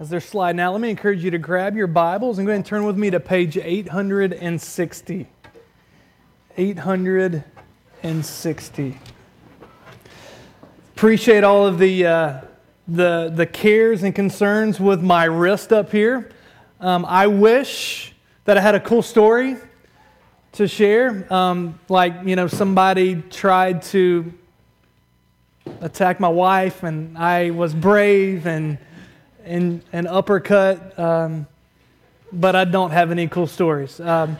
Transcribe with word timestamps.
As 0.00 0.10
they're 0.10 0.20
sliding 0.20 0.60
out, 0.60 0.70
let 0.70 0.80
me 0.80 0.90
encourage 0.90 1.24
you 1.24 1.32
to 1.32 1.38
grab 1.38 1.74
your 1.74 1.88
Bibles 1.88 2.38
and 2.38 2.46
go 2.46 2.52
ahead 2.52 2.58
and 2.58 2.66
turn 2.66 2.84
with 2.84 2.96
me 2.96 3.10
to 3.10 3.18
page 3.18 3.58
860. 3.58 5.26
860. 6.56 8.98
Appreciate 10.94 11.42
all 11.42 11.66
of 11.66 11.80
the, 11.80 12.06
uh, 12.06 12.40
the, 12.86 13.32
the 13.34 13.44
cares 13.44 14.04
and 14.04 14.14
concerns 14.14 14.78
with 14.78 15.02
my 15.02 15.24
wrist 15.24 15.72
up 15.72 15.90
here. 15.90 16.30
Um, 16.78 17.04
I 17.04 17.26
wish 17.26 18.14
that 18.44 18.56
I 18.56 18.60
had 18.60 18.76
a 18.76 18.80
cool 18.80 19.02
story 19.02 19.56
to 20.52 20.68
share. 20.68 21.26
Um, 21.32 21.80
like, 21.88 22.14
you 22.24 22.36
know, 22.36 22.46
somebody 22.46 23.20
tried 23.30 23.82
to 23.82 24.32
attack 25.80 26.20
my 26.20 26.28
wife, 26.28 26.84
and 26.84 27.18
I 27.18 27.50
was 27.50 27.74
brave 27.74 28.46
and 28.46 28.78
and 29.48 29.82
an 29.92 30.06
uppercut, 30.06 30.98
um, 30.98 31.46
but 32.32 32.54
I 32.54 32.64
don't 32.64 32.90
have 32.90 33.10
any 33.10 33.26
cool 33.26 33.46
stories. 33.46 33.98
Um, 33.98 34.36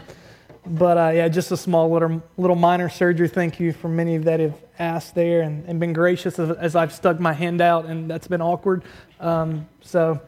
but 0.66 0.98
uh, 0.98 1.10
yeah, 1.14 1.28
just 1.28 1.50
a 1.50 1.56
small 1.56 1.90
little 1.90 2.22
little 2.36 2.56
minor 2.56 2.88
surgery. 2.88 3.28
Thank 3.28 3.58
you 3.58 3.72
for 3.72 3.88
many 3.88 4.16
of 4.16 4.24
that 4.24 4.40
have 4.40 4.54
asked 4.78 5.14
there 5.14 5.40
and, 5.40 5.64
and 5.66 5.80
been 5.80 5.92
gracious 5.92 6.38
as, 6.38 6.50
as, 6.50 6.76
I've 6.76 6.92
stuck 6.92 7.18
my 7.18 7.32
hand 7.32 7.60
out, 7.60 7.86
and 7.86 8.08
that's 8.08 8.28
been 8.28 8.42
awkward. 8.42 8.84
Um, 9.18 9.66
so 9.80 10.20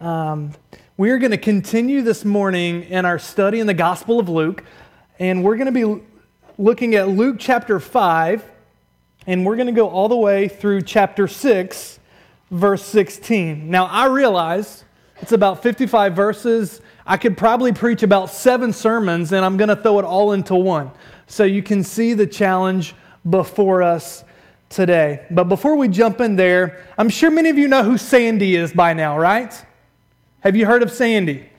um, 0.00 0.52
we 0.96 1.10
are 1.10 1.18
going 1.18 1.30
to 1.30 1.38
continue 1.38 2.02
this 2.02 2.24
morning 2.24 2.84
in 2.84 3.04
our 3.04 3.18
study 3.18 3.60
in 3.60 3.66
the 3.66 3.74
Gospel 3.74 4.20
of 4.20 4.28
Luke, 4.28 4.62
and 5.18 5.42
we're 5.42 5.56
going 5.56 5.72
to 5.72 5.96
be 5.96 6.02
looking 6.58 6.94
at 6.94 7.08
Luke 7.08 7.36
chapter 7.38 7.80
five, 7.80 8.44
and 9.26 9.46
we're 9.46 9.56
going 9.56 9.66
to 9.66 9.72
go 9.72 9.88
all 9.88 10.08
the 10.08 10.16
way 10.16 10.48
through 10.48 10.82
chapter 10.82 11.26
six 11.26 11.97
verse 12.50 12.84
16. 12.84 13.70
Now, 13.70 13.86
I 13.86 14.06
realize 14.06 14.84
it's 15.20 15.32
about 15.32 15.62
55 15.62 16.14
verses. 16.14 16.80
I 17.06 17.16
could 17.16 17.36
probably 17.36 17.72
preach 17.72 18.02
about 18.02 18.30
seven 18.30 18.72
sermons, 18.72 19.32
and 19.32 19.44
I'm 19.44 19.56
going 19.56 19.68
to 19.68 19.76
throw 19.76 19.98
it 19.98 20.04
all 20.04 20.32
into 20.32 20.54
one. 20.54 20.90
So 21.26 21.44
you 21.44 21.62
can 21.62 21.82
see 21.82 22.14
the 22.14 22.26
challenge 22.26 22.94
before 23.28 23.82
us 23.82 24.24
today. 24.68 25.26
But 25.30 25.44
before 25.44 25.76
we 25.76 25.88
jump 25.88 26.20
in 26.20 26.36
there, 26.36 26.84
I'm 26.96 27.08
sure 27.08 27.30
many 27.30 27.48
of 27.48 27.58
you 27.58 27.68
know 27.68 27.82
who 27.82 27.98
Sandy 27.98 28.56
is 28.56 28.72
by 28.72 28.92
now, 28.92 29.18
right? 29.18 29.52
Have 30.40 30.56
you 30.56 30.66
heard 30.66 30.82
of 30.82 30.90
Sandy? 30.90 31.50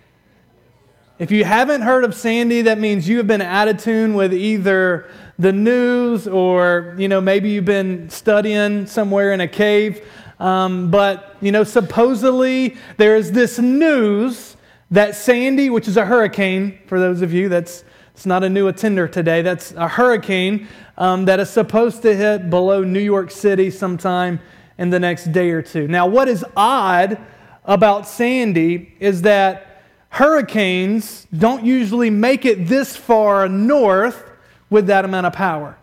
If 1.18 1.32
you 1.32 1.44
haven't 1.44 1.82
heard 1.82 2.06
of 2.06 2.16
Sandy, 2.16 2.62
that 2.62 2.80
means 2.80 3.10
you 3.10 3.18
have 3.18 3.28
been 3.28 3.42
out 3.42 3.68
of 3.68 3.84
tune 3.84 4.14
with 4.14 4.34
either 4.34 5.10
the 5.38 5.52
news 5.52 6.28
or, 6.28 6.96
you 6.98 7.10
know, 7.10 7.20
maybe 7.20 7.50
you've 7.50 7.66
been 7.66 8.10
studying 8.10 8.88
somewhere 8.88 9.34
in 9.34 9.42
a 9.42 9.48
cave. 9.48 10.02
Um, 10.40 10.90
but, 10.90 11.36
you 11.42 11.52
know, 11.52 11.64
supposedly 11.64 12.78
there 12.98 13.16
is 13.16 13.32
this 13.32 13.60
news 13.60 14.56
that 14.92 15.16
Sandy, 15.16 15.70
which 15.70 15.88
is 15.88 15.98
a 15.98 16.06
hurricane, 16.06 16.80
for 16.88 17.00
those 17.00 17.22
of 17.22 17.34
you, 17.34 17.50
that's 17.50 17.84
it's 18.14 18.26
not 18.26 18.44
a 18.44 18.50
new 18.50 18.68
attender 18.68 19.08
today, 19.08 19.42
that's 19.42 19.72
a 19.72 19.88
hurricane 19.88 20.68
um, 20.98 21.24
that 21.26 21.40
is 21.40 21.50
supposed 21.50 22.02
to 22.02 22.14
hit 22.14 22.50
below 22.50 22.84
New 22.84 23.00
York 23.00 23.32
City 23.32 23.72
sometime 23.72 24.42
in 24.78 24.90
the 24.90 25.00
next 25.00 25.32
day 25.32 25.52
or 25.52 25.62
two. 25.62 25.88
Now, 25.88 26.06
what 26.06 26.28
is 26.28 26.44
odd 26.58 27.18
about 27.64 28.08
Sandy 28.08 28.94
is 29.00 29.22
that 29.22 29.84
hurricanes 30.10 31.28
don't 31.38 31.64
usually 31.66 32.10
make 32.10 32.44
it 32.44 32.68
this 32.68 32.98
far 32.98 33.48
north 33.48 34.30
with 34.70 34.88
that 34.88 35.06
amount 35.06 35.28
of 35.28 35.34
power. 35.34 35.78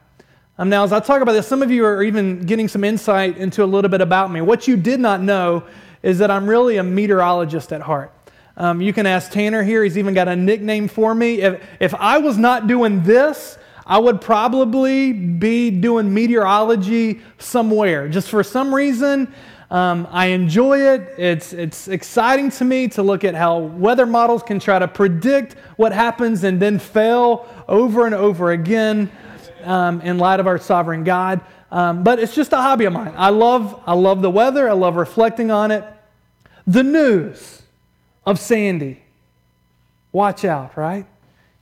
Um, 0.59 0.71
now, 0.71 0.85
as 0.85 0.93
I 0.93 1.01
talk 1.01 1.21
about 1.21 1.33
this, 1.33 1.47
some 1.47 1.63
of 1.63 1.71
you 1.71 1.85
are 1.85 2.03
even 2.03 2.41
getting 2.41 2.67
some 2.67 2.83
insight 2.83 3.37
into 3.37 3.63
a 3.63 3.67
little 3.67 3.91
bit 3.91 4.01
about 4.01 4.31
me. 4.31 4.41
What 4.41 4.67
you 4.67 4.75
did 4.75 5.01
not 5.01 5.21
know 5.21 5.65
is 6.03 6.17
that 6.19 6.31
I'm 6.31 6.49
really 6.49 6.79
a 6.79 6.83
meteorologist 6.83 7.75
at 7.75 7.83
heart. 7.83 8.11
Um, 8.57 8.81
you 8.81 8.95
can 8.95 9.05
ask 9.05 9.31
Tanner 9.31 9.63
here, 9.63 9.85
he's 9.85 9.99
even 9.99 10.15
got 10.15 10.29
a 10.29 10.37
nickname 10.37 10.89
for 10.89 11.15
me. 11.15 11.43
If, 11.43 11.63
if 11.79 11.95
I 11.95 12.17
was 12.17 12.39
not 12.39 12.69
doing 12.69 13.03
this, 13.03 13.59
I 13.85 13.99
would 13.99 14.23
probably 14.23 15.13
be 15.13 15.71
doing 15.71 16.15
meteorology 16.15 17.21
somewhere. 17.37 18.09
Just 18.09 18.31
for 18.31 18.43
some 18.43 18.75
reason, 18.75 19.33
um, 19.71 20.09
I 20.11 20.29
enjoy 20.29 20.79
it. 20.79 21.19
It's, 21.19 21.53
it's 21.53 21.87
exciting 21.89 22.51
to 22.53 22.65
me 22.65 22.89
to 22.89 23.03
look 23.03 23.25
at 23.25 23.35
how 23.35 23.59
weather 23.59 24.07
models 24.07 24.43
can 24.43 24.59
try 24.59 24.79
to 24.79 24.89
predict 24.89 25.57
what 25.77 25.93
happens 25.93 26.45
and 26.45 26.59
then 26.59 26.79
fail 26.79 27.47
over 27.69 28.07
and 28.07 28.15
over 28.15 28.53
again 28.53 29.11
um, 29.67 30.01
in 30.01 30.19
light 30.19 30.41
of 30.41 30.47
our 30.47 30.59
sovereign 30.59 31.05
God. 31.05 31.41
Um, 31.71 32.05
but 32.05 32.19
it's 32.19 32.35
just 32.35 32.53
a 32.53 32.57
hobby 32.57 32.85
of 32.85 32.93
mine. 32.93 33.13
I 33.17 33.31
love, 33.31 33.83
I 33.87 33.95
love 33.95 34.23
the 34.23 34.31
weather, 34.31 34.69
I 34.69 34.73
love 34.73 34.97
reflecting 34.97 35.51
on 35.51 35.71
it. 35.71 35.85
The 36.67 36.83
news 36.83 37.63
of 38.25 38.39
Sandy. 38.39 39.03
Watch 40.13 40.45
out, 40.45 40.77
right? 40.77 41.07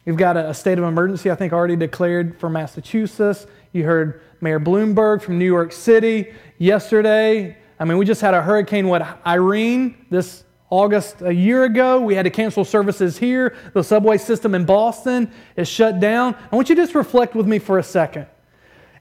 You've 0.05 0.17
got 0.17 0.37
a, 0.37 0.51
a 0.51 0.55
state 0.55 0.79
of 0.79 0.85
emergency, 0.85 1.31
I 1.31 1.35
think, 1.35 1.53
already 1.53 1.77
declared 1.77 2.39
for 2.39 2.49
Massachusetts. 2.49 3.47
You 3.73 3.85
heard 3.85 4.21
Mayor 4.41 4.61
Bloomberg 4.61 5.23
from 5.23 5.39
New 5.39 5.47
York 5.47 5.73
City 5.73 6.33
yesterday. 6.59 7.57
I 7.81 7.85
mean, 7.85 7.99
we 7.99 8.05
just 8.05 8.21
had 8.21 8.35
a 8.35 8.43
hurricane, 8.43 8.87
what, 8.87 9.03
Irene, 9.27 10.07
this 10.11 10.44
August 10.75 11.23
a 11.23 11.33
year 11.33 11.65
ago. 11.65 12.01
We 12.01 12.15
had 12.15 12.25
to 12.25 12.31
cancel 12.31 12.65
services 12.65 13.19
here. 13.19 13.57
The 13.73 13.83
subway 13.83 14.19
system 14.19 14.55
in 14.55 14.65
Boston 14.65 15.33
is 15.57 15.69
shut 15.69 16.01
down. 16.01 16.35
I 16.51 16.57
want 16.57 16.69
you 16.69 16.75
to 16.75 16.83
just 16.83 16.95
reflect 16.95 17.35
with 17.35 17.47
me 17.47 17.59
for 17.59 17.79
a 17.79 17.83
second. 17.83 18.27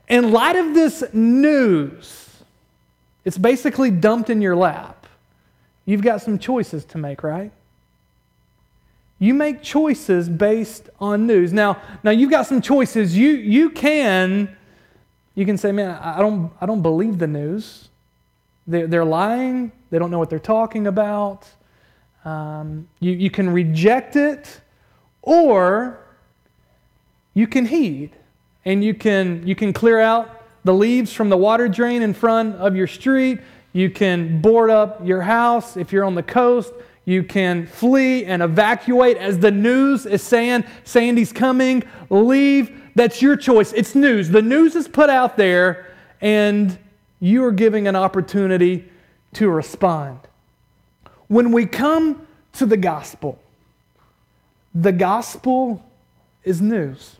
In 0.07 0.31
light 0.31 0.56
of 0.56 0.73
this 0.73 1.03
news, 1.13 2.29
it's 3.25 3.38
basically 3.38 3.91
dumped 3.91 4.29
in 4.29 4.41
your 4.41 4.56
lap. 4.56 5.07
You've 5.85 6.01
got 6.01 6.22
some 6.22 6.39
choices 6.39 6.85
to 6.85 6.97
make, 6.97 7.23
right? 7.23 7.51
You 9.19 9.33
make 9.33 9.62
choices 9.62 10.29
based 10.29 10.89
on 11.00 11.28
news. 11.28 11.53
Now, 11.53 11.81
now 12.03 12.12
you've 12.12 12.31
got 12.31 12.47
some 12.47 12.62
choices. 12.62 13.17
You, 13.17 13.29
you 13.29 13.69
can 13.69 14.56
you 15.35 15.45
can 15.45 15.57
say, 15.57 15.72
man, 15.72 15.97
I 16.01 16.19
don't, 16.19 16.51
I 16.62 16.66
don't 16.66 16.81
believe 16.81 17.17
the 17.17 17.28
news. 17.28 17.89
They're, 18.67 18.88
they're 18.88 19.06
lying. 19.06 19.72
They 19.89 20.00
don't 20.00 20.12
know 20.12 20.19
what 20.19 20.29
they're 20.29 20.39
talking 20.39 20.88
about. 20.88 21.47
Um, 22.25 22.88
you, 23.00 23.11
you 23.11 23.29
can 23.29 23.50
reject 23.50 24.16
it, 24.16 24.61
or 25.22 26.00
you 27.34 27.47
can 27.47 27.66
heed. 27.66 28.11
And 28.66 28.84
you 28.84 28.94
can, 28.94 29.45
you 29.45 29.56
can 29.56 29.73
clear 29.73 30.00
out 30.00 30.44
the 30.63 30.73
leaves 30.73 31.12
from 31.12 31.29
the 31.29 31.38
water 31.38 31.67
drain 31.67 32.01
in 32.01 32.13
front 32.13 32.56
of 32.56 32.75
your 32.75 32.88
street. 32.88 33.39
You 33.73 33.89
can 33.89 34.39
board 34.39 34.69
up 34.69 35.06
your 35.06 35.22
house 35.22 35.75
if 35.75 35.91
you're 35.91 36.06
on 36.06 36.16
the 36.16 36.23
coast. 36.23 36.72
You 37.06 37.23
can 37.23 37.67
flee 37.67 38.23
and 38.23 38.41
evacuate 38.41 39.17
as 39.17 39.38
the 39.39 39.51
news 39.51 40.06
is 40.06 40.23
saying 40.23 40.63
Sandy's 40.85 41.33
coming. 41.33 41.83
Leave. 42.09 42.81
That's 42.95 43.22
your 43.22 43.35
choice. 43.35 43.73
It's 43.73 43.95
news. 43.95 44.29
The 44.29 44.41
news 44.41 44.75
is 44.75 44.88
put 44.88 45.09
out 45.09 45.35
there, 45.35 45.94
and 46.22 46.78
you 47.19 47.44
are 47.44 47.51
giving 47.51 47.88
an 47.88 47.95
opportunity 47.97 48.89
to 49.33 49.50
respond. 49.50 50.19
When 51.33 51.51
we 51.51 51.66
come 51.66 52.27
to 52.53 52.67
the 52.67 52.77
gospel, 52.77 53.39
the 54.75 54.91
gospel 54.91 55.83
is 56.44 56.61
news. 56.61 57.16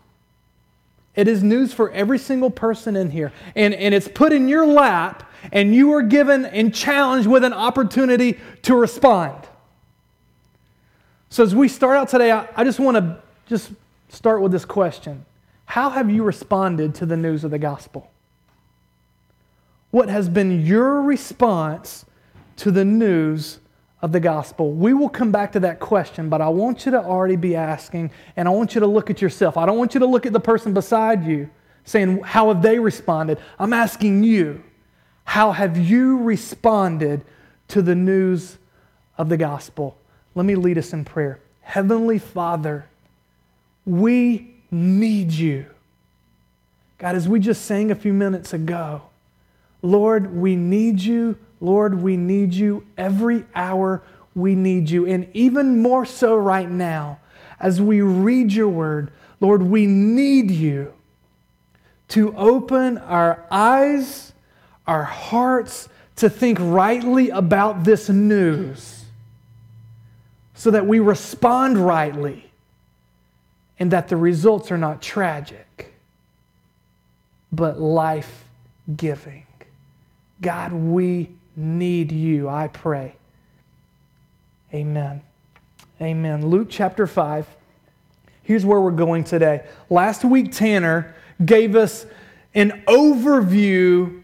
It 1.16 1.28
is 1.28 1.42
news 1.42 1.74
for 1.74 1.90
every 1.90 2.20
single 2.20 2.52
person 2.52 2.96
in 2.96 3.10
here. 3.10 3.34
And, 3.56 3.74
and 3.74 3.92
it's 3.92 4.08
put 4.08 4.32
in 4.32 4.48
your 4.48 4.68
lap, 4.68 5.28
and 5.52 5.74
you 5.74 5.94
are 5.94 6.04
given 6.04 6.46
and 6.46 6.76
challenged 6.76 7.28
with 7.28 7.44
an 7.44 7.54
opportunity 7.54 8.40
to 8.62 8.76
respond. 8.76 9.48
So 11.32 11.42
as 11.42 11.56
we 11.56 11.68
start 11.68 11.98
out 11.98 12.08
today, 12.08 12.32
I, 12.32 12.48
I 12.56 12.64
just 12.64 12.80
want 12.80 12.98
to 12.98 13.18
just 13.48 13.72
start 14.10 14.44
with 14.44 14.52
this 14.52 14.64
question. 14.64 15.26
How 15.66 15.90
have 15.90 16.12
you 16.12 16.24
responded 16.24 16.94
to 16.96 17.08
the 17.08 17.18
news 17.18 17.44
of 17.44 17.50
the 17.50 17.58
gospel? 17.58 18.12
What 19.90 20.08
has 20.08 20.30
been 20.30 20.64
your 20.64 21.02
response 21.02 22.06
to 22.58 22.70
the 22.70 22.86
news 22.86 23.58
of 24.04 24.12
the 24.12 24.20
gospel? 24.20 24.72
We 24.72 24.94
will 24.94 25.10
come 25.10 25.32
back 25.32 25.54
to 25.54 25.62
that 25.62 25.80
question, 25.80 26.30
but 26.30 26.42
I 26.42 26.50
want 26.50 26.86
you 26.86 26.92
to 26.92 27.02
already 27.02 27.38
be 27.38 27.56
asking, 27.56 28.12
and 28.36 28.48
I 28.48 28.52
want 28.52 28.76
you 28.76 28.82
to 28.82 28.88
look 28.88 29.10
at 29.10 29.22
yourself. 29.22 29.58
I 29.58 29.66
don't 29.66 29.78
want 29.80 29.96
you 29.96 30.02
to 30.02 30.06
look 30.06 30.28
at 30.28 30.34
the 30.34 30.40
person 30.40 30.74
beside 30.74 31.26
you 31.26 31.50
saying, 31.86 32.22
How 32.22 32.50
have 32.50 32.62
they 32.62 32.78
responded? 32.78 33.40
I'm 33.58 33.74
asking 33.74 34.24
you, 34.26 34.62
How 35.24 35.54
have 35.54 35.78
you 35.78 36.20
responded 36.20 37.24
to 37.70 37.82
the 37.82 37.96
news 37.96 38.58
of 39.18 39.30
the 39.30 39.38
gospel? 39.38 39.98
Let 40.36 40.46
me 40.46 40.56
lead 40.56 40.78
us 40.78 40.94
in 40.94 41.06
prayer. 41.06 41.40
Heavenly 41.62 42.20
Father, 42.20 42.86
we 43.86 44.54
need 44.70 45.32
you. 45.32 45.66
God, 46.98 47.16
as 47.16 47.28
we 47.28 47.40
just 47.40 47.66
sang 47.66 47.90
a 47.90 47.96
few 47.96 48.14
minutes 48.14 48.54
ago, 48.54 49.04
Lord, 49.82 50.36
we 50.36 50.56
need 50.56 51.02
you 51.02 51.38
Lord, 51.64 52.02
we 52.04 52.18
need 52.18 52.54
you 52.54 52.86
every 52.98 53.46
hour. 53.56 54.04
We 54.36 54.54
need 54.54 54.90
you. 54.90 55.06
And 55.06 55.30
even 55.34 55.82
more 55.82 56.06
so 56.06 56.36
right 56.36 56.70
now, 56.70 57.20
as 57.58 57.82
we 57.82 58.02
read 58.02 58.52
your 58.52 58.68
word, 58.68 59.12
Lord, 59.40 59.64
we 59.64 59.86
need 59.86 60.52
you 60.52 60.94
to 62.10 62.36
open 62.36 62.98
our 62.98 63.46
eyes, 63.50 64.34
our 64.86 65.06
hearts, 65.06 65.88
to 66.18 66.30
think 66.30 66.58
rightly 66.60 67.30
about 67.30 67.86
this 67.86 68.10
news. 68.10 69.00
so 70.56 70.72
that 70.72 70.86
we 70.86 71.00
respond 71.00 71.78
rightly 71.78 72.50
and 73.80 73.92
that 73.92 74.08
the 74.08 74.16
results 74.16 74.72
are 74.72 74.78
not 74.78 75.02
tragic, 75.02 75.94
but 77.52 77.82
life 77.82 78.46
giving. 78.96 79.46
God, 80.42 80.72
we 80.72 81.30
need 81.56 82.12
you, 82.12 82.50
I 82.50 82.68
pray. 82.68 83.16
Amen. 84.74 85.22
Amen. 86.02 86.48
Luke 86.48 86.68
chapter 86.70 87.06
5. 87.06 87.48
Here's 88.42 88.66
where 88.66 88.82
we're 88.82 88.92
going 88.92 89.24
today. 89.24 89.66
Last 89.90 90.26
week, 90.26 90.52
Tanner 90.52 91.16
gave 91.44 91.76
us 91.76 92.06
an 92.54 92.84
overview 92.88 94.22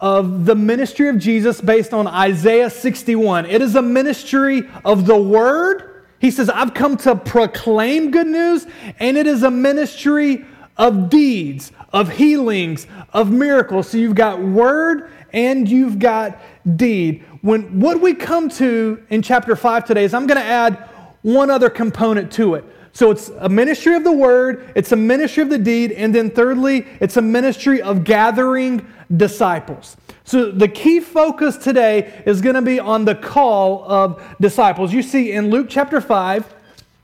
of 0.00 0.44
the 0.44 0.54
ministry 0.54 1.08
of 1.08 1.18
Jesus 1.18 1.60
based 1.60 1.92
on 1.92 2.06
Isaiah 2.06 2.70
61. 2.70 3.46
It 3.46 3.60
is 3.60 3.74
a 3.74 3.82
ministry 3.82 4.68
of 4.84 5.06
the 5.06 5.16
Word. 5.16 6.04
He 6.20 6.30
says, 6.30 6.48
I've 6.48 6.74
come 6.74 6.96
to 6.98 7.14
proclaim 7.16 8.10
good 8.10 8.26
news, 8.26 8.66
and 8.98 9.16
it 9.16 9.26
is 9.26 9.42
a 9.42 9.50
ministry 9.50 10.44
of 10.76 11.10
deeds, 11.10 11.72
of 11.92 12.10
healings, 12.10 12.86
of 13.12 13.30
miracles. 13.30 13.88
So 13.88 13.98
you've 13.98 14.14
got 14.14 14.40
Word 14.40 15.10
and 15.32 15.68
you've 15.68 15.98
got 15.98 16.40
deed. 16.76 17.24
When 17.42 17.80
what 17.80 18.00
we 18.00 18.14
come 18.14 18.48
to 18.50 19.02
in 19.10 19.22
chapter 19.22 19.56
5 19.56 19.84
today 19.84 20.04
is 20.04 20.14
I'm 20.14 20.26
going 20.26 20.40
to 20.40 20.46
add 20.46 20.88
one 21.22 21.50
other 21.50 21.70
component 21.70 22.32
to 22.32 22.54
it. 22.54 22.64
So 22.92 23.10
it's 23.10 23.28
a 23.38 23.48
ministry 23.48 23.94
of 23.94 24.02
the 24.02 24.12
word, 24.12 24.72
it's 24.74 24.92
a 24.92 24.96
ministry 24.96 25.42
of 25.42 25.50
the 25.50 25.58
deed, 25.58 25.92
and 25.92 26.14
then 26.14 26.30
thirdly, 26.30 26.86
it's 27.00 27.16
a 27.16 27.22
ministry 27.22 27.80
of 27.80 28.02
gathering 28.02 28.84
disciples. 29.16 29.96
So 30.24 30.50
the 30.50 30.68
key 30.68 31.00
focus 31.00 31.56
today 31.56 32.22
is 32.26 32.40
going 32.40 32.56
to 32.56 32.62
be 32.62 32.80
on 32.80 33.04
the 33.04 33.14
call 33.14 33.84
of 33.90 34.22
disciples. 34.40 34.92
You 34.92 35.02
see 35.02 35.32
in 35.32 35.50
Luke 35.50 35.68
chapter 35.70 36.00
5, 36.00 36.54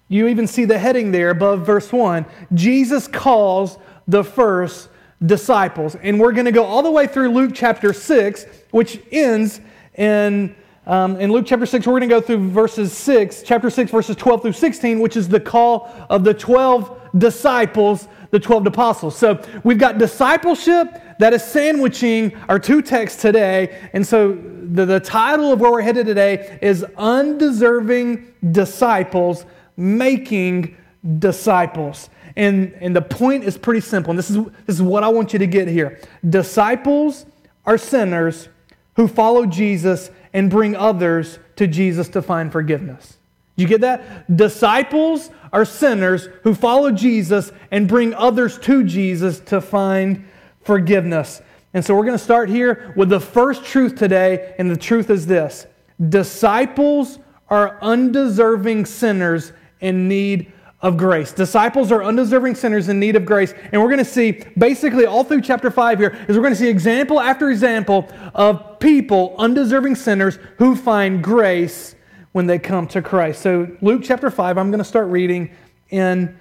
you 0.08 0.26
even 0.26 0.46
see 0.46 0.64
the 0.64 0.78
heading 0.78 1.12
there 1.12 1.30
above 1.30 1.64
verse 1.64 1.92
1. 1.92 2.26
Jesus 2.52 3.06
calls 3.06 3.78
the 4.06 4.24
first 4.24 4.88
disciples. 5.26 5.96
And 5.96 6.18
we're 6.20 6.32
going 6.32 6.46
to 6.46 6.52
go 6.52 6.64
all 6.64 6.82
the 6.82 6.90
way 6.90 7.06
through 7.06 7.30
Luke 7.30 7.52
chapter 7.54 7.92
6, 7.92 8.46
which 8.70 9.00
ends 9.10 9.60
in 9.94 10.54
um, 10.86 11.18
in 11.18 11.32
Luke 11.32 11.46
chapter 11.46 11.64
6, 11.64 11.86
we're 11.86 11.98
going 11.98 12.10
to 12.10 12.14
go 12.14 12.20
through 12.20 12.50
verses 12.50 12.92
6, 12.92 13.42
chapter 13.42 13.70
6, 13.70 13.90
verses 13.90 14.16
12 14.16 14.42
through 14.42 14.52
16, 14.52 15.00
which 15.00 15.16
is 15.16 15.28
the 15.28 15.40
call 15.40 15.90
of 16.10 16.24
the 16.24 16.34
12 16.34 17.00
disciples, 17.16 18.06
the 18.30 18.38
12 18.38 18.66
apostles. 18.66 19.16
So 19.16 19.42
we've 19.64 19.78
got 19.78 19.96
discipleship 19.96 21.00
that 21.18 21.32
is 21.32 21.42
sandwiching 21.42 22.36
our 22.50 22.58
two 22.58 22.82
texts 22.82 23.22
today. 23.22 23.88
And 23.94 24.06
so 24.06 24.32
the, 24.34 24.84
the 24.84 25.00
title 25.00 25.52
of 25.52 25.60
where 25.60 25.72
we're 25.72 25.80
headed 25.80 26.04
today 26.04 26.58
is 26.60 26.84
Undeserving 26.98 28.34
Disciples 28.52 29.46
Making 29.78 30.76
Disciples. 31.18 32.10
And, 32.36 32.76
and 32.80 32.94
the 32.94 33.02
point 33.02 33.44
is 33.44 33.56
pretty 33.56 33.80
simple. 33.80 34.10
And 34.10 34.18
this 34.18 34.30
is, 34.30 34.36
this 34.66 34.76
is 34.76 34.82
what 34.82 35.04
I 35.04 35.08
want 35.08 35.32
you 35.32 35.38
to 35.38 35.46
get 35.46 35.68
here. 35.68 36.00
Disciples 36.28 37.26
are 37.64 37.78
sinners 37.78 38.48
who 38.96 39.08
follow 39.08 39.46
Jesus 39.46 40.10
and 40.32 40.50
bring 40.50 40.74
others 40.74 41.38
to 41.56 41.66
Jesus 41.66 42.08
to 42.10 42.22
find 42.22 42.50
forgiveness. 42.50 43.18
You 43.56 43.68
get 43.68 43.82
that? 43.82 44.36
Disciples 44.36 45.30
are 45.52 45.64
sinners 45.64 46.28
who 46.42 46.54
follow 46.54 46.90
Jesus 46.90 47.52
and 47.70 47.86
bring 47.86 48.12
others 48.14 48.58
to 48.60 48.82
Jesus 48.82 49.38
to 49.40 49.60
find 49.60 50.26
forgiveness. 50.62 51.40
And 51.72 51.84
so 51.84 51.94
we're 51.94 52.04
going 52.04 52.18
to 52.18 52.24
start 52.24 52.48
here 52.48 52.92
with 52.96 53.08
the 53.08 53.20
first 53.20 53.64
truth 53.64 53.94
today, 53.94 54.54
and 54.58 54.70
the 54.70 54.76
truth 54.76 55.10
is 55.10 55.26
this 55.26 55.66
Disciples 56.08 57.20
are 57.48 57.78
undeserving 57.80 58.86
sinners 58.86 59.52
in 59.80 60.08
need 60.08 60.52
of 60.84 60.98
grace. 60.98 61.32
Disciples 61.32 61.90
are 61.90 62.04
undeserving 62.04 62.54
sinners 62.54 62.90
in 62.90 63.00
need 63.00 63.16
of 63.16 63.24
grace. 63.24 63.54
And 63.72 63.80
we're 63.80 63.88
going 63.88 63.98
to 63.98 64.04
see 64.04 64.42
basically 64.58 65.06
all 65.06 65.24
through 65.24 65.40
chapter 65.40 65.70
5 65.70 65.98
here 65.98 66.26
is 66.28 66.36
we're 66.36 66.42
going 66.42 66.52
to 66.52 66.60
see 66.60 66.68
example 66.68 67.18
after 67.18 67.48
example 67.48 68.06
of 68.34 68.78
people, 68.80 69.34
undeserving 69.38 69.94
sinners, 69.94 70.38
who 70.58 70.76
find 70.76 71.24
grace 71.24 71.94
when 72.32 72.46
they 72.46 72.58
come 72.58 72.86
to 72.88 73.00
Christ. 73.00 73.40
So, 73.40 73.74
Luke 73.80 74.02
chapter 74.04 74.30
5, 74.30 74.58
I'm 74.58 74.70
going 74.70 74.78
to 74.78 74.84
start 74.84 75.08
reading 75.08 75.50
in 75.88 76.38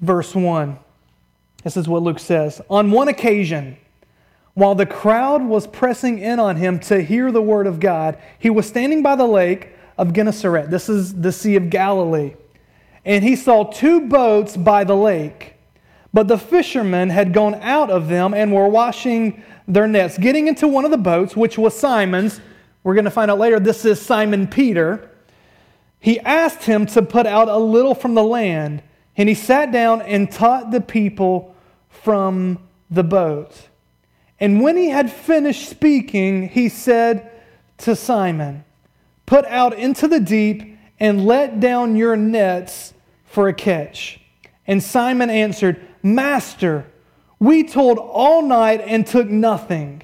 verse 0.00 0.34
1. 0.34 0.76
This 1.62 1.76
is 1.76 1.86
what 1.86 2.02
Luke 2.02 2.18
says. 2.18 2.60
On 2.68 2.90
one 2.90 3.06
occasion, 3.06 3.76
while 4.54 4.74
the 4.74 4.86
crowd 4.86 5.44
was 5.44 5.68
pressing 5.68 6.18
in 6.18 6.40
on 6.40 6.56
him 6.56 6.80
to 6.80 7.00
hear 7.00 7.30
the 7.30 7.42
word 7.42 7.68
of 7.68 7.78
God, 7.78 8.18
he 8.40 8.50
was 8.50 8.66
standing 8.66 9.04
by 9.04 9.14
the 9.14 9.26
lake 9.26 9.68
of 9.96 10.12
Gennesaret. 10.12 10.68
This 10.68 10.88
is 10.88 11.14
the 11.14 11.30
Sea 11.30 11.54
of 11.54 11.70
Galilee 11.70 12.34
and 13.04 13.22
he 13.22 13.36
saw 13.36 13.64
two 13.64 14.08
boats 14.08 14.56
by 14.56 14.84
the 14.84 14.96
lake. 14.96 15.54
But 16.12 16.28
the 16.28 16.38
fishermen 16.38 17.10
had 17.10 17.32
gone 17.32 17.56
out 17.56 17.90
of 17.90 18.08
them 18.08 18.34
and 18.34 18.52
were 18.52 18.68
washing 18.68 19.42
their 19.66 19.88
nets. 19.88 20.16
Getting 20.16 20.46
into 20.46 20.68
one 20.68 20.84
of 20.84 20.90
the 20.90 20.96
boats, 20.96 21.36
which 21.36 21.58
was 21.58 21.76
Simon's, 21.76 22.40
we're 22.82 22.94
going 22.94 23.04
to 23.04 23.10
find 23.10 23.30
out 23.30 23.38
later 23.38 23.58
this 23.58 23.84
is 23.84 24.00
Simon 24.00 24.46
Peter. 24.46 25.10
He 25.98 26.20
asked 26.20 26.64
him 26.64 26.86
to 26.86 27.02
put 27.02 27.26
out 27.26 27.48
a 27.48 27.56
little 27.56 27.94
from 27.94 28.14
the 28.14 28.22
land, 28.22 28.82
and 29.16 29.28
he 29.28 29.34
sat 29.34 29.72
down 29.72 30.02
and 30.02 30.30
taught 30.30 30.70
the 30.70 30.80
people 30.80 31.54
from 31.88 32.58
the 32.90 33.02
boat. 33.02 33.68
And 34.38 34.60
when 34.60 34.76
he 34.76 34.90
had 34.90 35.10
finished 35.10 35.68
speaking, 35.68 36.48
he 36.48 36.68
said 36.68 37.30
to 37.78 37.96
Simon, 37.96 38.64
Put 39.26 39.46
out 39.46 39.72
into 39.72 40.06
the 40.06 40.20
deep 40.20 40.73
and 40.98 41.26
let 41.26 41.60
down 41.60 41.96
your 41.96 42.16
nets 42.16 42.94
for 43.24 43.48
a 43.48 43.54
catch. 43.54 44.20
And 44.66 44.82
Simon 44.82 45.30
answered, 45.30 45.80
Master, 46.02 46.86
we 47.38 47.64
told 47.64 47.98
all 47.98 48.42
night 48.42 48.80
and 48.86 49.06
took 49.06 49.28
nothing, 49.28 50.02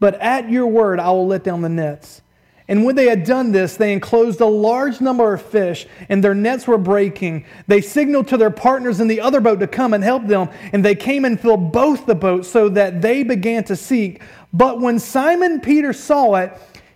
but 0.00 0.14
at 0.20 0.50
your 0.50 0.66
word 0.66 0.98
I 0.98 1.10
will 1.10 1.26
let 1.26 1.44
down 1.44 1.62
the 1.62 1.68
nets. 1.68 2.22
And 2.68 2.84
when 2.84 2.96
they 2.96 3.06
had 3.06 3.22
done 3.22 3.52
this, 3.52 3.76
they 3.76 3.92
enclosed 3.92 4.40
a 4.40 4.46
large 4.46 5.00
number 5.00 5.32
of 5.32 5.40
fish, 5.40 5.86
and 6.08 6.24
their 6.24 6.34
nets 6.34 6.66
were 6.66 6.78
breaking. 6.78 7.44
They 7.68 7.80
signaled 7.80 8.26
to 8.28 8.36
their 8.36 8.50
partners 8.50 8.98
in 8.98 9.06
the 9.06 9.20
other 9.20 9.40
boat 9.40 9.60
to 9.60 9.68
come 9.68 9.94
and 9.94 10.02
help 10.02 10.26
them, 10.26 10.48
and 10.72 10.84
they 10.84 10.96
came 10.96 11.24
and 11.24 11.38
filled 11.38 11.70
both 11.70 12.06
the 12.06 12.16
boats 12.16 12.48
so 12.48 12.68
that 12.70 13.02
they 13.02 13.22
began 13.22 13.62
to 13.64 13.76
seek. 13.76 14.20
But 14.52 14.80
when 14.80 14.98
Simon 14.98 15.60
Peter 15.60 15.92
saw 15.92 16.34
it, 16.36 16.58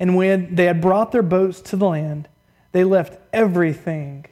And 0.00 0.16
when 0.16 0.54
they 0.56 0.64
had 0.64 0.80
brought 0.80 1.12
their 1.12 1.22
boats 1.22 1.60
to 1.60 1.76
the 1.76 1.86
land, 1.86 2.26
they 2.72 2.82
left 2.84 3.18
everything 3.32 4.24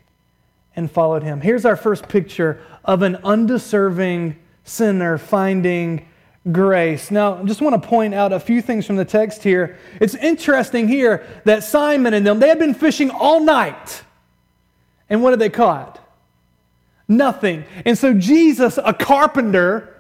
and 0.75 0.91
followed 0.91 1.23
him. 1.23 1.43
Here's 1.43 1.65
our 1.65 1.77
first 1.77 2.09
picture 2.09 2.63
of 2.85 3.03
an 3.03 3.17
undeserving 3.17 4.37
sinner 4.65 5.19
finding 5.19 6.09
grace. 6.51 7.11
Now, 7.11 7.39
I 7.39 7.43
just 7.45 7.61
want 7.61 7.81
to 7.81 7.87
point 7.87 8.15
out 8.15 8.33
a 8.33 8.41
few 8.41 8.63
things 8.63 8.87
from 8.87 8.97
the 8.97 9.05
text 9.05 9.43
here. 9.43 9.77
It's 10.01 10.15
interesting 10.15 10.89
here 10.89 11.27
that 11.45 11.65
Simon 11.65 12.15
and 12.15 12.27
them, 12.27 12.39
they 12.39 12.49
had 12.49 12.59
been 12.59 12.75
fishing 12.75 13.11
all 13.11 13.41
night. 13.41 14.03
And 15.11 15.23
what 15.23 15.31
had 15.31 15.39
they 15.39 15.51
caught? 15.51 16.01
Nothing. 17.07 17.65
And 17.85 17.99
so 17.99 18.15
Jesus, 18.15 18.79
a 18.83 18.95
carpenter, 18.95 19.98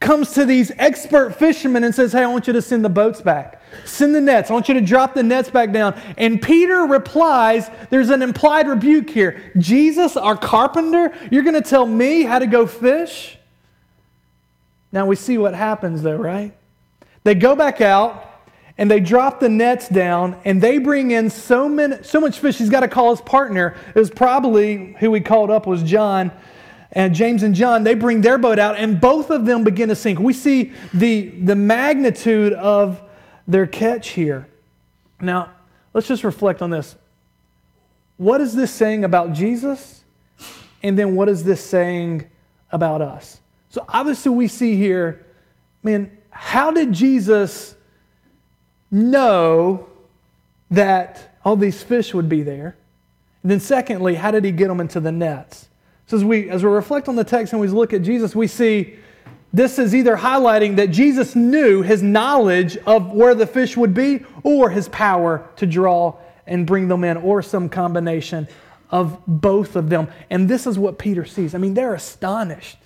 comes 0.00 0.32
to 0.32 0.44
these 0.44 0.70
expert 0.76 1.34
fishermen 1.36 1.84
and 1.84 1.94
says, 1.94 2.12
Hey, 2.12 2.22
I 2.22 2.26
want 2.26 2.46
you 2.46 2.52
to 2.52 2.62
send 2.62 2.84
the 2.84 2.90
boats 2.90 3.20
back. 3.20 3.62
Send 3.84 4.14
the 4.14 4.20
nets. 4.20 4.50
I 4.50 4.54
want 4.54 4.68
you 4.68 4.74
to 4.74 4.80
drop 4.80 5.14
the 5.14 5.22
nets 5.22 5.50
back 5.50 5.72
down. 5.72 5.98
And 6.16 6.40
Peter 6.40 6.82
replies, 6.82 7.70
There's 7.90 8.10
an 8.10 8.22
implied 8.22 8.68
rebuke 8.68 9.08
here. 9.10 9.52
Jesus, 9.56 10.16
our 10.16 10.36
carpenter, 10.36 11.12
you're 11.30 11.42
going 11.42 11.60
to 11.60 11.68
tell 11.68 11.86
me 11.86 12.22
how 12.22 12.38
to 12.38 12.46
go 12.46 12.66
fish? 12.66 13.38
Now 14.92 15.06
we 15.06 15.16
see 15.16 15.38
what 15.38 15.54
happens 15.54 16.02
though, 16.02 16.16
right? 16.16 16.54
They 17.24 17.34
go 17.34 17.56
back 17.56 17.80
out 17.80 18.22
and 18.78 18.90
they 18.90 19.00
drop 19.00 19.40
the 19.40 19.48
nets 19.48 19.88
down 19.88 20.40
and 20.44 20.62
they 20.62 20.78
bring 20.78 21.10
in 21.10 21.30
so, 21.30 21.68
many, 21.68 22.02
so 22.02 22.20
much 22.20 22.38
fish 22.38 22.58
he's 22.58 22.70
got 22.70 22.80
to 22.80 22.88
call 22.88 23.10
his 23.10 23.20
partner. 23.22 23.74
It 23.94 23.98
was 23.98 24.10
probably 24.10 24.94
who 25.00 25.12
he 25.14 25.20
called 25.20 25.50
up 25.50 25.66
was 25.66 25.82
John 25.82 26.30
and 26.96 27.14
James 27.14 27.42
and 27.42 27.54
John, 27.54 27.84
they 27.84 27.92
bring 27.92 28.22
their 28.22 28.38
boat 28.38 28.58
out, 28.58 28.76
and 28.78 28.98
both 28.98 29.28
of 29.28 29.44
them 29.44 29.64
begin 29.64 29.90
to 29.90 29.94
sink. 29.94 30.18
We 30.18 30.32
see 30.32 30.72
the, 30.94 31.28
the 31.28 31.54
magnitude 31.54 32.54
of 32.54 33.02
their 33.46 33.66
catch 33.66 34.08
here. 34.08 34.48
Now, 35.20 35.50
let's 35.92 36.08
just 36.08 36.24
reflect 36.24 36.62
on 36.62 36.70
this. 36.70 36.96
What 38.16 38.40
is 38.40 38.56
this 38.56 38.72
saying 38.72 39.04
about 39.04 39.34
Jesus? 39.34 40.04
And 40.82 40.98
then 40.98 41.14
what 41.14 41.28
is 41.28 41.44
this 41.44 41.62
saying 41.62 42.30
about 42.70 43.02
us? 43.02 43.40
So 43.68 43.84
obviously, 43.86 44.32
we 44.32 44.48
see 44.48 44.74
here, 44.74 45.26
man, 45.82 46.16
how 46.30 46.70
did 46.70 46.94
Jesus 46.94 47.76
know 48.90 49.86
that 50.70 51.36
all 51.44 51.56
these 51.56 51.82
fish 51.82 52.14
would 52.14 52.30
be 52.30 52.42
there? 52.42 52.74
And 53.42 53.50
then, 53.50 53.60
secondly, 53.60 54.14
how 54.14 54.30
did 54.30 54.44
he 54.44 54.50
get 54.50 54.68
them 54.68 54.80
into 54.80 54.98
the 54.98 55.12
nets? 55.12 55.68
So, 56.06 56.16
as 56.16 56.24
we, 56.24 56.48
as 56.50 56.62
we 56.62 56.70
reflect 56.70 57.08
on 57.08 57.16
the 57.16 57.24
text 57.24 57.52
and 57.52 57.60
we 57.60 57.68
look 57.68 57.92
at 57.92 58.02
Jesus, 58.02 58.34
we 58.34 58.46
see 58.46 58.96
this 59.52 59.78
is 59.78 59.94
either 59.94 60.16
highlighting 60.16 60.76
that 60.76 60.90
Jesus 60.90 61.34
knew 61.34 61.82
his 61.82 62.02
knowledge 62.02 62.76
of 62.86 63.12
where 63.12 63.34
the 63.34 63.46
fish 63.46 63.76
would 63.76 63.94
be 63.94 64.24
or 64.42 64.70
his 64.70 64.88
power 64.88 65.48
to 65.56 65.66
draw 65.66 66.16
and 66.46 66.66
bring 66.66 66.86
them 66.88 67.02
in, 67.02 67.16
or 67.16 67.42
some 67.42 67.68
combination 67.68 68.46
of 68.90 69.18
both 69.26 69.74
of 69.74 69.88
them. 69.88 70.08
And 70.30 70.48
this 70.48 70.66
is 70.66 70.78
what 70.78 70.98
Peter 70.98 71.24
sees. 71.24 71.54
I 71.54 71.58
mean, 71.58 71.74
they're 71.74 71.94
astonished. 71.94 72.78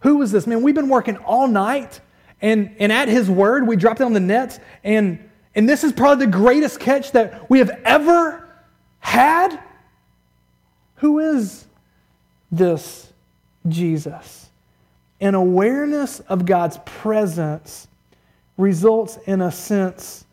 Who 0.00 0.16
was 0.16 0.32
this 0.32 0.46
man? 0.46 0.62
We've 0.62 0.74
been 0.74 0.88
working 0.88 1.16
all 1.18 1.46
night, 1.46 2.00
and, 2.40 2.74
and 2.80 2.90
at 2.90 3.08
his 3.08 3.30
word, 3.30 3.68
we 3.68 3.76
dropped 3.76 4.00
down 4.00 4.14
the 4.14 4.20
nets, 4.20 4.58
and, 4.82 5.30
and 5.54 5.68
this 5.68 5.84
is 5.84 5.92
probably 5.92 6.26
the 6.26 6.32
greatest 6.32 6.80
catch 6.80 7.12
that 7.12 7.48
we 7.48 7.58
have 7.60 7.70
ever 7.84 8.48
had. 8.98 9.60
Who 10.96 11.20
is 11.20 11.67
this 12.50 13.12
Jesus? 13.66 14.48
An 15.20 15.34
awareness 15.34 16.20
of 16.20 16.46
God's 16.46 16.78
presence 16.84 17.88
results 18.56 19.18
in 19.26 19.40
a 19.40 19.50
sense 19.50 20.24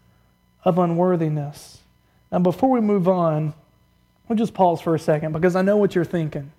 of 0.63 0.79
unworthiness. 0.79 1.79
Now, 2.31 2.39
before 2.39 2.69
we 2.71 2.81
move 2.81 3.07
on, 3.07 3.53
we'll 4.27 4.37
just 4.37 4.53
pause 4.53 4.81
for 4.81 4.95
a 4.95 4.99
second 4.99 5.31
because 5.31 5.55
I 5.55 5.61
know 5.61 5.77
what 5.77 5.95
you're 5.95 6.03
thinking. 6.03 6.51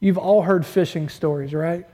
You've 0.00 0.18
all 0.18 0.42
heard 0.42 0.64
fishing 0.64 1.08
stories, 1.08 1.52
right? 1.52 1.86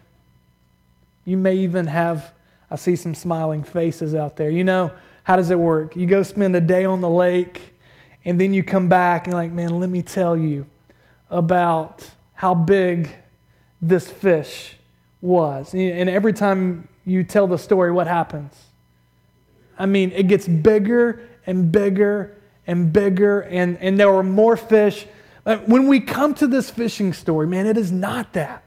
You 1.24 1.36
may 1.36 1.56
even 1.56 1.88
have, 1.88 2.32
I 2.70 2.76
see 2.76 2.94
some 2.94 3.14
smiling 3.14 3.64
faces 3.64 4.14
out 4.14 4.36
there. 4.36 4.48
You 4.48 4.62
know, 4.62 4.92
how 5.24 5.34
does 5.34 5.50
it 5.50 5.58
work? 5.58 5.96
You 5.96 6.06
go 6.06 6.22
spend 6.22 6.54
a 6.54 6.60
day 6.60 6.84
on 6.84 7.00
the 7.00 7.10
lake, 7.10 7.74
and 8.24 8.40
then 8.40 8.54
you 8.54 8.62
come 8.62 8.88
back 8.88 9.26
and 9.26 9.34
like, 9.34 9.50
man, 9.50 9.80
let 9.80 9.90
me 9.90 10.02
tell 10.02 10.36
you 10.36 10.66
about 11.28 12.08
how 12.36 12.54
big 12.54 13.10
this 13.82 14.10
fish 14.10 14.76
was. 15.20 15.74
And 15.74 16.08
every 16.08 16.32
time 16.32 16.88
you 17.04 17.24
tell 17.24 17.46
the 17.46 17.58
story, 17.58 17.90
what 17.90 18.06
happens? 18.06 18.54
I 19.78 19.86
mean, 19.86 20.12
it 20.12 20.28
gets 20.28 20.46
bigger 20.46 21.28
and 21.46 21.72
bigger 21.72 22.36
and 22.66 22.92
bigger, 22.92 23.40
and, 23.40 23.78
and 23.78 23.98
there 23.98 24.10
were 24.10 24.22
more 24.22 24.56
fish. 24.56 25.06
When 25.44 25.86
we 25.86 26.00
come 26.00 26.34
to 26.34 26.46
this 26.46 26.70
fishing 26.70 27.12
story, 27.12 27.46
man, 27.46 27.66
it 27.66 27.76
is 27.76 27.92
not 27.92 28.32
that. 28.32 28.64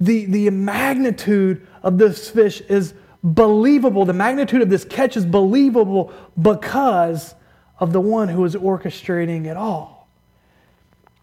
The, 0.00 0.26
the 0.26 0.50
magnitude 0.50 1.66
of 1.82 1.98
this 1.98 2.28
fish 2.28 2.60
is 2.62 2.94
believable. 3.22 4.04
The 4.04 4.12
magnitude 4.12 4.60
of 4.60 4.68
this 4.68 4.84
catch 4.84 5.16
is 5.16 5.24
believable 5.24 6.12
because 6.40 7.34
of 7.78 7.92
the 7.92 8.00
one 8.00 8.28
who 8.28 8.44
is 8.44 8.54
orchestrating 8.54 9.46
it 9.46 9.56
all. 9.56 9.93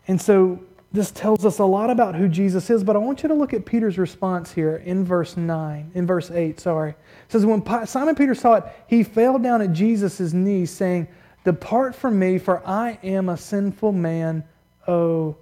And 0.07 0.21
so 0.21 0.59
this 0.93 1.11
tells 1.11 1.45
us 1.45 1.59
a 1.59 1.65
lot 1.65 1.89
about 1.89 2.15
who 2.15 2.27
Jesus 2.27 2.69
is, 2.69 2.83
but 2.83 2.95
I 2.95 2.99
want 2.99 3.23
you 3.23 3.29
to 3.29 3.35
look 3.35 3.53
at 3.53 3.65
Peter's 3.65 3.97
response 3.97 4.51
here 4.51 4.77
in 4.77 5.05
verse 5.05 5.37
9, 5.37 5.91
in 5.95 6.05
verse 6.05 6.29
8, 6.29 6.59
sorry. 6.59 6.91
It 6.91 6.97
says, 7.29 7.45
When 7.45 7.63
Simon 7.85 8.15
Peter 8.15 8.35
saw 8.35 8.55
it, 8.55 8.65
he 8.87 9.03
fell 9.03 9.39
down 9.39 9.61
at 9.61 9.71
Jesus' 9.71 10.33
knees, 10.33 10.69
saying, 10.69 11.07
Depart 11.45 11.95
from 11.95 12.19
me, 12.19 12.37
for 12.37 12.61
I 12.67 12.99
am 13.03 13.29
a 13.29 13.37
sinful 13.37 13.93
man, 13.93 14.43
O 14.87 15.37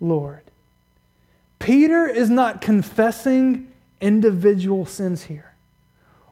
Lord. 0.00 0.42
Peter 1.60 2.08
is 2.08 2.28
not 2.28 2.60
confessing 2.60 3.72
individual 4.00 4.84
sins 4.84 5.22
here. 5.22 5.54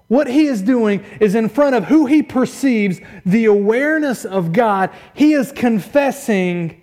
What 0.08 0.28
he 0.28 0.46
is 0.46 0.62
doing 0.62 1.04
is 1.20 1.34
in 1.34 1.48
front 1.48 1.74
of 1.74 1.84
who 1.84 2.06
he 2.06 2.22
perceives 2.22 3.00
the 3.24 3.46
awareness 3.46 4.24
of 4.24 4.52
God, 4.52 4.90
he 5.14 5.32
is 5.32 5.52
confessing 5.52 6.82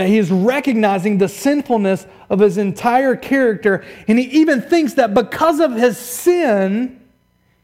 uh, 0.00 0.06
he 0.06 0.16
is 0.16 0.30
recognizing 0.30 1.18
the 1.18 1.28
sinfulness 1.28 2.06
of 2.30 2.38
his 2.38 2.56
entire 2.56 3.14
character, 3.16 3.84
and 4.08 4.18
he 4.18 4.24
even 4.40 4.62
thinks 4.62 4.94
that 4.94 5.12
because 5.12 5.60
of 5.60 5.74
his 5.74 5.98
sin, 5.98 6.98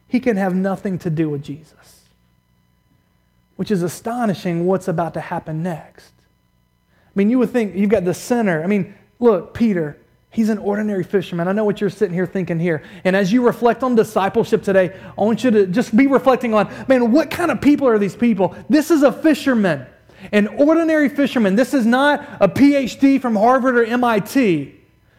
he 0.06 0.20
can 0.20 0.36
have 0.36 0.54
nothing 0.54 0.98
to 0.98 1.08
do 1.08 1.30
with 1.30 1.42
Jesus. 1.42 2.04
Which 3.56 3.70
is 3.70 3.82
astonishing 3.82 4.66
what's 4.66 4.86
about 4.86 5.14
to 5.14 5.20
happen 5.20 5.62
next. 5.62 6.12
I 7.06 7.12
mean, 7.14 7.30
you 7.30 7.38
would 7.38 7.50
think 7.50 7.74
you've 7.74 7.88
got 7.88 8.04
the 8.04 8.12
sinner. 8.12 8.62
I 8.62 8.66
mean, 8.66 8.94
look, 9.18 9.54
Peter, 9.54 9.96
he's 10.28 10.50
an 10.50 10.58
ordinary 10.58 11.04
fisherman. 11.04 11.48
I 11.48 11.52
know 11.52 11.64
what 11.64 11.80
you're 11.80 11.88
sitting 11.88 12.12
here 12.12 12.26
thinking 12.26 12.60
here. 12.60 12.82
And 13.04 13.16
as 13.16 13.32
you 13.32 13.46
reflect 13.46 13.82
on 13.82 13.94
discipleship 13.94 14.62
today, 14.62 14.94
I 15.16 15.22
want 15.22 15.42
you 15.42 15.50
to 15.52 15.66
just 15.66 15.96
be 15.96 16.06
reflecting 16.06 16.52
on, 16.52 16.70
man, 16.86 17.12
what 17.12 17.30
kind 17.30 17.50
of 17.50 17.62
people 17.62 17.88
are 17.88 17.98
these 17.98 18.14
people? 18.14 18.54
This 18.68 18.90
is 18.90 19.02
a 19.02 19.10
fisherman. 19.10 19.86
An 20.32 20.48
ordinary 20.48 21.08
fisherman. 21.08 21.56
This 21.56 21.74
is 21.74 21.86
not 21.86 22.26
a 22.40 22.48
PhD 22.48 23.20
from 23.20 23.36
Harvard 23.36 23.76
or 23.76 23.84
MIT. 23.84 24.74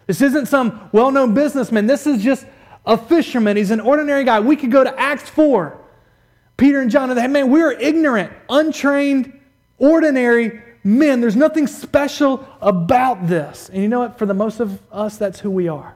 This 0.08 0.22
isn't 0.22 0.48
some 0.48 0.90
well 0.92 1.12
known 1.12 1.34
businessman. 1.34 1.88
This 1.88 2.08
is 2.08 2.24
just 2.24 2.46
a 2.86 2.98
fisherman. 2.98 3.58
He's 3.58 3.72
an 3.72 3.82
ordinary 3.82 4.24
guy. 4.24 4.40
We 4.40 4.56
could 4.56 4.72
go 4.72 4.84
to 4.84 5.00
Acts 5.00 5.30
4. 5.30 5.78
Peter 6.56 6.82
and 6.82 6.90
John, 6.90 7.10
and 7.12 7.20
they, 7.20 7.28
man, 7.28 7.52
we 7.52 7.62
are 7.62 7.72
ignorant, 7.72 8.34
untrained, 8.50 9.40
ordinary 9.78 10.62
men. 10.84 11.22
There's 11.22 11.36
nothing 11.36 11.68
special 11.68 12.48
about 12.62 13.28
this. 13.28 13.70
And 13.70 13.84
you 13.84 13.88
know 13.88 14.00
what? 14.00 14.18
For 14.18 14.26
the 14.26 14.34
most 14.34 14.60
of 14.60 14.82
us, 14.92 15.18
that's 15.18 15.40
who 15.40 15.52
we 15.52 15.68
are. 15.68 15.96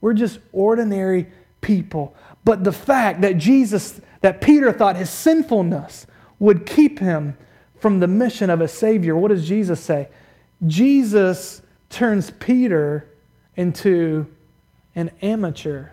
We're 0.00 0.14
just 0.14 0.38
ordinary 0.52 1.26
people. 1.60 2.14
But 2.44 2.62
the 2.62 2.72
fact 2.72 3.22
that 3.22 3.38
Jesus, 3.38 4.00
that 4.20 4.40
Peter 4.40 4.72
thought 4.72 4.94
his 4.94 5.10
sinfulness 5.10 6.06
would 6.38 6.64
keep 6.64 7.00
him 7.00 7.36
from 7.80 8.00
the 8.00 8.06
mission 8.06 8.50
of 8.50 8.60
a 8.60 8.68
Savior, 8.68 9.16
what 9.16 9.28
does 9.28 9.46
Jesus 9.46 9.80
say? 9.80 10.08
Jesus 10.66 11.62
turns 11.90 12.30
Peter 12.30 13.06
into 13.56 14.26
an 14.94 15.10
amateur 15.22 15.88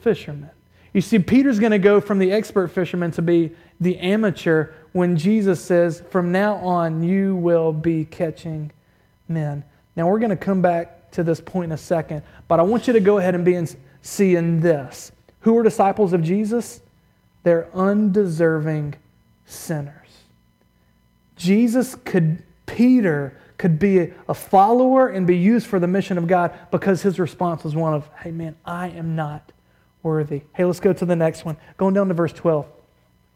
fisherman. 0.00 0.50
You 0.92 1.00
see, 1.00 1.18
Peter's 1.18 1.58
going 1.58 1.72
to 1.72 1.78
go 1.78 2.00
from 2.00 2.18
the 2.18 2.32
expert 2.32 2.68
fisherman 2.68 3.10
to 3.12 3.22
be 3.22 3.52
the 3.80 3.98
amateur 3.98 4.72
when 4.92 5.16
Jesus 5.16 5.62
says, 5.62 6.02
From 6.10 6.32
now 6.32 6.56
on, 6.56 7.02
you 7.02 7.34
will 7.36 7.72
be 7.72 8.04
catching 8.04 8.70
men. 9.28 9.64
Now, 9.96 10.08
we're 10.08 10.18
going 10.18 10.30
to 10.30 10.36
come 10.36 10.62
back 10.62 11.10
to 11.12 11.22
this 11.22 11.40
point 11.40 11.66
in 11.66 11.72
a 11.72 11.78
second, 11.78 12.22
but 12.48 12.60
I 12.60 12.62
want 12.62 12.86
you 12.86 12.92
to 12.92 13.00
go 13.00 13.18
ahead 13.18 13.34
and 13.34 13.44
be 13.44 13.54
in, 13.54 13.68
seeing 14.02 14.60
this. 14.60 15.12
Who 15.40 15.56
are 15.58 15.62
disciples 15.62 16.12
of 16.12 16.22
Jesus? 16.22 16.80
They're 17.42 17.68
undeserving 17.74 18.94
sinners. 19.46 20.01
Jesus 21.36 21.94
could, 22.04 22.42
Peter 22.66 23.38
could 23.58 23.78
be 23.78 24.12
a 24.28 24.34
follower 24.34 25.08
and 25.08 25.26
be 25.26 25.36
used 25.36 25.66
for 25.66 25.78
the 25.78 25.86
mission 25.86 26.18
of 26.18 26.26
God 26.26 26.52
because 26.70 27.02
his 27.02 27.18
response 27.18 27.64
was 27.64 27.74
one 27.74 27.94
of, 27.94 28.08
hey 28.20 28.30
man, 28.30 28.56
I 28.64 28.88
am 28.88 29.14
not 29.14 29.52
worthy. 30.02 30.42
Hey, 30.52 30.64
let's 30.64 30.80
go 30.80 30.92
to 30.92 31.06
the 31.06 31.16
next 31.16 31.44
one. 31.44 31.56
Going 31.76 31.94
down 31.94 32.08
to 32.08 32.14
verse 32.14 32.32
12. 32.32 32.66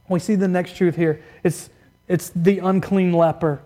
We 0.09 0.19
see 0.19 0.35
the 0.35 0.49
next 0.49 0.77
truth 0.77 0.97
here. 0.97 1.23
It's, 1.43 1.71
it's 2.09 2.31
the 2.35 2.59
unclean 2.59 3.13
leper 3.13 3.63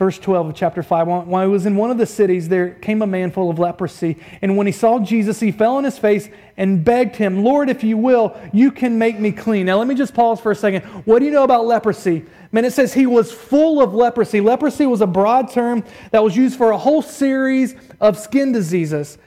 verse 0.00 0.18
12 0.18 0.48
of 0.48 0.54
chapter 0.54 0.82
5. 0.82 1.06
While 1.06 1.46
he 1.46 1.52
was 1.52 1.66
in 1.66 1.76
one 1.76 1.90
of 1.90 1.98
the 1.98 2.06
cities, 2.06 2.48
there 2.48 2.70
came 2.70 3.02
a 3.02 3.06
man 3.06 3.30
full 3.30 3.50
of 3.50 3.58
leprosy. 3.58 4.16
And 4.40 4.56
when 4.56 4.66
he 4.66 4.72
saw 4.72 4.98
Jesus, 4.98 5.40
he 5.40 5.52
fell 5.52 5.76
on 5.76 5.84
his 5.84 5.98
face 5.98 6.30
and 6.56 6.82
begged 6.82 7.16
him, 7.16 7.44
Lord, 7.44 7.68
if 7.68 7.84
you 7.84 7.98
will, 7.98 8.34
you 8.50 8.72
can 8.72 8.98
make 8.98 9.20
me 9.20 9.30
clean. 9.30 9.66
Now, 9.66 9.76
let 9.76 9.86
me 9.86 9.94
just 9.94 10.14
pause 10.14 10.40
for 10.40 10.52
a 10.52 10.54
second. 10.56 10.84
What 11.04 11.18
do 11.18 11.26
you 11.26 11.30
know 11.30 11.44
about 11.44 11.66
leprosy? 11.66 12.24
Man, 12.50 12.64
it 12.64 12.72
says 12.72 12.94
he 12.94 13.04
was 13.04 13.30
full 13.30 13.82
of 13.82 13.92
leprosy. 13.92 14.40
Leprosy 14.40 14.86
was 14.86 15.02
a 15.02 15.06
broad 15.06 15.50
term 15.50 15.84
that 16.12 16.24
was 16.24 16.34
used 16.34 16.56
for 16.56 16.70
a 16.70 16.78
whole 16.78 17.02
series 17.02 17.74
of 18.00 18.18
skin 18.18 18.52
diseases. 18.52 19.18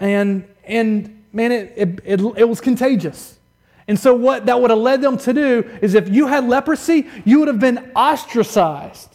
And, 0.00 0.48
and 0.64 1.24
man, 1.34 1.52
it, 1.52 1.74
it, 1.76 2.00
it, 2.06 2.20
it 2.38 2.48
was 2.48 2.62
contagious. 2.62 3.38
And 3.86 4.00
so, 4.00 4.14
what 4.14 4.46
that 4.46 4.58
would 4.58 4.70
have 4.70 4.78
led 4.78 5.02
them 5.02 5.18
to 5.18 5.34
do 5.34 5.70
is 5.82 5.94
if 5.94 6.08
you 6.08 6.26
had 6.26 6.48
leprosy, 6.48 7.06
you 7.26 7.40
would 7.40 7.48
have 7.48 7.60
been 7.60 7.92
ostracized 7.94 9.12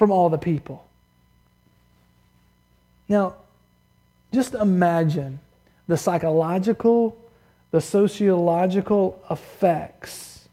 from 0.00 0.10
all 0.10 0.30
the 0.30 0.38
people. 0.38 0.82
Now, 3.06 3.34
just 4.32 4.54
imagine 4.54 5.40
the 5.88 5.98
psychological, 5.98 7.18
the 7.70 7.82
sociological 7.82 9.22
effects 9.30 10.48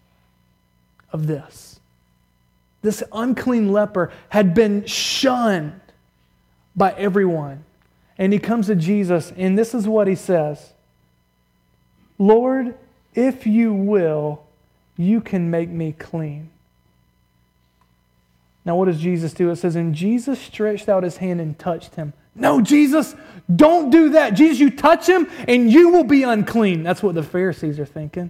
of 1.14 1.28
this. 1.28 1.80
This 2.82 3.02
unclean 3.14 3.72
leper 3.72 4.12
had 4.28 4.54
been 4.54 4.86
shunned 4.86 5.80
by 6.76 6.92
everyone. 6.92 7.64
And 8.18 8.34
he 8.34 8.40
comes 8.40 8.68
to 8.68 8.76
Jesus, 8.76 9.32
and 9.38 9.58
this 9.58 9.74
is 9.74 9.88
what 9.88 10.10
he 10.10 10.16
says 10.16 10.74
Lord, 12.18 12.76
if 13.16 13.48
you 13.48 13.74
will, 13.74 14.44
you 14.98 15.22
can 15.22 15.50
make 15.50 15.70
me 15.70 15.94
clean. 15.94 16.50
Now, 18.68 18.76
what 18.76 18.86
does 18.86 19.00
Jesus 19.00 19.32
do? 19.32 19.50
It 19.50 19.56
says, 19.56 19.78
And 19.78 19.96
Jesus 19.96 20.42
stretched 20.42 20.90
out 20.90 21.04
his 21.04 21.16
hand 21.16 21.40
and 21.40 21.58
touched 21.58 21.96
him. 21.96 22.12
No, 22.36 22.60
Jesus, 22.60 23.16
don't 23.56 23.92
do 23.92 24.10
that. 24.10 24.32
Jesus, 24.32 24.60
you 24.60 24.70
touch 24.70 25.08
him 25.08 25.30
and 25.48 25.72
you 25.72 25.88
will 25.88 26.04
be 26.04 26.24
unclean. 26.24 26.84
That's 26.84 27.02
what 27.02 27.16
the 27.16 27.24
Pharisees 27.24 27.80
are 27.80 27.86
thinking. 27.86 28.30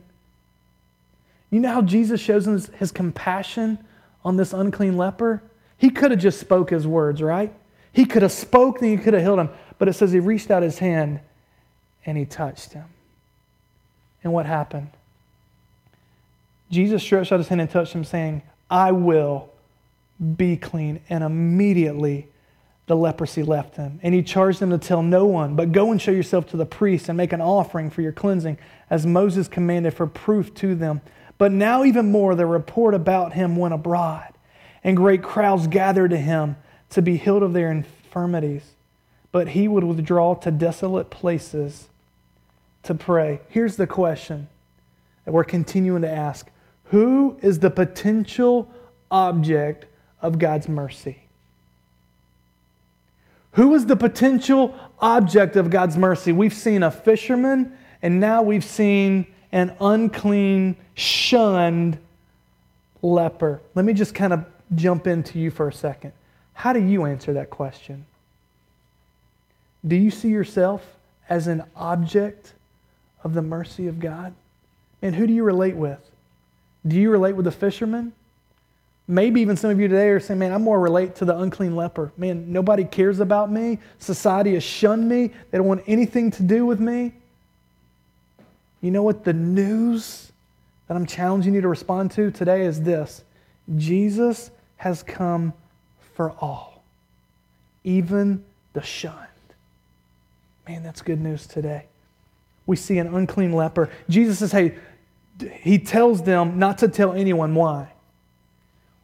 You 1.50 1.60
know 1.60 1.74
how 1.74 1.82
Jesus 1.82 2.22
shows 2.22 2.46
his, 2.46 2.68
his 2.68 2.92
compassion 2.92 3.80
on 4.24 4.38
this 4.38 4.54
unclean 4.54 4.96
leper? 4.96 5.42
He 5.80 5.90
could 5.90 6.12
have 6.12 6.20
just 6.20 6.40
spoke 6.40 6.70
his 6.70 6.86
words, 6.86 7.20
right? 7.20 7.52
He 7.92 8.06
could 8.06 8.22
have 8.22 8.32
spoke, 8.32 8.80
and 8.80 8.92
he 8.92 8.98
could 9.04 9.16
have 9.16 9.24
healed 9.24 9.40
him. 9.40 9.50
But 9.80 9.88
it 9.88 9.94
says 9.94 10.12
he 10.12 10.20
reached 10.20 10.52
out 10.52 10.62
his 10.62 10.78
hand 10.78 11.20
and 12.06 12.16
he 12.16 12.26
touched 12.26 12.74
him. 12.74 12.86
And 14.24 14.34
what 14.34 14.46
happened? 14.46 14.92
Jesus 16.70 17.02
stretched 17.02 17.32
out 17.32 17.40
his 17.40 17.48
hand 17.48 17.60
and 17.60 17.72
touched 17.72 17.94
him, 17.94 18.04
saying, 18.04 18.44
I 18.70 18.92
will 18.92 19.50
be 20.36 20.58
clean. 20.58 21.00
And 21.10 21.24
immediately 21.24 22.28
the 22.88 22.96
leprosy 22.96 23.44
left 23.44 23.76
him. 23.76 24.00
And 24.02 24.14
he 24.14 24.24
charged 24.24 24.60
them 24.60 24.72
to 24.72 24.78
tell 24.78 25.04
no 25.04 25.26
one, 25.26 25.56
but 25.56 25.72
go 25.72 25.92
and 25.92 26.02
show 26.02 26.12
yourself 26.12 26.48
to 26.48 26.58
the 26.58 26.66
priest 26.66 27.10
and 27.10 27.18
make 27.18 27.34
an 27.34 27.42
offering 27.42 27.90
for 27.90 28.02
your 28.02 28.14
cleansing, 28.14 28.58
as 28.90 29.06
Moses 29.06 29.48
commanded 29.48 29.94
for 29.94 30.08
proof 30.08 30.54
to 30.56 30.74
them. 30.74 31.02
But 31.38 31.52
now, 31.52 31.84
even 31.84 32.12
more, 32.12 32.34
the 32.34 32.46
report 32.46 32.94
about 32.94 33.34
him 33.34 33.58
went 33.58 33.74
abroad, 33.74 34.34
and 34.84 34.98
great 34.98 35.22
crowds 35.22 35.68
gathered 35.68 36.12
to 36.12 36.18
him 36.18 36.56
to 36.92 37.02
be 37.02 37.18
healed 37.18 37.44
of 37.44 37.54
their 37.54 37.70
infirmities. 37.70 38.64
But 39.32 39.50
he 39.50 39.68
would 39.68 39.84
withdraw 39.84 40.36
to 40.36 40.50
desolate 40.50 41.10
places 41.10 41.90
to 42.84 42.96
pray. 42.96 43.42
Here's 43.50 43.76
the 43.76 43.86
question 43.86 44.48
that 45.26 45.34
we're 45.34 45.44
continuing 45.44 46.02
to 46.04 46.12
ask 46.12 46.50
Who 46.86 47.38
is 47.42 47.60
the 47.60 47.70
potential 47.70 48.72
object 49.12 49.86
of 50.22 50.40
God's 50.40 50.68
mercy? 50.68 51.20
Who 53.54 53.74
is 53.74 53.86
the 53.86 53.96
potential 53.96 54.76
object 55.00 55.56
of 55.56 55.70
God's 55.70 55.98
mercy? 55.98 56.32
We've 56.32 56.54
seen 56.54 56.84
a 56.84 56.92
fisherman, 56.92 57.76
and 58.02 58.20
now 58.20 58.44
we've 58.44 58.64
seen 58.64 59.26
an 59.52 59.76
unclean, 59.80 60.76
shunned 60.94 61.98
leper. 63.02 63.62
Let 63.74 63.86
me 63.86 63.94
just 63.94 64.14
kind 64.14 64.34
of 64.34 64.46
jump 64.76 65.08
into 65.08 65.40
you 65.40 65.50
for 65.50 65.68
a 65.68 65.74
second. 65.74 66.14
How 66.54 66.74
do 66.74 66.80
you 66.80 67.06
answer 67.06 67.34
that 67.34 67.50
question? 67.50 68.06
Do 69.88 69.96
you 69.96 70.12
see 70.12 70.30
yourself 70.30 70.86
as 71.30 71.48
an 71.48 71.64
object 71.76 72.54
of 73.24 73.34
the 73.34 73.42
mercy 73.42 73.88
of 73.88 74.00
God? 74.00 74.34
And 75.02 75.16
who 75.16 75.28
do 75.28 75.34
you 75.34 75.44
relate 75.44 75.76
with? 75.76 76.00
Do 76.86 76.96
you 76.96 77.10
relate 77.10 77.36
with 77.36 77.46
the 77.46 77.52
fisherman? 77.52 78.14
Maybe 79.08 79.40
even 79.40 79.56
some 79.56 79.70
of 79.70 79.80
you 79.80 79.88
today 79.88 80.10
are 80.10 80.20
saying, 80.20 80.40
man, 80.40 80.52
I'm 80.52 80.64
more 80.64 80.80
relate 80.80 81.16
to 81.16 81.26
the 81.26 81.38
unclean 81.38 81.76
leper. 81.76 82.12
Man, 82.18 82.52
nobody 82.52 82.84
cares 82.84 83.22
about 83.22 83.50
me. 83.50 83.80
Society 84.00 84.54
has 84.56 84.64
shunned 84.64 85.08
me. 85.08 85.32
They 85.50 85.58
don't 85.58 85.68
want 85.68 85.84
anything 85.88 86.30
to 86.32 86.44
do 86.44 86.66
with 86.66 86.82
me. 86.82 87.14
You 88.82 88.92
know 88.92 89.04
what 89.04 89.24
the 89.24 89.34
news 89.34 90.32
that 90.88 90.96
I'm 90.96 91.06
challenging 91.06 91.54
you 91.54 91.62
to 91.62 91.68
respond 91.68 92.12
to 92.12 92.32
today 92.32 92.66
is 92.66 92.82
this 92.82 93.24
Jesus 93.78 94.52
has 94.76 95.04
come 95.04 95.54
for 96.16 96.32
all, 96.40 96.84
even 97.84 98.44
the 98.74 98.82
shunned. 98.82 99.16
Man, 100.68 100.84
that's 100.84 101.02
good 101.02 101.22
news 101.22 101.48
today. 101.48 101.86
We 102.66 102.76
see 102.76 102.98
an 102.98 103.16
unclean 103.16 103.54
leper. 103.54 103.90
Jesus 104.10 104.40
says, 104.40 104.52
hey, 104.52 104.76
he 105.62 105.80
tells 105.80 106.24
them 106.24 106.60
not 106.60 106.80
to 106.80 106.90
tell 106.90 107.14
anyone 107.14 107.56
why. 107.56 107.94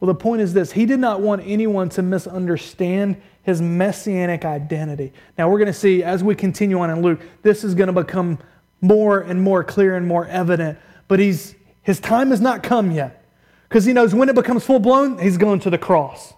Well, 0.04 0.12
the 0.12 0.20
point 0.20 0.42
is 0.42 0.52
this 0.52 0.70
He 0.70 0.84
did 0.84 1.00
not 1.00 1.22
want 1.22 1.40
anyone 1.46 1.88
to 1.88 2.02
misunderstand 2.02 3.16
his 3.42 3.62
messianic 3.62 4.44
identity. 4.44 5.14
Now, 5.38 5.48
we're 5.48 5.56
going 5.58 5.66
to 5.66 5.72
see 5.72 6.02
as 6.02 6.22
we 6.22 6.34
continue 6.34 6.78
on 6.78 6.90
in 6.90 7.00
Luke, 7.00 7.20
this 7.40 7.64
is 7.64 7.74
going 7.74 7.86
to 7.86 7.94
become 7.94 8.38
more 8.82 9.20
and 9.20 9.40
more 9.40 9.64
clear 9.64 9.96
and 9.96 10.06
more 10.06 10.26
evident. 10.26 10.78
But 11.08 11.20
he's, 11.20 11.54
his 11.80 12.00
time 12.00 12.32
has 12.32 12.42
not 12.42 12.62
come 12.62 12.90
yet 12.90 13.24
because 13.66 13.86
he 13.86 13.94
knows 13.94 14.14
when 14.14 14.28
it 14.28 14.34
becomes 14.34 14.62
full 14.62 14.78
blown, 14.78 15.16
he's 15.16 15.38
going 15.38 15.60
to 15.60 15.70
the 15.70 15.78
cross. 15.78 16.34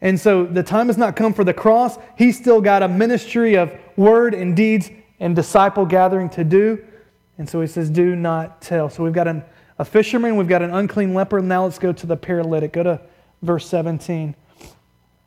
And 0.00 0.18
so 0.18 0.44
the 0.44 0.64
time 0.64 0.88
has 0.88 0.98
not 0.98 1.14
come 1.14 1.32
for 1.34 1.44
the 1.44 1.54
cross. 1.54 1.96
He's 2.18 2.36
still 2.36 2.60
got 2.60 2.82
a 2.82 2.88
ministry 2.88 3.54
of 3.54 3.72
word 3.96 4.34
and 4.34 4.56
deeds 4.56 4.90
and 5.20 5.36
disciple 5.36 5.86
gathering 5.86 6.30
to 6.30 6.42
do. 6.42 6.84
And 7.38 7.48
so 7.48 7.60
he 7.60 7.68
says, 7.68 7.90
Do 7.90 8.16
not 8.16 8.60
tell. 8.60 8.90
So 8.90 9.04
we've 9.04 9.12
got 9.12 9.28
an, 9.28 9.44
a 9.78 9.84
fisherman, 9.84 10.36
we've 10.36 10.48
got 10.48 10.62
an 10.62 10.72
unclean 10.72 11.14
leper. 11.14 11.40
Now 11.40 11.64
let's 11.64 11.78
go 11.78 11.92
to 11.92 12.06
the 12.06 12.16
paralytic. 12.16 12.72
Go 12.72 12.82
to 12.84 13.00
verse 13.42 13.66
17. 13.68 14.34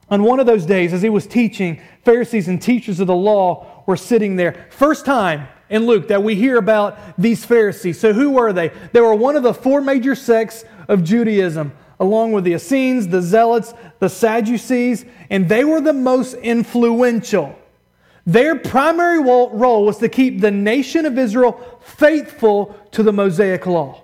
On 0.09 0.23
one 0.23 0.39
of 0.39 0.45
those 0.45 0.65
days, 0.65 0.93
as 0.93 1.01
he 1.01 1.09
was 1.09 1.27
teaching, 1.27 1.81
Pharisees 2.05 2.47
and 2.47 2.61
teachers 2.61 2.99
of 3.01 3.07
the 3.07 3.15
law 3.15 3.83
were 3.85 3.97
sitting 3.97 4.37
there. 4.37 4.67
First 4.69 5.05
time 5.05 5.47
in 5.69 5.85
Luke 5.85 6.07
that 6.07 6.23
we 6.23 6.35
hear 6.35 6.57
about 6.57 6.97
these 7.17 7.43
Pharisees. 7.43 7.99
So, 7.99 8.13
who 8.13 8.31
were 8.31 8.53
they? 8.53 8.69
They 8.93 9.01
were 9.01 9.15
one 9.15 9.35
of 9.35 9.43
the 9.43 9.53
four 9.53 9.81
major 9.81 10.15
sects 10.15 10.63
of 10.87 11.03
Judaism, 11.03 11.73
along 11.99 12.31
with 12.31 12.45
the 12.45 12.53
Essenes, 12.53 13.09
the 13.09 13.21
Zealots, 13.21 13.73
the 13.99 14.07
Sadducees, 14.07 15.05
and 15.29 15.49
they 15.49 15.65
were 15.65 15.81
the 15.81 15.91
most 15.91 16.35
influential. 16.35 17.59
Their 18.25 18.55
primary 18.55 19.19
role 19.19 19.85
was 19.85 19.97
to 19.97 20.09
keep 20.09 20.39
the 20.39 20.51
nation 20.51 21.05
of 21.05 21.17
Israel 21.17 21.79
faithful 21.81 22.77
to 22.91 23.03
the 23.03 23.13
Mosaic 23.13 23.65
law. 23.65 24.03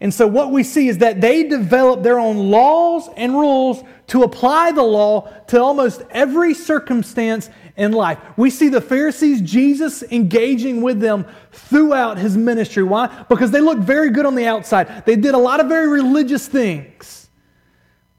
And 0.00 0.12
so, 0.12 0.26
what 0.26 0.50
we 0.52 0.62
see 0.62 0.88
is 0.88 0.98
that 0.98 1.20
they 1.20 1.44
developed 1.44 2.02
their 2.02 2.18
own 2.18 2.50
laws 2.50 3.08
and 3.16 3.32
rules 3.32 3.82
to 4.08 4.24
apply 4.24 4.72
the 4.72 4.82
law 4.82 5.28
to 5.48 5.60
almost 5.60 6.02
every 6.10 6.52
circumstance 6.52 7.48
in 7.76 7.92
life. 7.92 8.18
We 8.36 8.50
see 8.50 8.68
the 8.68 8.80
Pharisees, 8.80 9.40
Jesus 9.40 10.02
engaging 10.02 10.82
with 10.82 11.00
them 11.00 11.26
throughout 11.50 12.18
his 12.18 12.36
ministry. 12.36 12.82
Why? 12.82 13.24
Because 13.28 13.50
they 13.50 13.60
looked 13.60 13.82
very 13.82 14.10
good 14.10 14.26
on 14.26 14.34
the 14.34 14.46
outside. 14.46 15.04
They 15.06 15.16
did 15.16 15.34
a 15.34 15.38
lot 15.38 15.60
of 15.60 15.68
very 15.68 15.88
religious 15.88 16.46
things. 16.46 17.28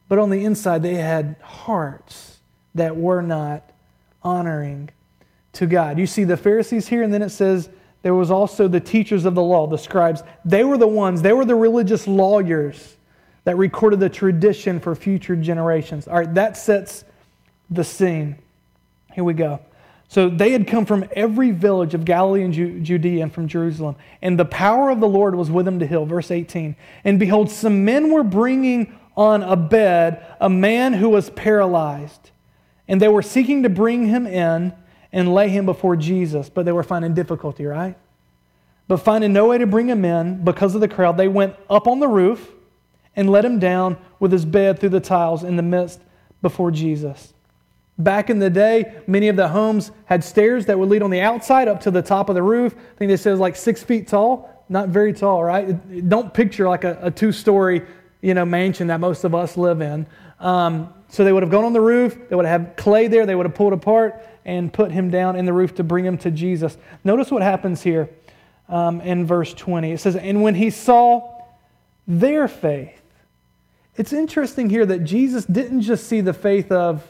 But 0.09 0.19
on 0.19 0.29
the 0.29 0.45
inside, 0.45 0.81
they 0.81 0.95
had 0.95 1.35
hearts 1.41 2.39
that 2.73 2.95
were 2.95 3.21
not 3.21 3.69
honoring 4.23 4.89
to 5.53 5.65
God. 5.65 5.99
You 5.99 6.07
see 6.07 6.23
the 6.23 6.37
Pharisees 6.37 6.87
here, 6.87 7.03
and 7.03 7.13
then 7.13 7.21
it 7.21 7.29
says 7.29 7.69
there 8.07 8.15
was 8.15 8.31
also 8.31 8.69
the 8.69 8.79
teachers 8.79 9.25
of 9.25 9.35
the 9.35 9.43
law, 9.43 9.67
the 9.67 9.77
scribes. 9.77 10.23
They 10.45 10.63
were 10.63 10.77
the 10.77 10.87
ones, 10.87 11.21
they 11.21 11.33
were 11.33 11.43
the 11.43 11.55
religious 11.55 12.07
lawyers 12.07 12.95
that 13.43 13.57
recorded 13.57 13.99
the 13.99 14.07
tradition 14.07 14.79
for 14.79 14.95
future 14.95 15.35
generations. 15.35 16.07
All 16.07 16.15
right, 16.15 16.33
that 16.35 16.55
sets 16.55 17.03
the 17.69 17.83
scene. 17.83 18.37
Here 19.11 19.25
we 19.25 19.33
go. 19.33 19.59
So 20.07 20.29
they 20.29 20.53
had 20.53 20.67
come 20.67 20.85
from 20.85 21.03
every 21.17 21.51
village 21.51 21.93
of 21.93 22.05
Galilee 22.05 22.43
and 22.43 22.53
Judea 22.53 23.23
and 23.23 23.33
from 23.33 23.49
Jerusalem. 23.49 23.97
And 24.21 24.39
the 24.39 24.45
power 24.45 24.89
of 24.89 25.01
the 25.01 25.09
Lord 25.09 25.35
was 25.35 25.51
with 25.51 25.65
them 25.65 25.79
to 25.79 25.85
heal. 25.85 26.05
Verse 26.05 26.31
18. 26.31 26.77
And 27.03 27.19
behold, 27.19 27.51
some 27.51 27.83
men 27.83 28.09
were 28.09 28.23
bringing 28.23 28.97
on 29.17 29.43
a 29.43 29.57
bed 29.57 30.25
a 30.39 30.49
man 30.49 30.93
who 30.93 31.09
was 31.09 31.29
paralyzed. 31.31 32.31
And 32.87 33.01
they 33.01 33.09
were 33.09 33.21
seeking 33.21 33.63
to 33.63 33.69
bring 33.69 34.05
him 34.05 34.25
in 34.25 34.71
and 35.17 35.33
lay 35.33 35.49
him 35.49 35.65
before 35.65 35.95
Jesus, 35.95 36.47
but 36.47 36.63
they 36.63 36.71
were 36.71 36.83
finding 36.83 37.15
difficulty, 37.15 37.65
right? 37.65 37.97
But 38.87 38.97
finding 38.97 39.33
no 39.33 39.47
way 39.47 39.57
to 39.57 39.65
bring 39.65 39.89
him 39.89 40.05
in 40.05 40.43
because 40.43 40.75
of 40.75 40.81
the 40.81 40.87
crowd, 40.87 41.17
they 41.17 41.27
went 41.27 41.55
up 41.71 41.87
on 41.87 41.99
the 41.99 42.07
roof 42.07 42.51
and 43.15 43.27
let 43.27 43.43
him 43.43 43.57
down 43.57 43.97
with 44.19 44.31
his 44.31 44.45
bed 44.45 44.79
through 44.79 44.89
the 44.89 44.99
tiles 44.99 45.43
in 45.43 45.55
the 45.55 45.63
midst 45.63 45.99
before 46.43 46.69
Jesus. 46.69 47.33
Back 47.97 48.29
in 48.29 48.37
the 48.37 48.51
day, 48.51 49.01
many 49.07 49.27
of 49.27 49.35
the 49.35 49.47
homes 49.47 49.89
had 50.05 50.23
stairs 50.23 50.67
that 50.67 50.77
would 50.77 50.87
lead 50.87 51.01
on 51.01 51.09
the 51.09 51.21
outside 51.21 51.67
up 51.67 51.81
to 51.81 51.89
the 51.89 52.03
top 52.03 52.29
of 52.29 52.35
the 52.35 52.43
roof. 52.43 52.75
I 52.75 52.97
think 52.99 53.09
they 53.09 53.17
said 53.17 53.31
it 53.31 53.33
was 53.33 53.39
like 53.39 53.55
six 53.55 53.81
feet 53.81 54.07
tall. 54.07 54.63
Not 54.69 54.89
very 54.89 55.13
tall, 55.13 55.43
right? 55.43 56.07
Don't 56.07 56.31
picture 56.31 56.69
like 56.69 56.83
a, 56.83 56.99
a 57.01 57.09
two 57.09 57.31
story 57.31 57.81
you 58.21 58.35
know, 58.35 58.45
mansion 58.45 58.87
that 58.87 58.99
most 58.99 59.23
of 59.23 59.33
us 59.33 59.57
live 59.57 59.81
in. 59.81 60.05
Um, 60.39 60.93
so 61.09 61.23
they 61.23 61.33
would 61.33 61.41
have 61.41 61.51
gone 61.51 61.63
on 61.63 61.73
the 61.73 61.81
roof, 61.81 62.15
they 62.29 62.35
would 62.35 62.45
have 62.45 62.61
had 62.61 62.77
clay 62.77 63.07
there, 63.07 63.25
they 63.25 63.33
would 63.33 63.47
have 63.47 63.55
pulled 63.55 63.73
apart 63.73 64.23
and 64.47 64.71
put 64.71 64.91
him 64.91 65.11
down 65.11 65.35
in 65.35 65.45
the 65.45 65.53
roof 65.53 65.75
to 65.75 65.83
bring 65.83 66.05
him 66.05 66.17
to 66.19 66.31
Jesus. 66.31 66.77
Notice 67.03 67.29
what 67.29 67.43
happens 67.43 67.83
here 67.83 68.09
um, 68.69 69.01
in 69.01 69.25
verse 69.25 69.53
20. 69.53 69.91
It 69.91 69.99
says, 69.99 70.15
And 70.15 70.41
when 70.41 70.55
he 70.55 70.69
saw 70.69 71.43
their 72.07 72.47
faith, 72.47 73.01
it's 73.97 74.13
interesting 74.13 74.69
here 74.69 74.85
that 74.85 75.03
Jesus 75.03 75.45
didn't 75.45 75.81
just 75.81 76.07
see 76.07 76.21
the 76.21 76.33
faith 76.33 76.71
of 76.71 77.05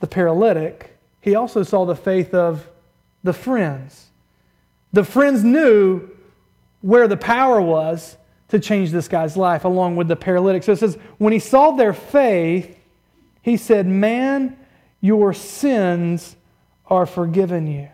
the 0.00 0.06
paralytic, 0.06 0.98
he 1.20 1.34
also 1.34 1.62
saw 1.62 1.84
the 1.84 1.94
faith 1.94 2.34
of 2.34 2.66
the 3.22 3.34
friends. 3.34 4.08
The 4.92 5.04
friends 5.04 5.44
knew 5.44 6.08
where 6.80 7.06
the 7.06 7.18
power 7.18 7.60
was 7.60 8.16
to 8.48 8.58
change 8.58 8.90
this 8.90 9.06
guy's 9.06 9.36
life, 9.36 9.64
along 9.64 9.96
with 9.96 10.08
the 10.08 10.16
paralytic. 10.16 10.64
So 10.64 10.72
it 10.72 10.78
says, 10.78 10.98
when 11.18 11.32
he 11.32 11.38
saw 11.38 11.72
their 11.72 11.92
faith, 11.92 12.76
he 13.42 13.56
said, 13.56 13.86
Man, 13.86 14.56
your 15.00 15.32
sins 15.32 16.36
are 16.86 17.06
forgiven 17.06 17.66
you. 17.66 17.88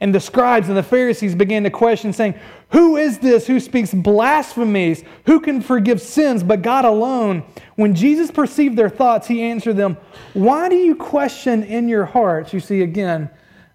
And 0.00 0.14
the 0.14 0.20
scribes 0.20 0.68
and 0.68 0.76
the 0.76 0.82
Pharisees 0.82 1.34
began 1.34 1.64
to 1.64 1.70
question, 1.70 2.12
saying, 2.12 2.34
Who 2.70 2.96
is 2.96 3.18
this 3.18 3.46
who 3.48 3.58
speaks 3.58 3.92
blasphemies? 3.92 5.02
Who 5.26 5.40
can 5.40 5.60
forgive 5.60 6.00
sins 6.00 6.44
but 6.44 6.62
God 6.62 6.84
alone? 6.84 7.42
When 7.74 7.94
Jesus 7.94 8.30
perceived 8.30 8.76
their 8.76 8.88
thoughts, 8.88 9.26
he 9.26 9.42
answered 9.42 9.76
them, 9.76 9.96
Why 10.34 10.68
do 10.68 10.76
you 10.76 10.94
question 10.94 11.64
in 11.64 11.88
your 11.88 12.04
hearts? 12.04 12.52
You 12.52 12.60
see, 12.60 12.82
again, 12.82 13.28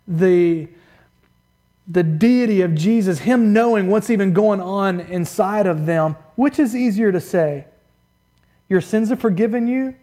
the, 0.07 0.69
the 1.89 2.03
deity 2.03 2.61
of 2.61 2.73
Jesus, 2.73 3.19
him 3.19 3.51
knowing 3.51 3.89
what's 3.89 4.09
even 4.09 4.31
going 4.31 4.61
on 4.61 5.01
inside 5.01 5.67
of 5.67 5.85
them. 5.85 6.15
Which 6.35 6.57
is 6.57 6.73
easier 6.73 7.11
to 7.11 7.19
say? 7.19 7.65
Your 8.69 8.81
sins 8.81 9.11
are 9.11 9.17
forgiven 9.17 9.67
you, 9.67 9.93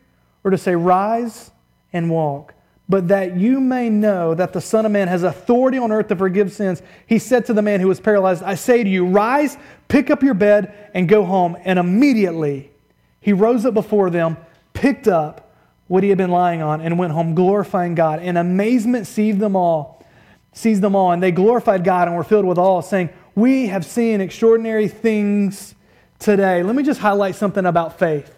or 0.44 0.50
to 0.50 0.58
say, 0.58 0.76
Rise 0.76 1.50
and 1.92 2.10
walk? 2.10 2.54
but 2.90 3.06
that 3.06 3.36
you 3.36 3.60
may 3.60 3.88
know 3.88 4.34
that 4.34 4.52
the 4.52 4.60
Son 4.60 4.84
of 4.84 4.90
Man 4.90 5.06
has 5.06 5.22
authority 5.22 5.78
on 5.78 5.92
earth 5.92 6.08
to 6.08 6.16
forgive 6.16 6.52
sins, 6.52 6.82
he 7.06 7.20
said 7.20 7.46
to 7.46 7.54
the 7.54 7.62
man 7.62 7.78
who 7.78 7.86
was 7.86 8.00
paralyzed, 8.00 8.42
I 8.42 8.56
say 8.56 8.82
to 8.82 8.90
you, 8.90 9.06
rise, 9.06 9.56
pick 9.86 10.10
up 10.10 10.24
your 10.24 10.34
bed, 10.34 10.90
and 10.92 11.08
go 11.08 11.24
home. 11.24 11.56
And 11.64 11.78
immediately 11.78 12.72
he 13.20 13.32
rose 13.32 13.64
up 13.64 13.74
before 13.74 14.10
them, 14.10 14.36
picked 14.72 15.06
up 15.06 15.54
what 15.86 16.02
he 16.02 16.08
had 16.08 16.18
been 16.18 16.32
lying 16.32 16.62
on, 16.62 16.80
and 16.80 16.98
went 16.98 17.12
home, 17.12 17.36
glorifying 17.36 17.94
God. 17.94 18.18
And 18.18 18.36
amazement 18.36 19.06
seized 19.06 19.38
them 19.38 19.54
all, 19.54 20.04
seized 20.52 20.82
them 20.82 20.96
all, 20.96 21.12
and 21.12 21.22
they 21.22 21.30
glorified 21.30 21.84
God 21.84 22.08
and 22.08 22.16
were 22.16 22.24
filled 22.24 22.44
with 22.44 22.58
awe, 22.58 22.80
saying, 22.80 23.10
We 23.36 23.68
have 23.68 23.86
seen 23.86 24.20
extraordinary 24.20 24.88
things 24.88 25.76
today. 26.18 26.64
Let 26.64 26.74
me 26.74 26.82
just 26.82 26.98
highlight 26.98 27.36
something 27.36 27.66
about 27.66 28.00
faith. 28.00 28.34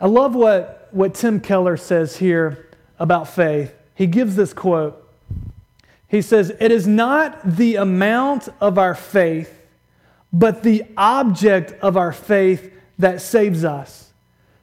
I 0.00 0.06
love 0.06 0.34
what, 0.34 0.79
what 0.92 1.14
Tim 1.14 1.40
Keller 1.40 1.76
says 1.76 2.16
here 2.16 2.68
about 2.98 3.28
faith. 3.28 3.74
He 3.94 4.06
gives 4.06 4.36
this 4.36 4.52
quote. 4.52 5.06
He 6.08 6.22
says, 6.22 6.52
It 6.60 6.72
is 6.72 6.86
not 6.86 7.56
the 7.56 7.76
amount 7.76 8.48
of 8.60 8.78
our 8.78 8.94
faith, 8.94 9.56
but 10.32 10.62
the 10.62 10.84
object 10.96 11.72
of 11.82 11.96
our 11.96 12.12
faith 12.12 12.72
that 12.98 13.20
saves 13.20 13.64
us. 13.64 14.10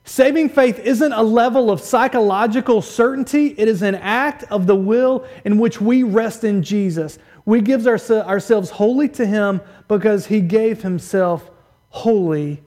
Saving 0.03 0.47
faith 0.47 0.79
isn't 0.79 1.11
a 1.11 1.21
level 1.21 1.69
of 1.69 1.81
psychological 1.81 2.81
certainty, 2.81 3.53
it 3.57 3.67
is 3.67 3.81
an 3.81 3.95
act 3.95 4.43
of 4.45 4.65
the 4.65 4.75
will 4.75 5.25
in 5.43 5.57
which 5.57 5.81
we 5.81 6.03
rest 6.03 6.43
in 6.45 6.63
Jesus. 6.63 7.19
We 7.43 7.61
give 7.61 7.85
ourselves 7.87 8.69
wholly 8.69 9.09
to 9.09 9.25
Him 9.25 9.61
because 9.87 10.27
He 10.27 10.41
gave 10.41 10.81
Himself 10.81 11.49
wholly 11.89 12.61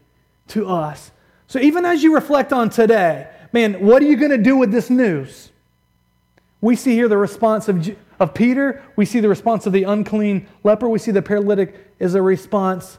to 0.49 0.69
us. 0.69 1.13
So 1.47 1.59
even 1.59 1.85
as 1.85 2.03
you 2.03 2.15
reflect 2.15 2.53
on 2.53 2.71
today, 2.71 3.29
man, 3.53 3.85
what 3.85 4.03
are 4.03 4.07
you 4.07 4.17
going 4.17 4.31
to 4.31 4.39
do 4.39 4.57
with 4.57 4.71
this 4.71 4.91
news? 4.91 5.51
We 6.61 6.77
see 6.77 6.95
here 6.95 7.09
the 7.09 7.17
response 7.17 7.69
of, 7.69 7.97
of 8.19 8.35
Peter. 8.35 8.83
We 8.97 9.07
see 9.07 9.21
the 9.21 9.29
response 9.29 9.67
of 9.67 9.73
the 9.73 9.85
unclean 9.85 10.47
leper. 10.63 10.89
We 10.89 10.99
see 10.99 11.11
the 11.11 11.23
paralytic 11.23 11.75
is 11.99 12.15
a 12.15 12.23
response 12.23 12.99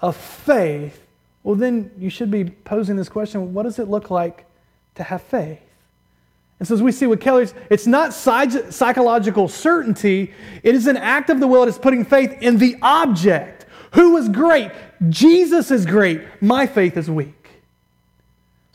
of 0.00 0.16
faith. 0.16 1.04
Well, 1.42 1.54
then 1.54 1.90
you 1.98 2.10
should 2.10 2.30
be 2.30 2.44
posing 2.44 2.96
this 2.96 3.08
question 3.08 3.54
what 3.54 3.62
does 3.62 3.78
it 3.78 3.88
look 3.88 4.10
like 4.10 4.44
to 4.96 5.02
have 5.02 5.22
faith? 5.22 5.60
And 6.58 6.66
so, 6.66 6.74
as 6.74 6.82
we 6.82 6.90
see 6.90 7.06
with 7.06 7.20
Keller's, 7.20 7.54
it's 7.70 7.86
not 7.86 8.12
psychological 8.12 9.48
certainty, 9.48 10.32
it 10.62 10.74
is 10.74 10.86
an 10.86 10.96
act 10.96 11.30
of 11.30 11.38
the 11.40 11.46
will. 11.46 11.62
It 11.62 11.68
is 11.68 11.78
putting 11.78 12.04
faith 12.04 12.36
in 12.42 12.58
the 12.58 12.76
object. 12.82 13.66
Who 13.92 14.16
is 14.16 14.28
great? 14.28 14.72
Jesus 15.08 15.70
is 15.70 15.86
great. 15.86 16.22
My 16.42 16.66
faith 16.66 16.96
is 16.96 17.10
weak. 17.10 17.37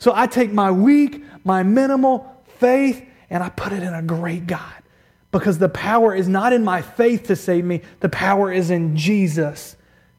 So 0.04 0.12
I 0.14 0.26
take 0.26 0.52
my 0.52 0.70
weak, 0.70 1.24
my 1.44 1.62
minimal 1.62 2.30
faith, 2.58 3.02
and 3.30 3.42
I 3.42 3.48
put 3.48 3.72
it 3.72 3.82
in 3.82 3.94
a 3.94 4.02
great 4.02 4.46
God. 4.46 4.74
Because 5.32 5.56
the 5.56 5.70
power 5.70 6.14
is 6.14 6.28
not 6.28 6.52
in 6.52 6.62
my 6.62 6.82
faith 6.82 7.28
to 7.28 7.36
save 7.36 7.64
me, 7.64 7.80
the 8.00 8.10
power 8.10 8.52
is 8.52 8.70
in 8.70 8.98
Jesus 8.98 9.76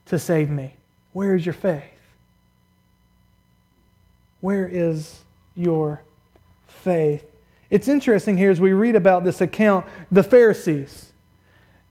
to 0.07 0.17
save 0.17 0.49
me. 0.49 0.75
Where 1.13 1.35
is 1.35 1.45
your 1.45 1.53
faith? 1.53 1.83
Where 4.41 4.67
is 4.67 5.19
your 5.55 6.01
faith? 6.65 7.23
It's 7.69 7.87
interesting 7.87 8.39
here 8.39 8.49
as 8.49 8.59
we 8.59 8.73
read 8.73 8.95
about 8.95 9.23
this 9.23 9.39
account, 9.39 9.85
the 10.11 10.23
Pharisees. 10.23 11.11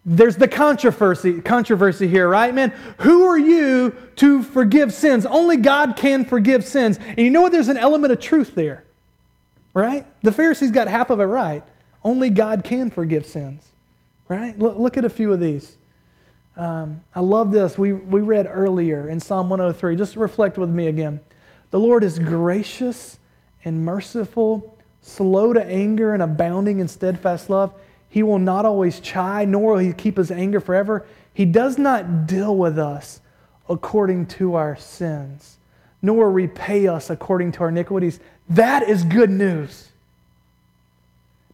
There's 0.06 0.36
the 0.36 0.48
controversy, 0.48 1.40
controversy 1.40 2.08
here, 2.08 2.28
right, 2.28 2.54
man? 2.54 2.70
Who 2.98 3.24
are 3.26 3.38
you 3.38 3.96
to 4.16 4.42
forgive 4.42 4.92
sins? 4.92 5.24
Only 5.24 5.56
God 5.56 5.96
can 5.96 6.24
forgive 6.24 6.64
sins. 6.64 6.98
And 6.98 7.20
you 7.20 7.30
know 7.30 7.40
what? 7.40 7.52
There's 7.52 7.68
an 7.68 7.78
element 7.78 8.12
of 8.12 8.20
truth 8.20 8.54
there 8.54 8.84
right? 9.74 10.06
The 10.22 10.32
Pharisees 10.32 10.70
got 10.70 10.88
half 10.88 11.10
of 11.10 11.20
it 11.20 11.24
right. 11.24 11.62
Only 12.02 12.30
God 12.30 12.64
can 12.64 12.90
forgive 12.90 13.26
sins, 13.26 13.64
right? 14.28 14.58
Look, 14.58 14.78
look 14.78 14.96
at 14.96 15.04
a 15.04 15.10
few 15.10 15.32
of 15.32 15.40
these. 15.40 15.76
Um, 16.56 17.02
I 17.14 17.20
love 17.20 17.50
this. 17.50 17.76
We, 17.76 17.92
we 17.92 18.20
read 18.20 18.46
earlier 18.48 19.08
in 19.08 19.18
Psalm 19.18 19.50
103. 19.50 19.96
Just 19.96 20.14
reflect 20.16 20.56
with 20.56 20.70
me 20.70 20.86
again. 20.86 21.20
The 21.72 21.80
Lord 21.80 22.04
is 22.04 22.20
gracious 22.20 23.18
and 23.64 23.84
merciful, 23.84 24.78
slow 25.02 25.52
to 25.52 25.64
anger, 25.64 26.14
and 26.14 26.22
abounding 26.22 26.78
in 26.78 26.86
steadfast 26.86 27.50
love. 27.50 27.74
He 28.14 28.22
will 28.22 28.38
not 28.38 28.64
always 28.64 29.00
chide, 29.00 29.48
nor 29.48 29.72
will 29.72 29.78
he 29.78 29.92
keep 29.92 30.18
his 30.18 30.30
anger 30.30 30.60
forever. 30.60 31.04
He 31.32 31.44
does 31.44 31.78
not 31.78 32.28
deal 32.28 32.56
with 32.56 32.78
us 32.78 33.20
according 33.68 34.26
to 34.26 34.54
our 34.54 34.76
sins, 34.76 35.56
nor 36.00 36.30
repay 36.30 36.86
us 36.86 37.10
according 37.10 37.50
to 37.50 37.62
our 37.62 37.70
iniquities. 37.70 38.20
That 38.50 38.88
is 38.88 39.02
good 39.02 39.30
news. 39.30 39.88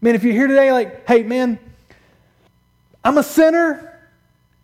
Man, 0.03 0.15
if 0.15 0.23
you're 0.23 0.35
here 0.35 0.49
today, 0.49 0.71
like, 0.71 1.09
hey, 1.09 1.23
man, 1.23 1.59
I'm 3.03 3.17
a 3.17 3.23
sinner, 3.23 3.99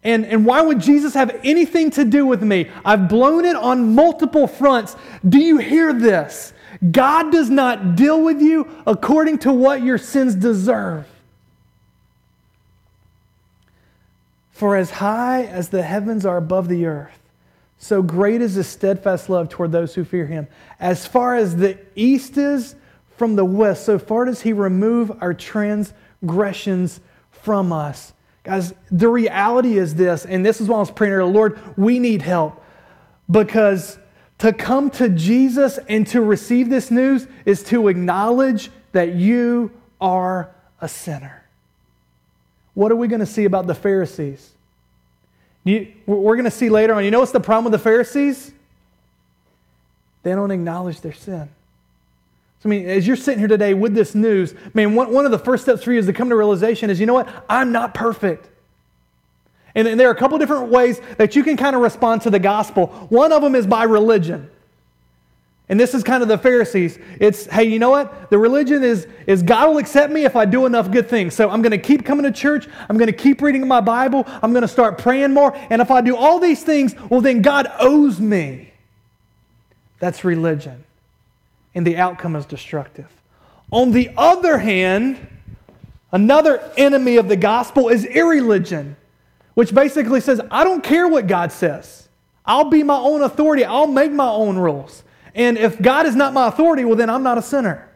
and, 0.04 0.26
and 0.26 0.44
why 0.44 0.60
would 0.60 0.80
Jesus 0.80 1.14
have 1.14 1.40
anything 1.44 1.90
to 1.92 2.04
do 2.04 2.26
with 2.26 2.42
me? 2.42 2.68
I've 2.84 3.08
blown 3.08 3.46
it 3.46 3.56
on 3.56 3.94
multiple 3.94 4.46
fronts. 4.46 4.96
Do 5.26 5.38
you 5.38 5.56
hear 5.56 5.94
this? 5.94 6.52
God 6.90 7.32
does 7.32 7.48
not 7.48 7.96
deal 7.96 8.22
with 8.22 8.42
you 8.42 8.68
according 8.86 9.38
to 9.38 9.52
what 9.54 9.80
your 9.80 9.96
sins 9.96 10.34
deserve. 10.34 11.06
For 14.56 14.74
as 14.74 14.90
high 14.90 15.44
as 15.44 15.68
the 15.68 15.82
heavens 15.82 16.24
are 16.24 16.38
above 16.38 16.68
the 16.68 16.86
earth, 16.86 17.18
so 17.76 18.00
great 18.00 18.40
is 18.40 18.54
his 18.54 18.66
steadfast 18.66 19.28
love 19.28 19.50
toward 19.50 19.70
those 19.70 19.94
who 19.94 20.02
fear 20.02 20.24
him. 20.24 20.48
As 20.80 21.06
far 21.06 21.36
as 21.36 21.56
the 21.56 21.78
east 21.94 22.38
is 22.38 22.74
from 23.18 23.36
the 23.36 23.44
west, 23.44 23.84
so 23.84 23.98
far 23.98 24.24
does 24.24 24.40
he 24.40 24.54
remove 24.54 25.12
our 25.20 25.34
transgressions 25.34 27.02
from 27.30 27.70
us. 27.70 28.14
Guys, 28.44 28.72
the 28.90 29.10
reality 29.10 29.76
is 29.76 29.94
this, 29.94 30.24
and 30.24 30.44
this 30.46 30.62
is 30.62 30.68
why 30.68 30.76
I 30.76 30.80
was 30.80 30.90
praying, 30.90 31.12
earlier 31.12 31.30
Lord, 31.30 31.60
we 31.76 31.98
need 31.98 32.22
help. 32.22 32.64
Because 33.30 33.98
to 34.38 34.54
come 34.54 34.88
to 34.92 35.10
Jesus 35.10 35.78
and 35.86 36.06
to 36.06 36.22
receive 36.22 36.70
this 36.70 36.90
news 36.90 37.26
is 37.44 37.62
to 37.64 37.88
acknowledge 37.88 38.70
that 38.92 39.16
you 39.16 39.70
are 40.00 40.54
a 40.80 40.88
sinner. 40.88 41.45
What 42.76 42.92
are 42.92 42.96
we 42.96 43.08
going 43.08 43.20
to 43.20 43.26
see 43.26 43.46
about 43.46 43.66
the 43.66 43.74
Pharisees? 43.74 44.50
You, 45.64 45.90
we're 46.04 46.36
going 46.36 46.44
to 46.44 46.50
see 46.50 46.68
later 46.68 46.92
on. 46.92 47.06
You 47.06 47.10
know 47.10 47.20
what's 47.20 47.32
the 47.32 47.40
problem 47.40 47.64
with 47.64 47.72
the 47.72 47.82
Pharisees? 47.82 48.52
They 50.22 50.32
don't 50.32 50.50
acknowledge 50.50 51.00
their 51.00 51.14
sin. 51.14 51.48
So, 52.60 52.68
I 52.68 52.70
mean, 52.70 52.86
as 52.86 53.06
you're 53.06 53.16
sitting 53.16 53.38
here 53.38 53.48
today 53.48 53.72
with 53.72 53.94
this 53.94 54.14
news, 54.14 54.54
man, 54.74 54.94
one, 54.94 55.10
one 55.10 55.24
of 55.24 55.30
the 55.30 55.38
first 55.38 55.62
steps 55.62 55.84
for 55.84 55.92
you 55.92 55.98
is 55.98 56.04
to 56.04 56.12
come 56.12 56.28
to 56.28 56.36
realization 56.36 56.90
is, 56.90 57.00
you 57.00 57.06
know 57.06 57.14
what? 57.14 57.28
I'm 57.48 57.72
not 57.72 57.94
perfect. 57.94 58.46
And, 59.74 59.88
and 59.88 59.98
there 59.98 60.08
are 60.08 60.12
a 60.12 60.16
couple 60.16 60.36
different 60.36 60.68
ways 60.68 61.00
that 61.16 61.34
you 61.34 61.42
can 61.42 61.56
kind 61.56 61.74
of 61.74 61.80
respond 61.80 62.22
to 62.22 62.30
the 62.30 62.38
gospel. 62.38 62.88
One 63.08 63.32
of 63.32 63.40
them 63.40 63.54
is 63.54 63.66
by 63.66 63.84
religion. 63.84 64.50
And 65.68 65.80
this 65.80 65.94
is 65.94 66.04
kind 66.04 66.22
of 66.22 66.28
the 66.28 66.38
Pharisees. 66.38 66.98
It's, 67.18 67.46
hey, 67.46 67.64
you 67.64 67.80
know 67.80 67.90
what? 67.90 68.30
The 68.30 68.38
religion 68.38 68.84
is, 68.84 69.08
is 69.26 69.42
God 69.42 69.70
will 69.70 69.78
accept 69.78 70.12
me 70.12 70.24
if 70.24 70.36
I 70.36 70.44
do 70.44 70.64
enough 70.64 70.92
good 70.92 71.08
things. 71.08 71.34
So 71.34 71.50
I'm 71.50 71.60
going 71.60 71.72
to 71.72 71.78
keep 71.78 72.04
coming 72.04 72.22
to 72.22 72.30
church. 72.30 72.68
I'm 72.88 72.96
going 72.96 73.08
to 73.08 73.16
keep 73.16 73.42
reading 73.42 73.66
my 73.66 73.80
Bible. 73.80 74.24
I'm 74.26 74.52
going 74.52 74.62
to 74.62 74.68
start 74.68 74.98
praying 74.98 75.32
more. 75.32 75.56
And 75.68 75.82
if 75.82 75.90
I 75.90 76.02
do 76.02 76.16
all 76.16 76.38
these 76.38 76.62
things, 76.62 76.94
well, 77.10 77.20
then 77.20 77.42
God 77.42 77.66
owes 77.80 78.20
me. 78.20 78.72
That's 79.98 80.24
religion. 80.24 80.84
And 81.74 81.84
the 81.84 81.96
outcome 81.96 82.36
is 82.36 82.46
destructive. 82.46 83.10
On 83.72 83.90
the 83.90 84.10
other 84.16 84.58
hand, 84.58 85.26
another 86.12 86.70
enemy 86.76 87.16
of 87.16 87.28
the 87.28 87.36
gospel 87.36 87.88
is 87.88 88.04
irreligion, 88.04 88.96
which 89.54 89.74
basically 89.74 90.20
says, 90.20 90.40
I 90.48 90.62
don't 90.62 90.84
care 90.84 91.08
what 91.08 91.26
God 91.26 91.50
says. 91.50 92.08
I'll 92.44 92.70
be 92.70 92.84
my 92.84 92.96
own 92.96 93.22
authority. 93.22 93.64
I'll 93.64 93.88
make 93.88 94.12
my 94.12 94.28
own 94.28 94.56
rules. 94.56 95.02
And 95.36 95.58
if 95.58 95.80
God 95.80 96.06
is 96.06 96.16
not 96.16 96.32
my 96.32 96.48
authority, 96.48 96.84
well, 96.84 96.96
then 96.96 97.10
I'm 97.10 97.22
not 97.22 97.38
a 97.38 97.42
sinner. 97.42 97.88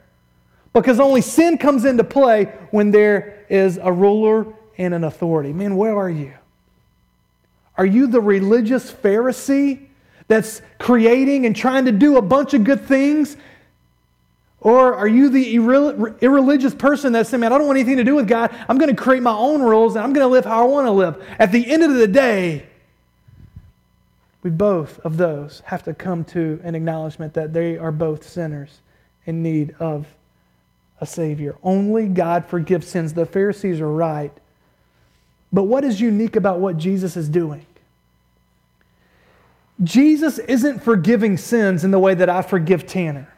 Because 0.73 1.01
only 1.01 1.23
sin 1.23 1.59
comes 1.59 1.85
into 1.85 2.05
play 2.05 2.45
when 2.71 2.93
there 2.93 3.45
is 3.49 3.81
a 3.83 3.91
ruler 3.91 4.47
and 4.79 4.95
an 4.95 5.03
authority. 5.03 5.53
Man, 5.53 5.75
where 5.75 5.97
are 5.97 6.11
you? 6.11 6.35
Are 7.77 7.87
you 7.87 8.07
the 8.07 8.21
religious 8.21 8.93
Pharisee 8.93 9.87
that's 10.29 10.61
creating 10.79 11.47
and 11.47 11.57
trying 11.57 11.87
to 11.87 11.93
do 11.93 12.19
a 12.19 12.23
bunch 12.23 12.55
of 12.55 12.63
good 12.63 12.83
things? 12.83 13.37
Or 14.61 14.95
are 14.95 15.09
you 15.09 15.31
the 15.31 15.55
irreligious 15.55 16.75
person 16.75 17.15
that's 17.15 17.31
saying, 17.31 17.41
man, 17.41 17.55
I 17.55 17.59
don't 17.59 17.67
want 17.67 17.79
anything 17.79 17.97
to 17.97 18.05
do 18.05 18.15
with 18.15 18.29
God. 18.29 18.55
I'm 18.69 18.77
going 18.77 18.95
to 18.95 19.03
create 19.03 19.23
my 19.23 19.33
own 19.33 19.63
rules 19.63 19.97
and 19.97 20.05
I'm 20.05 20.13
going 20.13 20.25
to 20.25 20.31
live 20.31 20.45
how 20.45 20.63
I 20.63 20.67
want 20.67 20.87
to 20.87 20.93
live. 20.93 21.25
At 21.39 21.51
the 21.51 21.69
end 21.69 21.83
of 21.83 21.95
the 21.95 22.07
day, 22.07 22.67
we 24.43 24.51
both 24.51 24.99
of 25.01 25.17
those 25.17 25.63
have 25.67 25.83
to 25.85 25.95
come 25.95 26.25
to 26.25 26.61
an 26.65 26.75
acknowledgement 26.75 27.35
that 27.35 27.53
they 27.53 27.77
are 27.77 27.93
both 27.93 28.27
sinners 28.27 28.81
in 29.27 29.43
need 29.43 29.75
of 29.79 30.07
a 31.01 31.07
Savior. 31.07 31.57
Only 31.63 32.07
God 32.09 32.47
forgives 32.47 32.87
sins. 32.87 33.15
The 33.15 33.27
Pharisees 33.27 33.81
are 33.81 33.91
right. 33.91 34.33
But 35.53 35.65
what 35.65 35.85
is 35.85 36.01
unique 36.01 36.37
about 36.37 36.61
what 36.61 36.77
Jesus 36.77 37.17
is 37.17 37.29
doing? 37.29 37.67
Jesus 39.83 40.39
isn't 40.39 40.83
forgiving 40.83 41.37
sins 41.37 41.85
in 41.85 41.91
the 41.91 41.99
way 41.99 42.15
that 42.15 42.29
I 42.29 42.43
forgive 42.43 42.87
Tanner. 42.87 43.33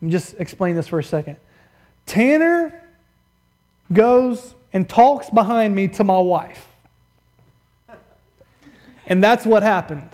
Let 0.00 0.06
me 0.06 0.10
just 0.10 0.34
explain 0.38 0.76
this 0.76 0.88
for 0.88 0.98
a 0.98 1.04
second. 1.04 1.36
Tanner 2.06 2.82
goes 3.92 4.54
and 4.72 4.88
talks 4.88 5.28
behind 5.30 5.74
me 5.74 5.88
to 5.88 6.04
my 6.04 6.18
wife. 6.18 6.66
And 9.06 9.22
that's 9.22 9.46
what 9.46 9.62
happened. 9.62 10.10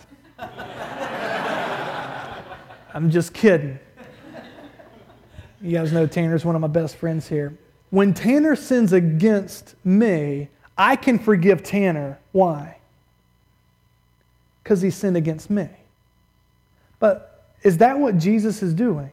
I'm 2.95 3.11
just 3.11 3.33
kidding. 3.33 3.79
You 5.63 5.73
guys 5.73 5.93
know 5.93 6.07
Tanner's 6.07 6.45
one 6.45 6.55
of 6.55 6.61
my 6.61 6.69
best 6.69 6.97
friends 6.97 7.29
here. 7.29 7.57
When 7.91 8.13
Tanner 8.13 8.57
sins 8.57 8.93
against 8.93 9.75
me, 9.85 10.49
I 10.77 10.97
can 10.97 11.19
forgive 11.19 11.63
Tanner. 11.63 12.19
Why? 12.33 12.79
Because 14.63 14.83
he 14.83 14.91
sinned 14.91 15.17
against 15.17 15.51
me. 15.51 15.69
But 16.99 17.45
is 17.63 17.79
that 17.79 17.99
what 17.99 18.19
Jesus 18.19 18.63
is 18.63 18.75
doing? 18.75 19.11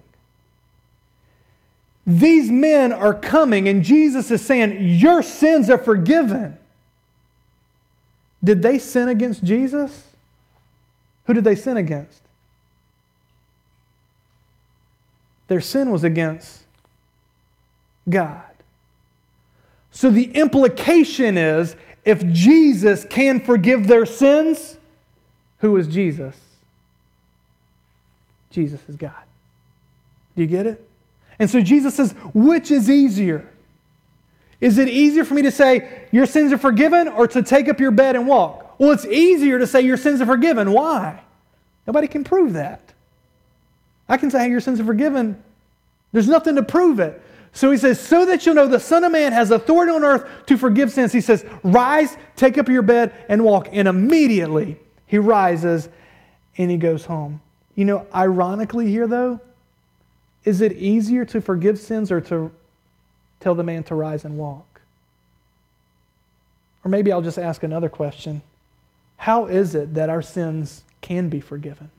These 2.06 2.50
men 2.50 2.92
are 2.92 3.13
coming, 3.13 3.68
and 3.68 3.84
Jesus 3.84 4.32
is 4.32 4.44
saying, 4.44 4.78
Your 4.80 5.22
sins 5.22 5.70
are 5.70 5.78
forgiven. 5.78 6.58
Did 8.43 8.62
they 8.62 8.80
sin 8.80 9.10
against 9.10 9.43
Jesus? 9.43 10.08
Who 11.25 11.34
did 11.34 11.43
they 11.43 11.56
sin 11.56 11.78
against? 11.78 12.21
Their 15.47 15.62
sin 15.62 15.91
was 15.91 16.04
against 16.04 16.63
God. 18.08 18.43
So 19.91 20.10
the 20.10 20.32
implication 20.32 21.38
is 21.38 21.75
if 22.06 22.25
Jesus 22.28 23.06
can 23.10 23.39
forgive 23.39 23.88
their 23.88 24.06
sins, 24.06 24.78
who 25.60 25.75
is 25.78 25.88
Jesus? 25.88 26.36
Jesus 28.52 28.80
is 28.88 28.95
God. 28.95 29.12
Do 30.36 30.43
you 30.43 30.47
get 30.47 30.65
it? 30.65 30.88
And 31.38 31.49
so 31.49 31.62
Jesus 31.62 31.95
says, 31.95 32.13
which 32.34 32.71
is 32.71 32.89
easier? 32.89 33.47
Is 34.62 34.78
it 34.78 34.89
easier 34.89 35.24
for 35.24 35.34
me 35.34 35.41
to 35.43 35.52
say, 35.52 36.08
your 36.12 36.26
sins 36.26 36.52
are 36.52 36.58
forgiven, 36.58 37.08
or 37.08 37.28
to 37.28 37.41
take 37.41 37.69
up 37.69 37.80
your 37.80 37.91
bed 37.91 38.15
and 38.15 38.28
walk? 38.28 38.80
Well, 38.80 38.91
it's 38.91 39.06
easier 39.06 39.60
to 39.60 39.67
say, 39.67 39.82
your 39.82 39.98
sins 39.98 40.22
are 40.22 40.26
forgiven. 40.26 40.72
Why? 40.72 41.22
Nobody 41.88 42.08
can 42.08 42.24
prove 42.24 42.54
that. 42.54 42.82
I 44.08 44.17
can 44.17 44.32
say, 44.32 44.39
hey, 44.43 44.50
your 44.50 44.60
sins 44.60 44.80
are 44.80 44.86
forgiven. 44.86 45.41
There's 46.12 46.28
nothing 46.28 46.56
to 46.56 46.63
prove 46.63 47.00
it. 47.00 47.22
So 47.52 47.72
he 47.72 47.78
says, 47.78 48.00
so 48.00 48.26
that 48.26 48.45
you'll 48.45 48.56
know 48.56 48.67
the 48.67 48.80
Son 48.80 49.04
of 49.04 49.12
Man 49.12 49.32
has 49.32 49.52
authority 49.52 49.91
on 49.91 50.04
earth 50.04 50.28
to 50.48 50.58
forgive 50.58 50.91
sins. 50.91 51.12
He 51.12 51.22
says, 51.22 51.45
rise, 51.63 52.15
take 52.36 52.58
up 52.58 52.67
your 52.67 52.82
bed, 52.82 53.13
and 53.28 53.43
walk. 53.43 53.69
And 53.72 53.88
immediately 53.88 54.78
he 55.08 55.17
rises 55.17 55.89
and 56.58 56.69
he 56.69 56.78
goes 56.78 57.06
home. 57.06 57.41
You 57.76 57.86
know, 57.86 58.08
ironically, 58.13 58.88
here 58.89 59.08
though, 59.08 59.39
is 60.45 60.62
it 60.62 60.74
easier 60.74 61.26
to 61.26 61.41
forgive 61.41 61.80
sins 61.80 62.12
or 62.12 62.22
to 62.22 62.52
tell 63.39 63.56
the 63.56 63.63
man 63.63 63.84
to 63.84 63.95
rise 63.95 64.25
and 64.25 64.38
walk? 64.38 64.82
Or 66.84 66.89
maybe 66.89 67.12
I'll 67.12 67.21
just 67.21 67.39
ask 67.39 67.63
another 67.63 67.89
question 67.89 68.41
How 69.17 69.45
is 69.45 69.75
it 69.75 69.95
that 69.95 70.10
our 70.10 70.21
sins 70.21 70.84
can 71.02 71.30
be 71.30 71.39
forgiven? 71.39 71.89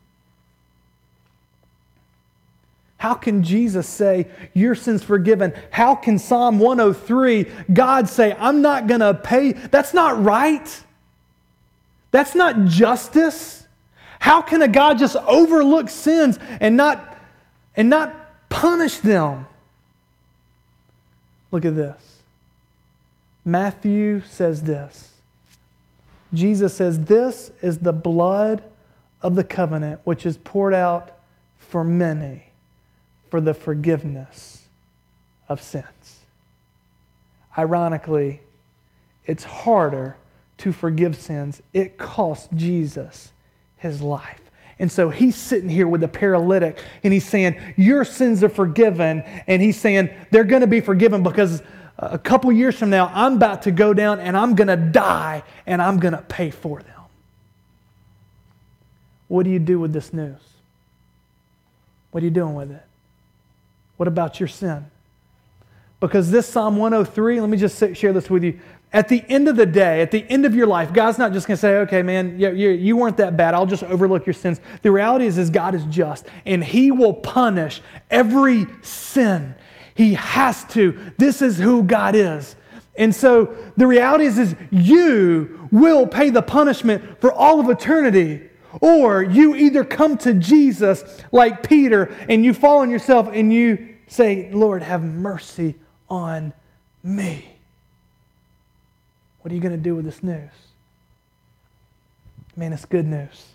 How 2.96 3.14
can 3.14 3.42
Jesus 3.42 3.88
say, 3.88 4.28
Your 4.52 4.74
sin's 4.74 5.02
forgiven? 5.02 5.54
How 5.70 5.94
can 5.94 6.18
Psalm 6.18 6.58
103, 6.58 7.46
God 7.72 8.08
say, 8.08 8.36
I'm 8.38 8.60
not 8.60 8.86
going 8.86 9.00
to 9.00 9.14
pay? 9.14 9.52
That's 9.52 9.94
not 9.94 10.22
right. 10.22 10.82
That's 12.10 12.34
not 12.34 12.66
justice. 12.66 13.66
How 14.18 14.42
can 14.42 14.60
a 14.60 14.68
God 14.68 14.98
just 14.98 15.16
overlook 15.16 15.88
sins 15.88 16.38
and 16.60 16.76
not, 16.76 17.18
and 17.74 17.88
not 17.88 18.48
punish 18.50 18.98
them? 18.98 19.46
Look 21.50 21.64
at 21.64 21.74
this. 21.74 22.18
Matthew 23.44 24.22
says 24.22 24.62
this. 24.62 25.12
Jesus 26.32 26.74
says, 26.74 27.04
This 27.04 27.50
is 27.60 27.78
the 27.78 27.92
blood 27.92 28.62
of 29.22 29.34
the 29.34 29.44
covenant 29.44 30.00
which 30.04 30.24
is 30.24 30.36
poured 30.38 30.74
out 30.74 31.18
for 31.58 31.84
many 31.84 32.44
for 33.30 33.40
the 33.40 33.54
forgiveness 33.54 34.66
of 35.48 35.62
sins. 35.62 36.20
Ironically, 37.56 38.40
it's 39.26 39.44
harder 39.44 40.16
to 40.58 40.72
forgive 40.72 41.16
sins. 41.16 41.62
It 41.72 41.98
cost 41.98 42.50
Jesus 42.54 43.32
his 43.76 44.02
life. 44.02 44.49
And 44.80 44.90
so 44.90 45.10
he's 45.10 45.36
sitting 45.36 45.68
here 45.68 45.86
with 45.86 46.00
the 46.00 46.08
paralytic 46.08 46.82
and 47.04 47.12
he's 47.12 47.28
saying, 47.28 47.60
Your 47.76 48.02
sins 48.04 48.42
are 48.42 48.48
forgiven. 48.48 49.22
And 49.46 49.60
he's 49.60 49.78
saying, 49.78 50.08
They're 50.30 50.42
going 50.42 50.62
to 50.62 50.66
be 50.66 50.80
forgiven 50.80 51.22
because 51.22 51.62
a 51.98 52.18
couple 52.18 52.50
years 52.50 52.78
from 52.78 52.88
now, 52.88 53.12
I'm 53.14 53.34
about 53.34 53.62
to 53.62 53.72
go 53.72 53.92
down 53.92 54.20
and 54.20 54.36
I'm 54.36 54.54
going 54.54 54.68
to 54.68 54.76
die 54.76 55.42
and 55.66 55.82
I'm 55.82 56.00
going 56.00 56.14
to 56.14 56.22
pay 56.22 56.50
for 56.50 56.80
them. 56.80 57.00
What 59.28 59.44
do 59.44 59.50
you 59.50 59.58
do 59.58 59.78
with 59.78 59.92
this 59.92 60.14
news? 60.14 60.40
What 62.10 62.22
are 62.22 62.26
you 62.26 62.32
doing 62.32 62.54
with 62.54 62.70
it? 62.70 62.82
What 63.98 64.08
about 64.08 64.40
your 64.40 64.48
sin? 64.48 64.86
Because 66.00 66.30
this 66.30 66.48
Psalm 66.48 66.78
103, 66.78 67.38
let 67.38 67.50
me 67.50 67.58
just 67.58 67.78
share 67.94 68.14
this 68.14 68.30
with 68.30 68.44
you. 68.44 68.58
At 68.92 69.08
the 69.08 69.24
end 69.28 69.48
of 69.48 69.56
the 69.56 69.66
day, 69.66 70.00
at 70.00 70.10
the 70.10 70.24
end 70.28 70.44
of 70.44 70.54
your 70.54 70.66
life, 70.66 70.92
God's 70.92 71.16
not 71.16 71.32
just 71.32 71.46
going 71.46 71.56
to 71.56 71.60
say, 71.60 71.76
okay, 71.78 72.02
man, 72.02 72.38
you, 72.38 72.52
you, 72.52 72.70
you 72.70 72.96
weren't 72.96 73.16
that 73.18 73.36
bad. 73.36 73.54
I'll 73.54 73.66
just 73.66 73.84
overlook 73.84 74.26
your 74.26 74.34
sins. 74.34 74.60
The 74.82 74.90
reality 74.90 75.26
is, 75.26 75.38
is 75.38 75.48
God 75.48 75.74
is 75.74 75.84
just, 75.84 76.26
and 76.44 76.62
He 76.64 76.90
will 76.90 77.14
punish 77.14 77.80
every 78.10 78.66
sin. 78.82 79.54
He 79.94 80.14
has 80.14 80.64
to. 80.70 81.12
This 81.18 81.40
is 81.40 81.58
who 81.58 81.84
God 81.84 82.14
is. 82.16 82.56
And 82.96 83.14
so 83.14 83.56
the 83.76 83.86
reality 83.86 84.24
is, 84.24 84.38
is 84.38 84.56
you 84.70 85.68
will 85.70 86.06
pay 86.06 86.30
the 86.30 86.42
punishment 86.42 87.20
for 87.20 87.32
all 87.32 87.60
of 87.60 87.68
eternity. 87.68 88.48
Or 88.80 89.22
you 89.22 89.54
either 89.56 89.84
come 89.84 90.16
to 90.18 90.34
Jesus 90.34 91.02
like 91.32 91.68
Peter 91.68 92.14
and 92.28 92.44
you 92.44 92.54
fall 92.54 92.78
on 92.78 92.90
yourself 92.90 93.28
and 93.32 93.52
you 93.52 93.90
Say, 94.10 94.50
Lord, 94.50 94.82
have 94.82 95.04
mercy 95.04 95.76
on 96.08 96.52
me. 97.04 97.59
What 99.42 99.52
are 99.52 99.54
you 99.54 99.60
going 99.60 99.76
to 99.76 99.78
do 99.78 99.94
with 99.94 100.04
this 100.04 100.22
news? 100.22 100.50
Man, 102.56 102.72
it's 102.72 102.84
good 102.84 103.06
news. 103.06 103.46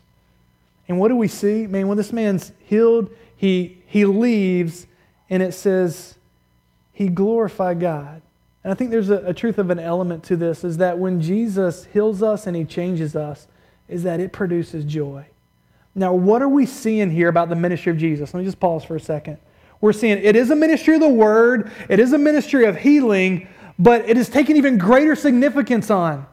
And 0.88 1.00
what 1.00 1.10
do 1.10 1.16
we 1.16 1.28
see? 1.28 1.68
Man, 1.68 1.88
when 1.88 1.98
this 1.98 2.14
man's 2.14 2.52
healed, 2.66 3.10
he, 3.36 3.78
he 3.88 4.06
leaves, 4.06 4.88
and 5.30 5.44
it 5.44 5.54
says 5.54 6.16
he 6.94 7.08
glorified 7.08 7.80
God. 7.80 8.22
And 8.64 8.72
I 8.72 8.76
think 8.76 8.90
there's 8.90 9.10
a, 9.10 9.18
a, 9.18 9.34
truth 9.34 9.60
of 9.60 9.70
an 9.70 9.80
element 9.80 10.24
to 10.26 10.36
this 10.36 10.64
is 10.64 10.78
that 10.78 10.98
when 10.98 11.22
Jesus 11.22 11.86
heals 11.86 12.24
us 12.24 12.48
and 12.48 12.56
he 12.56 12.66
changes 12.66 13.16
us, 13.16 13.48
is 13.88 14.04
that 14.04 14.20
it 14.20 14.34
produces 14.34 14.84
joy. 14.86 15.26
Now, 15.94 16.14
what 16.14 16.42
are 16.42 16.50
we 16.50 16.66
seeing 16.66 17.12
here 17.12 17.30
about 17.30 17.50
the 17.50 17.56
ministry 17.56 17.92
of 17.92 17.98
Jesus? 17.98 18.34
Let 18.34 18.40
me 18.40 18.46
just 18.46 18.60
pause 18.60 18.84
for 18.84 18.96
a 18.96 19.00
second. 19.00 19.38
We're 19.82 19.94
seeing 19.94 20.18
it 20.18 20.36
is 20.36 20.50
a 20.50 20.56
ministry 20.56 20.96
of 20.96 21.02
the 21.02 21.10
word, 21.10 21.72
it 21.90 22.00
is 22.00 22.14
a 22.14 22.18
ministry 22.18 22.66
of 22.66 22.76
healing, 22.76 23.48
but 23.78 24.08
it 24.08 24.18
is 24.18 24.30
taken 24.30 24.56
even 24.58 24.78
greater 24.78 25.16
significance 25.16 25.90
on. 25.92 26.26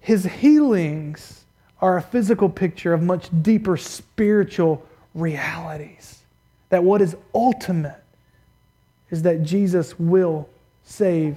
His 0.00 0.24
healings 0.24 1.44
are 1.80 1.96
a 1.96 2.02
physical 2.02 2.48
picture 2.48 2.92
of 2.92 3.02
much 3.02 3.28
deeper 3.42 3.76
spiritual 3.76 4.86
realities. 5.14 6.22
That 6.70 6.84
what 6.84 7.02
is 7.02 7.16
ultimate 7.34 8.02
is 9.10 9.22
that 9.22 9.42
Jesus 9.42 9.98
will 9.98 10.48
save 10.84 11.36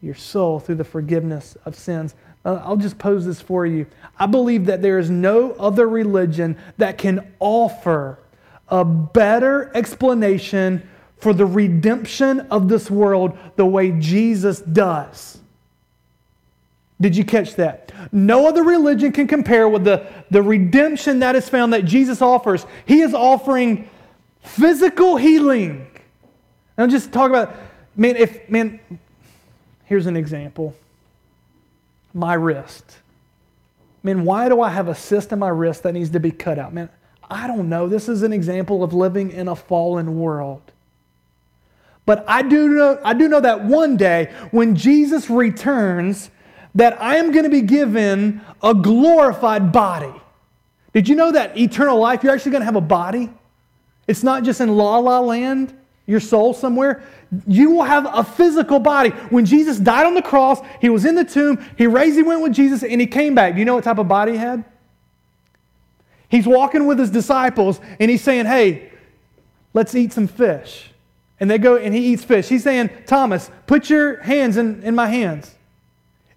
your 0.00 0.14
soul 0.14 0.60
through 0.60 0.76
the 0.76 0.84
forgiveness 0.84 1.56
of 1.64 1.74
sins. 1.74 2.14
I'll 2.44 2.76
just 2.76 2.98
pose 2.98 3.26
this 3.26 3.40
for 3.40 3.66
you. 3.66 3.86
I 4.18 4.26
believe 4.26 4.66
that 4.66 4.80
there 4.80 4.98
is 4.98 5.10
no 5.10 5.52
other 5.52 5.88
religion 5.88 6.56
that 6.76 6.98
can 6.98 7.32
offer 7.40 8.18
a 8.68 8.84
better 8.84 9.70
explanation 9.74 10.88
for 11.18 11.32
the 11.32 11.46
redemption 11.46 12.40
of 12.50 12.68
this 12.68 12.90
world 12.90 13.36
the 13.56 13.66
way 13.66 13.92
Jesus 13.92 14.60
does. 14.60 15.38
Did 17.00 17.16
you 17.16 17.24
catch 17.24 17.54
that? 17.56 17.92
No 18.12 18.48
other 18.48 18.64
religion 18.64 19.12
can 19.12 19.26
compare 19.28 19.68
with 19.68 19.84
the, 19.84 20.06
the 20.30 20.42
redemption 20.42 21.20
that 21.20 21.36
is 21.36 21.48
found 21.48 21.72
that 21.72 21.84
Jesus 21.84 22.20
offers. 22.20 22.66
He 22.86 23.00
is 23.00 23.14
offering 23.14 23.88
physical 24.42 25.16
healing. 25.16 25.86
And 26.76 26.84
I'm 26.84 26.90
just 26.90 27.12
talk 27.12 27.30
about, 27.30 27.54
man, 27.96 28.16
if, 28.16 28.48
man, 28.48 28.80
here's 29.84 30.06
an 30.06 30.16
example 30.16 30.74
my 32.14 32.34
wrist. 32.34 32.98
Man, 34.02 34.24
why 34.24 34.48
do 34.48 34.60
I 34.60 34.70
have 34.70 34.88
a 34.88 34.94
cyst 34.94 35.32
in 35.32 35.38
my 35.38 35.50
wrist 35.50 35.82
that 35.82 35.92
needs 35.92 36.10
to 36.10 36.20
be 36.20 36.30
cut 36.30 36.58
out? 36.58 36.72
Man, 36.72 36.88
I 37.30 37.46
don't 37.46 37.68
know. 37.68 37.88
This 37.88 38.08
is 38.08 38.22
an 38.22 38.32
example 38.32 38.82
of 38.82 38.92
living 38.92 39.30
in 39.30 39.48
a 39.48 39.54
fallen 39.54 40.18
world. 40.18 40.62
But 42.08 42.24
I 42.26 42.40
do 42.40 42.68
know, 42.70 42.98
I 43.04 43.12
do 43.12 43.28
know 43.28 43.40
that 43.42 43.64
one 43.64 43.98
day 43.98 44.32
when 44.50 44.74
Jesus 44.74 45.28
returns, 45.28 46.30
that 46.74 46.98
I 47.02 47.16
am 47.16 47.32
going 47.32 47.44
to 47.44 47.50
be 47.50 47.60
given 47.60 48.40
a 48.62 48.72
glorified 48.72 49.72
body. 49.72 50.14
Did 50.94 51.06
you 51.06 51.16
know 51.16 51.30
that 51.32 51.58
eternal 51.58 51.98
life, 51.98 52.24
you're 52.24 52.32
actually 52.32 52.52
going 52.52 52.62
to 52.62 52.64
have 52.64 52.76
a 52.76 52.80
body? 52.80 53.28
It's 54.06 54.22
not 54.22 54.42
just 54.42 54.62
in 54.62 54.74
la 54.74 54.96
la 54.96 55.20
land, 55.20 55.78
your 56.06 56.18
soul 56.18 56.54
somewhere. 56.54 57.02
You 57.46 57.72
will 57.72 57.84
have 57.84 58.08
a 58.10 58.24
physical 58.24 58.78
body. 58.78 59.10
When 59.28 59.44
Jesus 59.44 59.78
died 59.78 60.06
on 60.06 60.14
the 60.14 60.22
cross, 60.22 60.62
he 60.80 60.88
was 60.88 61.04
in 61.04 61.14
the 61.14 61.26
tomb, 61.26 61.62
he 61.76 61.86
raised, 61.86 62.16
he 62.16 62.22
went 62.22 62.40
with 62.40 62.54
Jesus, 62.54 62.82
and 62.82 63.02
he 63.02 63.06
came 63.06 63.34
back. 63.34 63.52
Do 63.52 63.58
you 63.58 63.66
know 63.66 63.74
what 63.74 63.84
type 63.84 63.98
of 63.98 64.08
body 64.08 64.32
he 64.32 64.38
had? 64.38 64.64
He's 66.30 66.46
walking 66.46 66.86
with 66.86 66.98
his 66.98 67.10
disciples, 67.10 67.82
and 68.00 68.10
he's 68.10 68.24
saying, 68.24 68.46
Hey, 68.46 68.92
let's 69.74 69.94
eat 69.94 70.14
some 70.14 70.26
fish. 70.26 70.88
And 71.40 71.50
they 71.50 71.58
go 71.58 71.76
and 71.76 71.94
he 71.94 72.12
eats 72.12 72.24
fish. 72.24 72.48
He's 72.48 72.64
saying, 72.64 72.90
Thomas, 73.06 73.50
put 73.66 73.88
your 73.88 74.20
hands 74.22 74.56
in, 74.56 74.82
in 74.82 74.94
my 74.94 75.06
hands. 75.06 75.54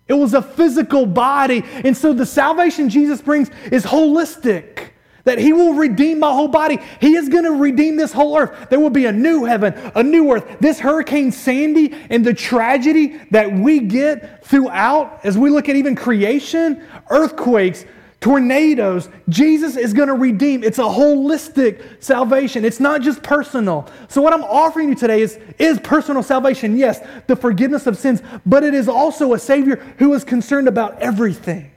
It 0.07 0.13
was 0.13 0.33
a 0.33 0.41
physical 0.41 1.05
body. 1.05 1.63
And 1.83 1.95
so 1.95 2.13
the 2.13 2.25
salvation 2.25 2.89
Jesus 2.89 3.21
brings 3.21 3.49
is 3.71 3.85
holistic. 3.85 4.89
That 5.23 5.37
he 5.37 5.53
will 5.53 5.73
redeem 5.73 6.19
my 6.19 6.31
whole 6.31 6.47
body. 6.47 6.79
He 6.99 7.13
is 7.15 7.29
going 7.29 7.43
to 7.43 7.51
redeem 7.51 7.95
this 7.95 8.11
whole 8.11 8.37
earth. 8.37 8.69
There 8.69 8.79
will 8.79 8.89
be 8.89 9.05
a 9.05 9.11
new 9.11 9.45
heaven, 9.45 9.73
a 9.95 10.01
new 10.01 10.31
earth. 10.31 10.57
This 10.59 10.79
Hurricane 10.79 11.31
Sandy 11.31 11.93
and 12.09 12.25
the 12.25 12.33
tragedy 12.33 13.19
that 13.29 13.51
we 13.53 13.81
get 13.81 14.43
throughout 14.43 15.23
as 15.23 15.37
we 15.37 15.51
look 15.51 15.69
at 15.69 15.75
even 15.75 15.95
creation, 15.95 16.83
earthquakes, 17.11 17.85
tornadoes, 18.21 19.09
Jesus 19.27 19.75
is 19.75 19.93
going 19.93 20.07
to 20.07 20.13
redeem. 20.13 20.63
It's 20.63 20.77
a 20.77 20.83
holistic 20.83 22.01
salvation. 22.01 22.63
It's 22.63 22.79
not 22.79 23.01
just 23.01 23.21
personal. 23.23 23.89
So 24.07 24.21
what 24.21 24.31
I'm 24.31 24.43
offering 24.43 24.89
you 24.89 24.95
today 24.95 25.21
is, 25.21 25.39
is 25.57 25.79
personal 25.79 26.21
salvation. 26.21 26.77
Yes, 26.77 27.05
the 27.25 27.35
forgiveness 27.35 27.87
of 27.87 27.97
sins, 27.97 28.21
but 28.45 28.63
it 28.63 28.75
is 28.75 28.87
also 28.87 29.33
a 29.33 29.39
Savior 29.39 29.77
who 29.97 30.13
is 30.13 30.23
concerned 30.23 30.67
about 30.67 30.99
everything. 30.99 31.71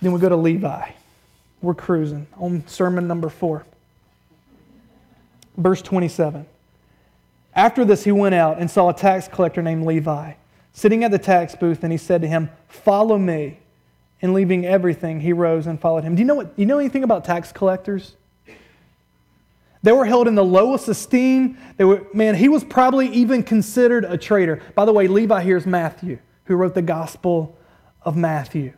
Then 0.00 0.12
we 0.12 0.20
go 0.20 0.28
to 0.28 0.36
Levi. 0.36 0.90
We're 1.62 1.74
cruising 1.74 2.28
on 2.36 2.64
sermon 2.68 3.08
number 3.08 3.28
four. 3.28 3.66
Verse 5.56 5.82
27. 5.82 6.46
After 7.54 7.84
this, 7.84 8.04
he 8.04 8.12
went 8.12 8.34
out 8.34 8.58
and 8.58 8.70
saw 8.70 8.90
a 8.90 8.94
tax 8.94 9.26
collector 9.26 9.62
named 9.62 9.86
Levi 9.86 10.34
sitting 10.76 11.04
at 11.04 11.10
the 11.10 11.18
tax 11.18 11.54
booth, 11.54 11.82
and 11.82 11.90
he 11.90 11.96
said 11.96 12.20
to 12.20 12.28
him, 12.28 12.50
Follow 12.68 13.18
me. 13.18 13.58
And 14.22 14.32
leaving 14.32 14.64
everything, 14.64 15.20
he 15.20 15.32
rose 15.32 15.66
and 15.66 15.80
followed 15.80 16.04
him. 16.04 16.14
Do 16.14 16.20
you 16.20 16.26
know, 16.26 16.34
what, 16.34 16.52
you 16.56 16.64
know 16.64 16.78
anything 16.78 17.02
about 17.02 17.24
tax 17.24 17.52
collectors? 17.52 18.14
They 19.82 19.92
were 19.92 20.04
held 20.04 20.26
in 20.26 20.34
the 20.34 20.44
lowest 20.44 20.88
esteem. 20.88 21.58
They 21.76 21.84
were, 21.84 22.06
man, 22.12 22.34
he 22.34 22.48
was 22.48 22.64
probably 22.64 23.08
even 23.08 23.42
considered 23.42 24.04
a 24.04 24.16
traitor. 24.18 24.62
By 24.74 24.84
the 24.84 24.92
way, 24.92 25.06
Levi 25.06 25.42
here 25.42 25.56
is 25.56 25.66
Matthew, 25.66 26.18
who 26.44 26.56
wrote 26.56 26.74
the 26.74 26.82
Gospel 26.82 27.56
of 28.02 28.16
Matthew. 28.16 28.72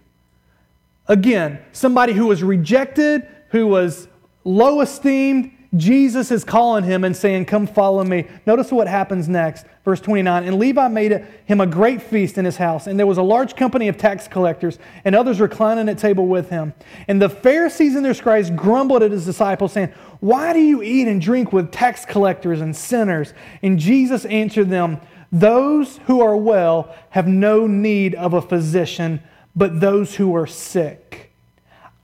Again, 1.06 1.61
somebody 1.72 2.12
who 2.12 2.26
was 2.26 2.42
rejected, 2.42 3.26
who 3.50 3.66
was 3.66 4.08
low 4.44 4.80
esteemed. 4.80 5.52
Jesus 5.76 6.31
is 6.31 6.44
calling 6.44 6.85
him 6.85 7.04
and 7.04 7.14
saying, 7.14 7.44
Come 7.44 7.66
follow 7.66 8.02
me. 8.02 8.26
Notice 8.46 8.72
what 8.72 8.88
happens 8.88 9.28
next. 9.28 9.66
Verse 9.85 10.00
29 10.00 10.44
And 10.44 10.59
Levi 10.59 10.88
made 10.88 11.26
him 11.44 11.61
a 11.61 11.66
great 11.66 12.00
feast 12.00 12.38
in 12.38 12.44
his 12.44 12.57
house, 12.57 12.87
and 12.87 12.98
there 12.98 13.07
was 13.07 13.18
a 13.18 13.22
large 13.22 13.54
company 13.54 13.88
of 13.88 13.98
tax 13.98 14.26
collectors, 14.28 14.78
and 15.04 15.14
others 15.14 15.40
reclining 15.40 15.88
at 15.88 15.98
table 15.98 16.26
with 16.26 16.48
him. 16.48 16.72
And 17.07 17.20
the 17.20 17.28
Pharisees 17.28 17.96
and 17.96 18.04
their 18.04 18.14
scribes 18.14 18.50
grumbled 18.50 19.02
at 19.02 19.11
his 19.11 19.26
disciples, 19.26 19.72
saying, 19.72 19.92
Why 20.20 20.54
do 20.54 20.61
you 20.61 20.83
eat 20.83 21.07
and 21.07 21.20
drink 21.20 21.52
with 21.52 21.70
tax 21.70 22.04
collectors 22.04 22.61
and 22.61 22.74
sinners? 22.74 23.35
And 23.62 23.78
Jesus 23.78 24.24
answered 24.24 24.70
them, 24.70 25.00
Those 25.31 25.98
who 26.07 26.22
are 26.22 26.37
well 26.37 26.94
have 27.11 27.28
no 27.28 27.66
need 27.66 28.14
of 28.14 28.33
a 28.33 28.40
physician 28.40 29.22
but 29.59 29.81
those 29.81 30.14
who 30.14 30.37
are 30.37 30.46
sick. 30.46 31.33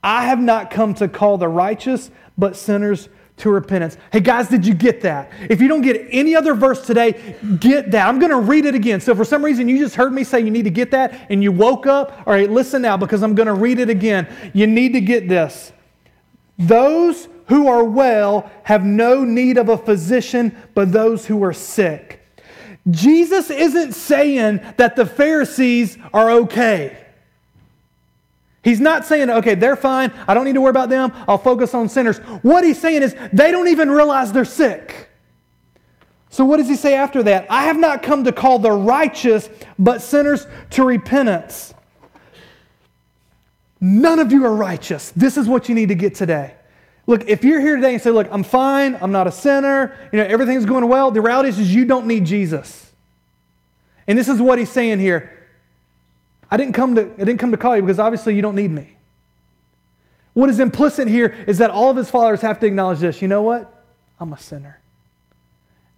I 0.03 0.25
have 0.25 0.39
not 0.39 0.69
come 0.69 0.93
to 0.95 1.07
call 1.07 1.37
the 1.37 1.47
righteous, 1.47 2.11
but 2.37 2.57
sinners 2.57 3.07
to 3.37 3.49
repentance. 3.49 3.97
Hey 4.11 4.21
guys, 4.21 4.47
did 4.47 4.65
you 4.65 4.73
get 4.73 5.01
that? 5.01 5.31
If 5.49 5.61
you 5.61 5.67
don't 5.67 5.81
get 5.81 6.07
any 6.09 6.35
other 6.35 6.53
verse 6.53 6.85
today, 6.85 7.35
get 7.59 7.91
that. 7.91 8.07
I'm 8.07 8.19
going 8.19 8.31
to 8.31 8.39
read 8.39 8.65
it 8.65 8.75
again. 8.75 9.01
So 9.01 9.13
for 9.13 9.25
some 9.25 9.43
reason 9.43 9.67
you 9.67 9.77
just 9.77 9.95
heard 9.95 10.13
me 10.13 10.23
say 10.23 10.39
you 10.39 10.51
need 10.51 10.63
to 10.63 10.69
get 10.69 10.91
that 10.91 11.27
and 11.29 11.43
you 11.43 11.51
woke 11.51 11.85
up, 11.85 12.23
all 12.25 12.33
right, 12.33 12.49
listen 12.49 12.81
now 12.81 12.95
because 12.95 13.23
I'm 13.23 13.35
going 13.35 13.47
to 13.47 13.53
read 13.53 13.79
it 13.79 13.89
again. 13.89 14.27
You 14.53 14.67
need 14.67 14.93
to 14.93 15.01
get 15.01 15.27
this. 15.27 15.73
Those 16.57 17.27
who 17.47 17.67
are 17.67 17.83
well 17.83 18.49
have 18.63 18.83
no 18.85 19.23
need 19.23 19.57
of 19.57 19.69
a 19.69 19.77
physician, 19.77 20.55
but 20.73 20.91
those 20.91 21.25
who 21.25 21.43
are 21.43 21.53
sick. 21.53 22.21
Jesus 22.89 23.49
isn't 23.49 23.93
saying 23.93 24.61
that 24.77 24.95
the 24.95 25.05
Pharisees 25.05 25.97
are 26.13 26.31
okay. 26.31 27.04
He's 28.65 28.81
not 28.81 29.05
saying, 29.05 29.29
okay, 29.29 29.53
they're 29.53 29.75
fine. 29.75 30.11
I 30.27 30.33
don't 30.33 30.43
need 30.43 30.55
to 30.55 30.61
worry 30.61 30.71
about 30.71 30.89
them. 30.89 31.13
I'll 31.27 31.37
focus 31.37 31.75
on 31.75 31.87
sinners. 31.87 32.17
What 32.41 32.63
he's 32.63 32.81
saying 32.81 33.03
is 33.03 33.15
they 33.31 33.51
don't 33.51 33.67
even 33.67 33.91
realize 33.91 34.33
they're 34.33 34.43
sick. 34.43 35.11
So, 36.31 36.43
what 36.43 36.57
does 36.57 36.67
he 36.67 36.75
say 36.75 36.95
after 36.95 37.21
that? 37.21 37.45
I 37.47 37.65
have 37.65 37.77
not 37.77 38.01
come 38.01 38.23
to 38.23 38.31
call 38.31 38.57
the 38.57 38.71
righteous, 38.71 39.49
but 39.77 40.01
sinners 40.01 40.47
to 40.71 40.83
repentance. 40.83 41.75
None 43.79 44.17
of 44.17 44.31
you 44.31 44.43
are 44.45 44.55
righteous. 44.55 45.11
This 45.11 45.37
is 45.37 45.47
what 45.47 45.69
you 45.69 45.75
need 45.75 45.89
to 45.89 45.95
get 45.95 46.15
today. 46.15 46.55
Look, 47.05 47.29
if 47.29 47.43
you're 47.43 47.61
here 47.61 47.75
today 47.75 47.93
and 47.93 48.01
say, 48.01 48.09
look, 48.09 48.27
I'm 48.31 48.41
fine, 48.41 48.97
I'm 48.99 49.11
not 49.11 49.27
a 49.27 49.31
sinner, 49.31 49.95
you 50.11 50.17
know, 50.17 50.25
everything's 50.25 50.65
going 50.65 50.87
well, 50.87 51.11
the 51.11 51.21
reality 51.21 51.49
is, 51.49 51.73
you 51.73 51.85
don't 51.85 52.07
need 52.07 52.25
Jesus. 52.25 52.91
And 54.07 54.17
this 54.17 54.27
is 54.27 54.41
what 54.41 54.57
he's 54.57 54.71
saying 54.71 54.99
here. 54.99 55.34
I 56.55 56.57
didn't 56.57 56.71
come 56.71 56.95
to, 56.95 57.01
I 57.01 57.25
didn't 57.25 57.39
come 57.39 57.51
to 57.51 57.57
call 57.57 57.75
you 57.75 57.81
because 57.81 57.99
obviously 57.99 58.33
you 58.33 58.41
don't 58.41 58.55
need 58.55 58.71
me. 58.71 58.95
What 60.31 60.49
is 60.49 60.61
implicit 60.61 61.09
here 61.09 61.35
is 61.47 61.57
that 61.57 61.69
all 61.69 61.91
of 61.91 61.97
his 61.97 62.09
followers 62.09 62.39
have 62.43 62.61
to 62.61 62.65
acknowledge 62.65 62.99
this. 62.99 63.21
You 63.21 63.27
know 63.27 63.41
what? 63.41 63.83
I'm 64.21 64.31
a 64.31 64.39
sinner. 64.39 64.79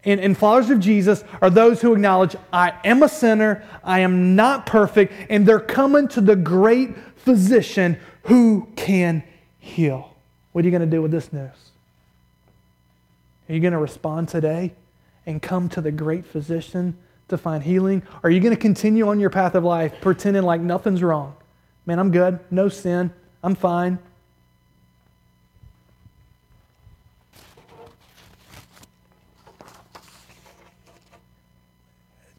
And, 0.04 0.20
and 0.20 0.36
followers 0.36 0.72
of 0.72 0.80
Jesus 0.80 1.24
are 1.44 1.52
those 1.52 1.80
who 1.80 1.94
acknowledge, 1.94 2.36
I 2.52 2.74
am 2.84 3.04
a 3.04 3.08
sinner, 3.08 3.64
I 3.84 4.00
am 4.00 4.36
not 4.36 4.66
perfect, 4.66 5.14
and 5.30 5.46
they're 5.46 5.60
coming 5.60 6.08
to 6.08 6.22
the 6.22 6.36
great 6.36 6.98
physician 7.18 8.00
who 8.24 8.68
can 8.76 9.22
heal. 9.60 10.16
What 10.54 10.66
are 10.66 10.68
you 10.68 10.72
going 10.72 10.90
to 10.90 10.96
do 10.96 11.04
with 11.04 11.12
this 11.12 11.32
news? 11.32 11.52
Are 13.48 13.54
you 13.54 13.60
going 13.60 13.74
to 13.74 13.78
respond 13.78 14.30
today 14.30 14.74
and 15.28 15.40
come 15.40 15.70
to 15.70 15.82
the 15.82 15.92
great 15.92 16.26
physician 16.26 16.98
to 17.30 17.38
find 17.38 17.64
healing? 17.64 18.04
Are 18.24 18.30
you 18.30 18.40
going 18.40 18.56
to 18.56 18.60
continue 18.60 19.08
on 19.08 19.20
your 19.20 19.30
path 19.30 19.56
of 19.56 19.64
life 19.64 19.94
pretending 20.02 20.44
like 20.44 20.62
nothing's 20.62 21.04
wrong? 21.04 21.36
Man, 21.86 22.00
I'm 22.00 22.12
good. 22.12 22.40
No 22.52 22.70
sin. 22.70 23.12
I'm 23.44 23.56
fine. 23.56 24.00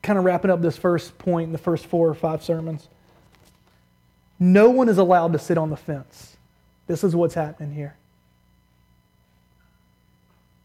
Kind 0.02 0.18
of 0.18 0.24
wrapping 0.24 0.50
up 0.50 0.62
this 0.62 0.76
first 0.76 1.18
point 1.18 1.46
in 1.46 1.52
the 1.52 1.58
first 1.58 1.86
four 1.86 2.08
or 2.08 2.14
five 2.14 2.42
sermons. 2.42 2.88
No 4.40 4.70
one 4.70 4.88
is 4.88 4.98
allowed 4.98 5.32
to 5.32 5.38
sit 5.38 5.58
on 5.58 5.70
the 5.70 5.76
fence. 5.76 6.36
This 6.86 7.04
is 7.04 7.14
what's 7.14 7.34
happening 7.34 7.74
here. 7.74 7.96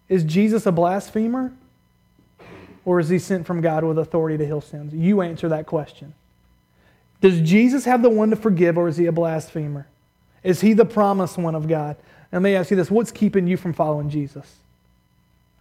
Is 0.08 0.24
Jesus 0.24 0.66
a 0.66 0.72
blasphemer? 0.72 1.52
Or 2.86 3.00
is 3.00 3.10
he 3.10 3.20
sent 3.20 3.46
from 3.46 3.62
God 3.62 3.84
with 3.84 3.98
authority 3.98 4.38
to 4.38 4.46
heal 4.46 4.62
sins? 4.62 4.94
You 4.94 5.22
answer 5.22 5.50
that 5.50 5.66
question. 5.66 6.14
Does 7.22 7.40
Jesus 7.42 7.86
have 7.86 8.02
the 8.02 8.10
one 8.10 8.32
to 8.32 8.36
forgive, 8.36 8.78
or 8.78 8.88
is 8.88 8.98
he 8.98 9.06
a 9.06 9.12
blasphemer? 9.12 9.88
Is 10.44 10.60
he 10.60 10.74
the 10.74 10.86
promised 10.86 11.38
one 11.38 11.56
of 11.56 11.68
God? 11.68 11.96
And 12.32 12.44
let 12.44 12.50
me 12.50 12.56
ask 12.56 12.70
you 12.70 12.78
this 12.78 12.92
what's 12.92 13.12
keeping 13.12 13.48
you 13.48 13.56
from 13.56 13.74
following 13.74 14.10
Jesus? 14.10 14.58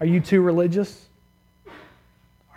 Are 0.00 0.06
you 0.06 0.20
too 0.20 0.40
religious? 0.40 1.06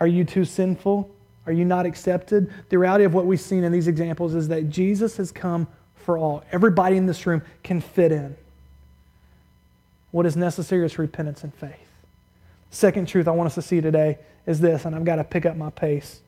Are 0.00 0.06
you 0.06 0.24
too 0.24 0.44
sinful? 0.44 1.08
Are 1.46 1.52
you 1.52 1.64
not 1.64 1.86
accepted? 1.86 2.52
The 2.68 2.78
reality 2.78 3.04
of 3.04 3.14
what 3.14 3.26
we've 3.26 3.40
seen 3.40 3.62
in 3.62 3.70
these 3.70 3.86
examples 3.86 4.34
is 4.34 4.48
that 4.48 4.68
Jesus 4.68 5.16
has 5.18 5.30
come 5.30 5.68
for 5.94 6.18
all. 6.18 6.42
Everybody 6.50 6.96
in 6.96 7.06
this 7.06 7.24
room 7.26 7.42
can 7.62 7.80
fit 7.80 8.10
in. 8.10 8.36
What 10.10 10.26
is 10.26 10.36
necessary 10.36 10.84
is 10.84 10.98
repentance 10.98 11.44
and 11.44 11.54
faith. 11.54 11.85
Second 12.70 13.08
truth 13.08 13.28
I 13.28 13.30
want 13.30 13.46
us 13.46 13.54
to 13.54 13.62
see 13.62 13.80
today 13.80 14.18
is 14.46 14.60
this, 14.60 14.84
and 14.84 14.94
I've 14.94 15.04
got 15.04 15.16
to 15.16 15.24
pick 15.24 15.46
up 15.46 15.56
my 15.56 15.70
pace. 15.70 16.20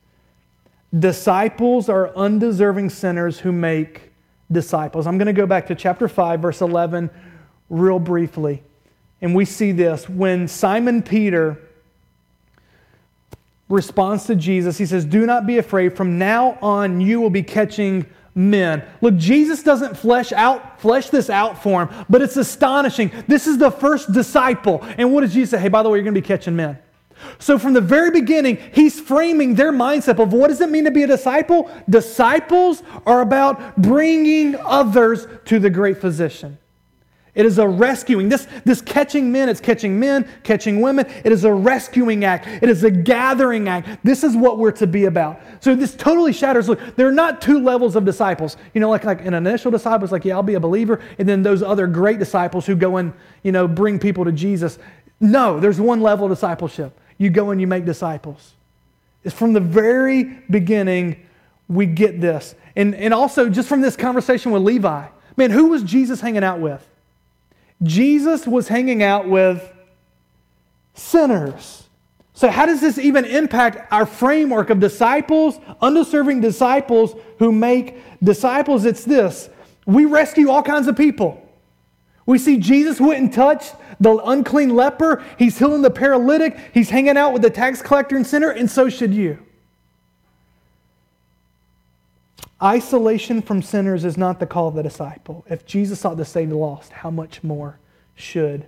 Disciples 0.97 1.89
are 1.89 2.15
undeserving 2.15 2.89
sinners 2.89 3.39
who 3.39 3.51
make 3.51 4.11
disciples. 4.51 5.05
I'm 5.05 5.17
going 5.17 5.27
to 5.27 5.33
go 5.33 5.45
back 5.45 5.67
to 5.67 5.75
chapter 5.75 6.07
5, 6.07 6.39
verse 6.39 6.61
11, 6.61 7.09
real 7.69 7.99
briefly. 7.99 8.63
And 9.21 9.35
we 9.35 9.45
see 9.45 9.71
this 9.71 10.09
when 10.09 10.47
Simon 10.47 11.03
Peter 11.03 11.61
responds 13.67 14.25
to 14.25 14.35
Jesus. 14.35 14.77
He 14.77 14.85
says, 14.85 15.05
Do 15.05 15.25
not 15.25 15.45
be 15.45 15.57
afraid. 15.59 15.95
From 15.95 16.17
now 16.17 16.57
on, 16.61 16.99
you 17.01 17.21
will 17.21 17.29
be 17.29 17.43
catching 17.43 18.05
men. 18.35 18.83
Look, 19.01 19.17
Jesus 19.17 19.63
doesn't 19.63 19.97
flesh 19.97 20.31
out 20.31 20.79
flesh 20.79 21.09
this 21.09 21.29
out 21.29 21.61
for 21.61 21.85
him, 21.85 22.05
but 22.09 22.21
it's 22.21 22.37
astonishing. 22.37 23.11
This 23.27 23.47
is 23.47 23.57
the 23.57 23.71
first 23.71 24.11
disciple. 24.11 24.79
And 24.97 25.13
what 25.13 25.21
does 25.21 25.33
Jesus 25.33 25.51
say? 25.51 25.59
Hey, 25.59 25.67
by 25.67 25.83
the 25.83 25.89
way, 25.89 25.97
you're 25.97 26.03
going 26.03 26.15
to 26.15 26.21
be 26.21 26.25
catching 26.25 26.55
men. 26.55 26.79
So 27.37 27.59
from 27.59 27.73
the 27.73 27.81
very 27.81 28.11
beginning, 28.11 28.57
he's 28.73 28.99
framing 28.99 29.55
their 29.55 29.73
mindset 29.73 30.19
of 30.19 30.31
what 30.31 30.47
does 30.47 30.61
it 30.61 30.69
mean 30.69 30.85
to 30.85 30.91
be 30.91 31.03
a 31.03 31.07
disciple? 31.07 31.69
Disciples 31.89 32.81
are 33.05 33.21
about 33.21 33.75
bringing 33.75 34.55
others 34.55 35.27
to 35.45 35.59
the 35.59 35.69
great 35.69 35.97
physician. 35.97 36.57
It 37.35 37.45
is 37.45 37.59
a 37.59 37.67
rescuing. 37.67 38.27
This, 38.27 38.47
this 38.65 38.81
catching 38.81 39.31
men, 39.31 39.49
it's 39.49 39.61
catching 39.61 39.99
men, 39.99 40.27
catching 40.43 40.81
women. 40.81 41.05
It 41.23 41.31
is 41.31 41.43
a 41.43 41.53
rescuing 41.53 42.25
act. 42.25 42.47
It 42.47 42.69
is 42.69 42.83
a 42.83 42.91
gathering 42.91 43.69
act. 43.69 44.03
This 44.03 44.23
is 44.23 44.35
what 44.35 44.57
we're 44.57 44.71
to 44.73 44.87
be 44.87 45.05
about. 45.05 45.39
So 45.59 45.75
this 45.75 45.95
totally 45.95 46.33
shatters. 46.33 46.67
Look, 46.67 46.79
there 46.95 47.07
are 47.07 47.11
not 47.11 47.41
two 47.41 47.59
levels 47.59 47.95
of 47.95 48.03
disciples. 48.03 48.57
You 48.73 48.81
know, 48.81 48.89
like, 48.89 49.03
like 49.03 49.23
an 49.25 49.35
initial 49.35 49.71
disciple 49.71 50.05
is 50.05 50.11
like, 50.11 50.25
yeah, 50.25 50.35
I'll 50.35 50.43
be 50.43 50.55
a 50.55 50.59
believer. 50.59 51.01
And 51.19 51.29
then 51.29 51.43
those 51.43 51.61
other 51.61 51.85
great 51.85 52.19
disciples 52.19 52.65
who 52.65 52.75
go 52.75 52.97
and, 52.97 53.13
you 53.43 53.51
know, 53.51 53.67
bring 53.67 53.99
people 53.99 54.25
to 54.25 54.31
Jesus. 54.31 54.79
No, 55.19 55.59
there's 55.59 55.79
one 55.79 56.01
level 56.01 56.25
of 56.25 56.31
discipleship. 56.31 56.99
You 57.17 57.29
go 57.29 57.51
and 57.51 57.61
you 57.61 57.67
make 57.67 57.85
disciples. 57.85 58.55
It's 59.23 59.35
from 59.35 59.53
the 59.53 59.59
very 59.59 60.23
beginning 60.49 61.25
we 61.67 61.85
get 61.85 62.19
this. 62.19 62.55
And, 62.75 62.95
and 62.95 63.13
also 63.13 63.49
just 63.49 63.69
from 63.69 63.81
this 63.81 63.95
conversation 63.95 64.51
with 64.51 64.63
Levi. 64.63 65.07
Man, 65.37 65.51
who 65.51 65.67
was 65.67 65.83
Jesus 65.83 66.19
hanging 66.19 66.43
out 66.43 66.59
with? 66.59 66.88
Jesus 67.83 68.45
was 68.45 68.67
hanging 68.67 69.03
out 69.03 69.27
with 69.27 69.71
sinners. 70.93 71.83
So, 72.33 72.49
how 72.49 72.65
does 72.65 72.81
this 72.81 72.97
even 72.97 73.25
impact 73.25 73.91
our 73.91 74.05
framework 74.05 74.69
of 74.69 74.79
disciples, 74.79 75.59
undeserving 75.81 76.41
disciples 76.41 77.15
who 77.37 77.51
make 77.51 78.01
disciples? 78.23 78.85
It's 78.85 79.03
this 79.03 79.49
we 79.85 80.05
rescue 80.05 80.49
all 80.49 80.63
kinds 80.63 80.87
of 80.87 80.95
people. 80.95 81.45
We 82.25 82.37
see 82.37 82.57
Jesus 82.57 83.01
went 83.01 83.19
and 83.19 83.33
touched 83.33 83.73
the 83.99 84.15
unclean 84.17 84.75
leper, 84.75 85.23
he's 85.37 85.57
healing 85.57 85.81
the 85.81 85.89
paralytic, 85.89 86.57
he's 86.73 86.89
hanging 86.91 87.17
out 87.17 87.33
with 87.33 87.41
the 87.41 87.49
tax 87.49 87.81
collector 87.81 88.15
and 88.15 88.25
sinner, 88.25 88.51
and 88.51 88.69
so 88.69 88.87
should 88.87 89.13
you. 89.13 89.39
Isolation 92.61 93.41
from 93.41 93.61
sinners 93.61 94.03
is 94.03 94.17
not 94.17 94.39
the 94.39 94.45
call 94.45 94.67
of 94.67 94.75
the 94.75 94.83
disciple. 94.83 95.45
If 95.49 95.65
Jesus 95.65 96.01
sought 96.01 96.17
to 96.17 96.25
save 96.25 96.49
the 96.49 96.57
lost, 96.57 96.91
how 96.91 97.09
much 97.09 97.41
more 97.41 97.79
should 98.15 98.65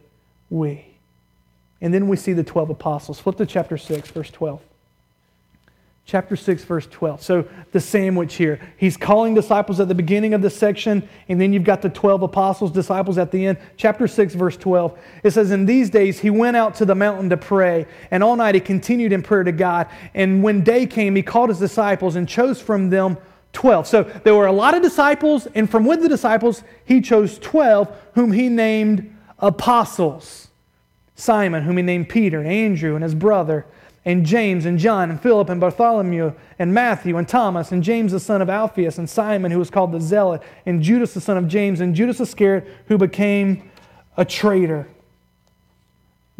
we? 0.49 0.85
And 1.81 1.93
then 1.93 2.07
we 2.07 2.15
see 2.15 2.31
the 2.31 2.43
12 2.43 2.69
apostles. 2.69 3.19
Flip 3.19 3.35
to 3.37 3.45
chapter 3.45 3.77
6, 3.77 4.11
verse 4.11 4.29
12. 4.29 4.61
Chapter 6.05 6.35
6, 6.35 6.63
verse 6.63 6.87
12. 6.87 7.21
So 7.21 7.47
the 7.71 7.79
sandwich 7.79 8.35
here. 8.35 8.59
He's 8.77 8.97
calling 8.97 9.33
disciples 9.33 9.79
at 9.79 9.87
the 9.87 9.95
beginning 9.95 10.33
of 10.33 10.41
the 10.41 10.49
section, 10.49 11.07
and 11.27 11.39
then 11.39 11.53
you've 11.53 11.63
got 11.63 11.81
the 11.81 11.89
12 11.89 12.23
apostles, 12.23 12.71
disciples 12.71 13.17
at 13.17 13.31
the 13.31 13.45
end. 13.45 13.57
Chapter 13.77 14.07
6, 14.07 14.35
verse 14.35 14.57
12. 14.57 14.97
It 15.23 15.31
says, 15.31 15.51
In 15.51 15.65
these 15.65 15.89
days 15.89 16.19
he 16.19 16.29
went 16.29 16.57
out 16.57 16.75
to 16.75 16.85
the 16.85 16.95
mountain 16.95 17.29
to 17.29 17.37
pray, 17.37 17.87
and 18.09 18.23
all 18.23 18.35
night 18.35 18.55
he 18.55 18.61
continued 18.61 19.11
in 19.13 19.21
prayer 19.21 19.43
to 19.43 19.51
God. 19.51 19.87
And 20.13 20.43
when 20.43 20.63
day 20.63 20.85
came, 20.85 21.15
he 21.15 21.23
called 21.23 21.49
his 21.49 21.59
disciples 21.59 22.15
and 22.15 22.27
chose 22.27 22.61
from 22.61 22.89
them 22.89 23.17
12. 23.53 23.87
So 23.87 24.03
there 24.03 24.35
were 24.35 24.47
a 24.47 24.51
lot 24.51 24.75
of 24.75 24.81
disciples, 24.81 25.47
and 25.55 25.69
from 25.69 25.85
with 25.85 26.01
the 26.01 26.09
disciples, 26.09 26.63
he 26.85 27.01
chose 27.01 27.37
12, 27.39 27.91
whom 28.15 28.31
he 28.31 28.49
named 28.49 29.15
apostles. 29.39 30.47
Simon, 31.15 31.63
whom 31.63 31.77
he 31.77 31.83
named 31.83 32.09
Peter, 32.09 32.39
and 32.39 32.47
Andrew, 32.47 32.95
and 32.95 33.03
his 33.03 33.13
brother, 33.13 33.65
and 34.05 34.25
James, 34.25 34.65
and 34.65 34.79
John, 34.79 35.11
and 35.11 35.21
Philip, 35.21 35.49
and 35.49 35.61
Bartholomew, 35.61 36.33
and 36.57 36.73
Matthew, 36.73 37.17
and 37.17 37.27
Thomas, 37.27 37.71
and 37.71 37.83
James 37.83 38.11
the 38.11 38.19
son 38.19 38.41
of 38.41 38.49
Alphaeus, 38.49 38.97
and 38.97 39.09
Simon, 39.09 39.51
who 39.51 39.59
was 39.59 39.69
called 39.69 39.91
the 39.91 40.01
Zealot, 40.01 40.41
and 40.65 40.81
Judas 40.81 41.13
the 41.13 41.21
son 41.21 41.37
of 41.37 41.47
James, 41.47 41.81
and 41.81 41.93
Judas 41.93 42.19
Iscariot, 42.19 42.67
who 42.87 42.97
became 42.97 43.69
a 44.17 44.25
traitor. 44.25 44.87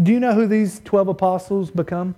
Do 0.01 0.11
you 0.11 0.19
know 0.19 0.33
who 0.33 0.47
these 0.47 0.79
12 0.83 1.09
apostles 1.09 1.69
become? 1.69 2.15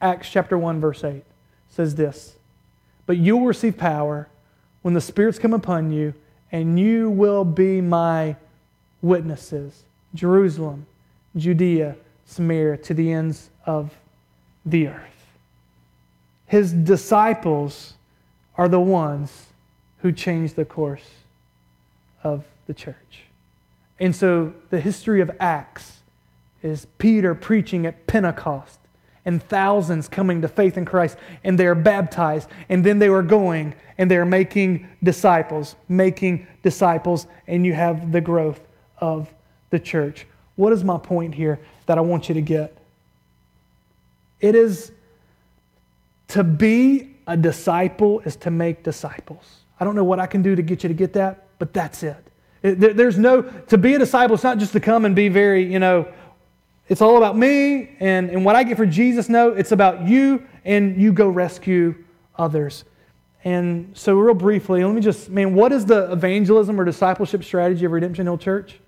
Acts 0.00 0.28
chapter 0.30 0.56
1, 0.56 0.80
verse 0.80 1.02
8 1.02 1.24
says 1.68 1.94
this 1.96 2.35
but 3.06 3.16
you 3.16 3.36
will 3.36 3.46
receive 3.46 3.78
power 3.78 4.28
when 4.82 4.94
the 4.94 5.00
Spirit's 5.00 5.38
come 5.38 5.54
upon 5.54 5.90
you, 5.90 6.14
and 6.52 6.78
you 6.78 7.10
will 7.10 7.44
be 7.44 7.80
my 7.80 8.36
witnesses. 9.02 9.84
Jerusalem, 10.14 10.86
Judea, 11.36 11.96
Samaria, 12.24 12.76
to 12.78 12.94
the 12.94 13.12
ends 13.12 13.50
of 13.64 13.94
the 14.64 14.88
earth. 14.88 15.36
His 16.46 16.72
disciples 16.72 17.94
are 18.56 18.68
the 18.68 18.80
ones 18.80 19.46
who 19.98 20.12
change 20.12 20.54
the 20.54 20.64
course 20.64 21.08
of 22.22 22.44
the 22.66 22.74
church. 22.74 23.24
And 23.98 24.14
so 24.14 24.52
the 24.70 24.80
history 24.80 25.20
of 25.20 25.30
Acts 25.40 26.00
is 26.62 26.86
Peter 26.98 27.34
preaching 27.34 27.86
at 27.86 28.06
Pentecost 28.06 28.78
and 29.26 29.42
thousands 29.42 30.08
coming 30.08 30.40
to 30.40 30.48
faith 30.48 30.78
in 30.78 30.86
Christ, 30.86 31.18
and 31.44 31.58
they 31.58 31.66
are 31.66 31.74
baptized, 31.74 32.48
and 32.70 32.82
then 32.82 32.98
they 32.98 33.08
are 33.08 33.22
going 33.22 33.74
and 33.98 34.10
they 34.10 34.16
are 34.16 34.26
making 34.26 34.88
disciples, 35.02 35.74
making 35.88 36.46
disciples, 36.62 37.26
and 37.46 37.64
you 37.64 37.72
have 37.72 38.12
the 38.12 38.20
growth 38.20 38.60
of 38.98 39.32
the 39.70 39.78
church. 39.78 40.26
What 40.56 40.72
is 40.72 40.84
my 40.84 40.98
point 40.98 41.34
here 41.34 41.58
that 41.86 41.98
I 41.98 42.00
want 42.02 42.28
you 42.28 42.34
to 42.34 42.42
get? 42.42 42.76
It 44.40 44.54
is 44.54 44.92
to 46.28 46.44
be 46.44 47.14
a 47.26 47.36
disciple 47.36 48.20
is 48.20 48.36
to 48.36 48.50
make 48.50 48.82
disciples. 48.82 49.60
I 49.80 49.84
don't 49.84 49.96
know 49.96 50.04
what 50.04 50.20
I 50.20 50.26
can 50.26 50.42
do 50.42 50.54
to 50.54 50.62
get 50.62 50.82
you 50.82 50.88
to 50.88 50.94
get 50.94 51.14
that, 51.14 51.48
but 51.58 51.72
that's 51.72 52.02
it. 52.02 52.16
There's 52.62 53.18
no, 53.18 53.42
to 53.42 53.78
be 53.78 53.94
a 53.94 53.98
disciple, 53.98 54.34
it's 54.34 54.44
not 54.44 54.58
just 54.58 54.72
to 54.72 54.80
come 54.80 55.04
and 55.04 55.14
be 55.14 55.28
very, 55.28 55.70
you 55.70 55.78
know, 55.78 56.08
it's 56.88 57.00
all 57.00 57.16
about 57.16 57.36
me 57.36 57.96
and, 58.00 58.30
and 58.30 58.44
what 58.44 58.56
I 58.56 58.64
get 58.64 58.76
for 58.76 58.86
Jesus. 58.86 59.28
No, 59.28 59.50
it's 59.50 59.72
about 59.72 60.06
you 60.06 60.46
and 60.64 61.00
you 61.00 61.12
go 61.12 61.28
rescue 61.28 61.94
others. 62.36 62.84
And 63.44 63.96
so, 63.96 64.18
real 64.18 64.34
briefly, 64.34 64.82
let 64.84 64.94
me 64.94 65.00
just, 65.00 65.28
man, 65.28 65.54
what 65.54 65.72
is 65.72 65.86
the 65.86 66.10
evangelism 66.10 66.80
or 66.80 66.84
discipleship 66.84 67.44
strategy 67.44 67.84
of 67.84 67.92
Redemption 67.92 68.26
Hill 68.26 68.38
Church? 68.38 68.80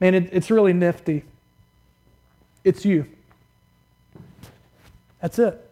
Man, 0.00 0.14
it, 0.14 0.30
it's 0.32 0.50
really 0.50 0.72
nifty. 0.72 1.24
It's 2.64 2.84
you. 2.84 3.06
That's 5.20 5.38
it. 5.38 5.62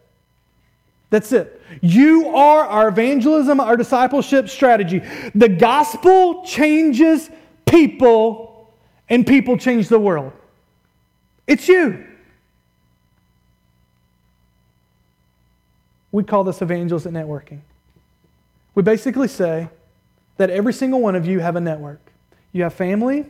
That's 1.09 1.31
it. 1.31 1.61
You 1.81 2.29
are 2.29 2.65
our 2.65 2.89
evangelism, 2.89 3.59
our 3.59 3.77
discipleship 3.77 4.49
strategy. 4.49 5.01
The 5.33 5.49
gospel 5.49 6.43
changes 6.45 7.29
people, 7.65 8.71
and 9.09 9.25
people 9.25 9.57
change 9.57 9.87
the 9.87 9.99
world. 9.99 10.33
It's 11.47 11.67
you. 11.67 12.05
We 16.11 16.23
call 16.23 16.43
this 16.43 16.61
evangelistic 16.61 17.11
networking. 17.11 17.61
We 18.75 18.83
basically 18.83 19.27
say 19.27 19.69
that 20.37 20.49
every 20.49 20.73
single 20.73 21.01
one 21.01 21.15
of 21.15 21.25
you 21.25 21.39
have 21.39 21.55
a 21.55 21.61
network. 21.61 21.99
You 22.51 22.63
have 22.63 22.73
family, 22.73 23.25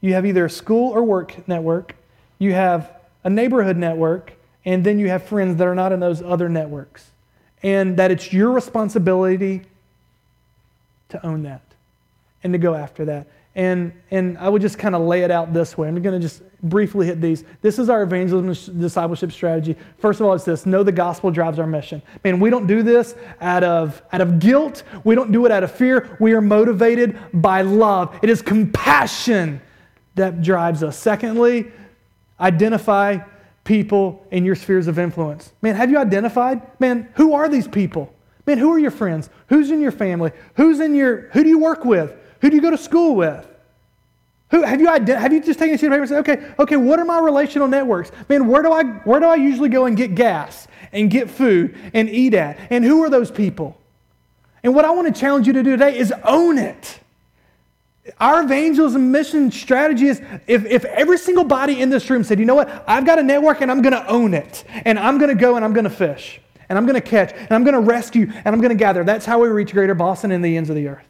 you 0.00 0.14
have 0.14 0.26
either 0.26 0.44
a 0.44 0.50
school 0.50 0.92
or 0.92 1.02
work 1.02 1.46
network, 1.48 1.94
you 2.38 2.52
have 2.52 2.92
a 3.24 3.30
neighborhood 3.30 3.76
network, 3.76 4.32
and 4.64 4.84
then 4.84 4.98
you 4.98 5.08
have 5.08 5.22
friends 5.24 5.56
that 5.56 5.66
are 5.66 5.74
not 5.74 5.92
in 5.92 6.00
those 6.00 6.22
other 6.22 6.48
networks. 6.48 7.10
And 7.62 7.96
that 7.96 8.10
it's 8.10 8.32
your 8.32 8.52
responsibility 8.52 9.62
to 11.08 11.26
own 11.26 11.42
that 11.44 11.62
and 12.44 12.52
to 12.52 12.58
go 12.58 12.74
after 12.74 13.04
that. 13.06 13.26
And, 13.58 13.92
and 14.12 14.38
I 14.38 14.48
would 14.48 14.62
just 14.62 14.78
kind 14.78 14.94
of 14.94 15.02
lay 15.02 15.22
it 15.22 15.32
out 15.32 15.52
this 15.52 15.76
way. 15.76 15.88
I'm 15.88 16.00
going 16.00 16.14
to 16.14 16.20
just 16.20 16.42
briefly 16.62 17.06
hit 17.06 17.20
these. 17.20 17.42
This 17.60 17.80
is 17.80 17.90
our 17.90 18.04
evangelism 18.04 18.78
discipleship 18.78 19.32
strategy. 19.32 19.74
First 19.98 20.20
of 20.20 20.26
all, 20.26 20.34
it's 20.34 20.44
this 20.44 20.64
know 20.64 20.84
the 20.84 20.92
gospel 20.92 21.32
drives 21.32 21.58
our 21.58 21.66
mission. 21.66 22.00
Man, 22.22 22.38
we 22.38 22.50
don't 22.50 22.68
do 22.68 22.84
this 22.84 23.16
out 23.40 23.64
of, 23.64 24.00
out 24.12 24.20
of 24.20 24.38
guilt, 24.38 24.84
we 25.02 25.16
don't 25.16 25.32
do 25.32 25.44
it 25.44 25.50
out 25.50 25.64
of 25.64 25.72
fear. 25.72 26.16
We 26.20 26.34
are 26.34 26.40
motivated 26.40 27.18
by 27.34 27.62
love. 27.62 28.16
It 28.22 28.30
is 28.30 28.42
compassion 28.42 29.60
that 30.14 30.40
drives 30.40 30.84
us. 30.84 30.96
Secondly, 30.96 31.72
identify 32.38 33.18
people 33.64 34.24
in 34.30 34.44
your 34.44 34.54
spheres 34.54 34.86
of 34.86 35.00
influence. 35.00 35.52
Man, 35.62 35.74
have 35.74 35.90
you 35.90 35.98
identified? 35.98 36.62
Man, 36.80 37.08
who 37.14 37.32
are 37.32 37.48
these 37.48 37.66
people? 37.66 38.14
Man, 38.46 38.58
who 38.58 38.70
are 38.72 38.78
your 38.78 38.92
friends? 38.92 39.30
Who's 39.48 39.72
in 39.72 39.80
your 39.80 39.90
family? 39.90 40.30
Who's 40.54 40.78
in 40.78 40.94
your 40.94 41.22
who 41.30 41.42
do 41.42 41.48
you 41.48 41.58
work 41.58 41.84
with? 41.84 42.14
Who 42.40 42.50
do 42.50 42.56
you 42.56 42.62
go 42.62 42.70
to 42.70 42.78
school 42.78 43.16
with? 43.16 43.47
Who, 44.50 44.62
have, 44.62 44.80
you, 44.80 44.86
have 44.88 45.32
you 45.32 45.42
just 45.42 45.58
taken 45.58 45.74
a 45.74 45.78
sheet 45.78 45.86
of 45.86 45.92
paper 45.92 46.02
and 46.02 46.08
said, 46.08 46.18
okay, 46.20 46.54
okay, 46.58 46.76
what 46.76 46.98
are 46.98 47.04
my 47.04 47.18
relational 47.18 47.68
networks? 47.68 48.10
Man, 48.28 48.46
where 48.46 48.62
do, 48.62 48.72
I, 48.72 48.82
where 48.82 49.20
do 49.20 49.26
I 49.26 49.34
usually 49.34 49.68
go 49.68 49.84
and 49.84 49.96
get 49.96 50.14
gas 50.14 50.66
and 50.90 51.10
get 51.10 51.28
food 51.28 51.76
and 51.92 52.08
eat 52.08 52.32
at? 52.32 52.58
And 52.70 52.82
who 52.82 53.02
are 53.04 53.10
those 53.10 53.30
people? 53.30 53.78
And 54.62 54.74
what 54.74 54.86
I 54.86 54.90
want 54.90 55.14
to 55.14 55.20
challenge 55.20 55.46
you 55.46 55.52
to 55.52 55.62
do 55.62 55.72
today 55.72 55.98
is 55.98 56.12
own 56.24 56.56
it. 56.56 56.98
our 58.18 58.42
evangelism 58.42 59.10
mission 59.10 59.50
strategy 59.50 60.08
is 60.08 60.22
if, 60.46 60.64
if 60.64 60.84
every 60.86 61.18
single 61.18 61.44
body 61.44 61.80
in 61.80 61.90
this 61.90 62.08
room 62.08 62.24
said, 62.24 62.38
you 62.38 62.44
know 62.44 62.54
what, 62.54 62.84
I've 62.86 63.04
got 63.04 63.18
a 63.18 63.22
network 63.22 63.60
and 63.60 63.70
I'm 63.70 63.82
going 63.82 63.92
to 63.92 64.06
own 64.06 64.34
it, 64.34 64.64
and 64.84 64.98
I'm 64.98 65.18
going 65.18 65.28
to 65.28 65.40
go 65.40 65.56
and 65.56 65.64
I'm 65.64 65.72
going 65.72 65.84
to 65.84 65.90
fish, 65.90 66.40
and 66.68 66.78
I'm 66.78 66.86
going 66.86 67.00
to 67.00 67.06
catch, 67.06 67.32
and 67.32 67.52
I'm 67.52 67.64
going 67.64 67.74
to 67.74 67.80
rescue, 67.80 68.30
and 68.32 68.46
I'm 68.46 68.60
going 68.60 68.70
to 68.70 68.76
gather. 68.76 69.04
That's 69.04 69.26
how 69.26 69.40
we 69.40 69.48
reach 69.48 69.72
greater 69.72 69.94
Boston 69.94 70.32
and 70.32 70.44
the 70.44 70.56
ends 70.56 70.70
of 70.70 70.76
the 70.76 70.88
earth. 70.88 71.07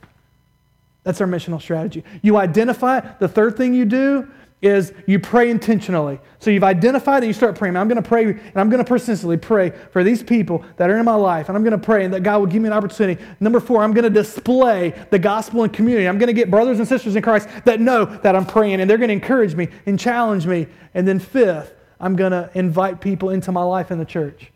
That's 1.09 1.23
our 1.23 1.27
missional 1.27 1.59
strategy. 1.59 2.05
You 2.21 2.37
identify, 2.37 2.99
it. 2.99 3.19
the 3.19 3.29
third 3.29 3.57
thing 3.57 3.73
you 3.73 3.87
do 3.87 4.29
is 4.61 4.93
you 5.07 5.19
pray 5.19 5.49
intentionally. 5.49 6.21
So 6.39 6.51
you've 6.51 6.65
identified 6.65 7.23
and 7.23 7.29
you 7.29 7.33
start 7.33 7.57
praying. 7.57 7.79
I'm 7.79 7.89
going 7.89 8.03
to 8.03 8.07
pray 8.07 8.25
and 8.27 8.57
I'm 8.57 8.69
going 8.69 8.85
to 8.85 8.87
persistently 8.87 9.39
pray 9.39 9.71
for 9.91 10.05
these 10.05 10.23
people 10.23 10.63
that 10.77 10.91
are 10.91 10.99
in 10.99 11.07
my 11.07 11.15
life. 11.15 11.49
And 11.49 11.57
I'm 11.57 11.65
going 11.65 11.73
to 11.81 11.83
pray 11.83 12.05
and 12.05 12.13
that 12.13 12.25
God 12.25 12.41
will 12.41 12.47
give 12.47 12.61
me 12.61 12.67
an 12.67 12.75
opportunity. 12.75 13.25
Number 13.41 13.59
four, 13.59 13.83
I'm 13.83 13.95
going 13.95 14.05
to 14.05 14.11
display 14.11 14.91
the 15.09 15.19
gospel 15.19 15.65
in 15.65 15.71
community. 15.71 16.07
I'm 16.07 16.19
going 16.19 16.27
to 16.27 16.35
get 16.35 16.51
brothers 16.51 16.79
and 16.79 16.87
sisters 16.87 17.17
in 17.17 17.23
Christ 17.23 17.49
that 17.65 17.81
know 17.81 18.05
that 18.05 18.37
I'm 18.37 18.45
praying 18.45 18.83
and 18.83 18.91
they're 18.91 18.99
going 18.99 19.09
to 19.09 19.15
encourage 19.15 19.55
me 19.55 19.69
and 19.87 19.99
challenge 19.99 20.47
me. 20.47 20.67
And 20.93 21.09
then 21.09 21.21
fifth, 21.21 21.73
I'm 21.99 22.17
going 22.17 22.33
to 22.33 22.51
invite 22.55 23.01
people 23.01 23.31
into 23.31 23.51
my 23.51 23.63
life 23.63 23.91
in 23.91 23.99
the 23.99 24.05
church. 24.05 24.53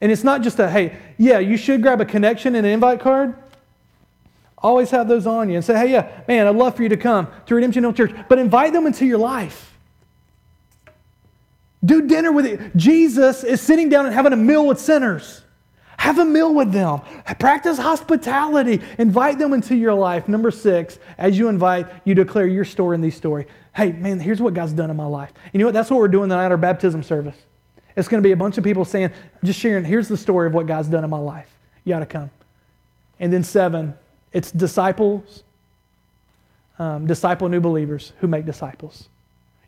And 0.00 0.10
it's 0.10 0.24
not 0.24 0.42
just 0.42 0.58
a, 0.58 0.68
hey, 0.68 0.98
yeah, 1.16 1.38
you 1.38 1.56
should 1.56 1.80
grab 1.80 2.00
a 2.00 2.04
connection 2.04 2.56
and 2.56 2.66
an 2.66 2.72
invite 2.72 2.98
card. 2.98 3.36
Always 4.62 4.90
have 4.90 5.08
those 5.08 5.26
on 5.26 5.48
you 5.48 5.56
and 5.56 5.64
say, 5.64 5.76
hey, 5.76 5.90
yeah, 5.92 6.22
man, 6.28 6.46
I'd 6.46 6.54
love 6.54 6.76
for 6.76 6.82
you 6.82 6.88
to 6.90 6.96
come 6.96 7.26
to 7.46 7.54
Redemption 7.54 7.82
Hill 7.82 7.92
Church, 7.92 8.14
but 8.28 8.38
invite 8.38 8.72
them 8.72 8.86
into 8.86 9.04
your 9.04 9.18
life. 9.18 9.76
Do 11.84 12.06
dinner 12.06 12.30
with 12.30 12.46
it. 12.46 12.76
Jesus 12.76 13.42
is 13.42 13.60
sitting 13.60 13.88
down 13.88 14.06
and 14.06 14.14
having 14.14 14.32
a 14.32 14.36
meal 14.36 14.66
with 14.66 14.78
sinners. 14.78 15.42
Have 15.96 16.18
a 16.18 16.24
meal 16.24 16.54
with 16.54 16.72
them. 16.72 17.00
Practice 17.40 17.78
hospitality. 17.78 18.80
Invite 18.98 19.38
them 19.38 19.52
into 19.52 19.74
your 19.74 19.94
life. 19.94 20.28
Number 20.28 20.50
six, 20.50 20.98
as 21.18 21.36
you 21.38 21.48
invite, 21.48 21.86
you 22.04 22.14
declare 22.14 22.46
your 22.46 22.64
story 22.64 22.94
in 22.94 23.00
these 23.00 23.16
story. 23.16 23.46
Hey, 23.74 23.92
man, 23.92 24.20
here's 24.20 24.40
what 24.40 24.54
God's 24.54 24.72
done 24.72 24.90
in 24.90 24.96
my 24.96 25.06
life. 25.06 25.32
You 25.52 25.58
know 25.58 25.66
what? 25.66 25.74
That's 25.74 25.90
what 25.90 25.98
we're 25.98 26.08
doing 26.08 26.28
tonight 26.28 26.46
at 26.46 26.50
our 26.52 26.56
baptism 26.56 27.02
service. 27.02 27.36
It's 27.96 28.08
going 28.08 28.22
to 28.22 28.26
be 28.26 28.32
a 28.32 28.36
bunch 28.36 28.58
of 28.58 28.64
people 28.64 28.84
saying, 28.84 29.10
just 29.44 29.58
sharing, 29.58 29.84
here's 29.84 30.08
the 30.08 30.16
story 30.16 30.46
of 30.46 30.54
what 30.54 30.66
God's 30.66 30.88
done 30.88 31.04
in 31.04 31.10
my 31.10 31.18
life. 31.18 31.48
You 31.84 31.94
got 31.94 32.00
to 32.00 32.06
come. 32.06 32.30
And 33.20 33.32
then 33.32 33.44
seven, 33.44 33.94
it's 34.32 34.50
disciples, 34.50 35.42
um, 36.78 37.06
disciple 37.06 37.48
new 37.48 37.60
believers 37.60 38.12
who 38.20 38.26
make 38.26 38.46
disciples. 38.46 39.08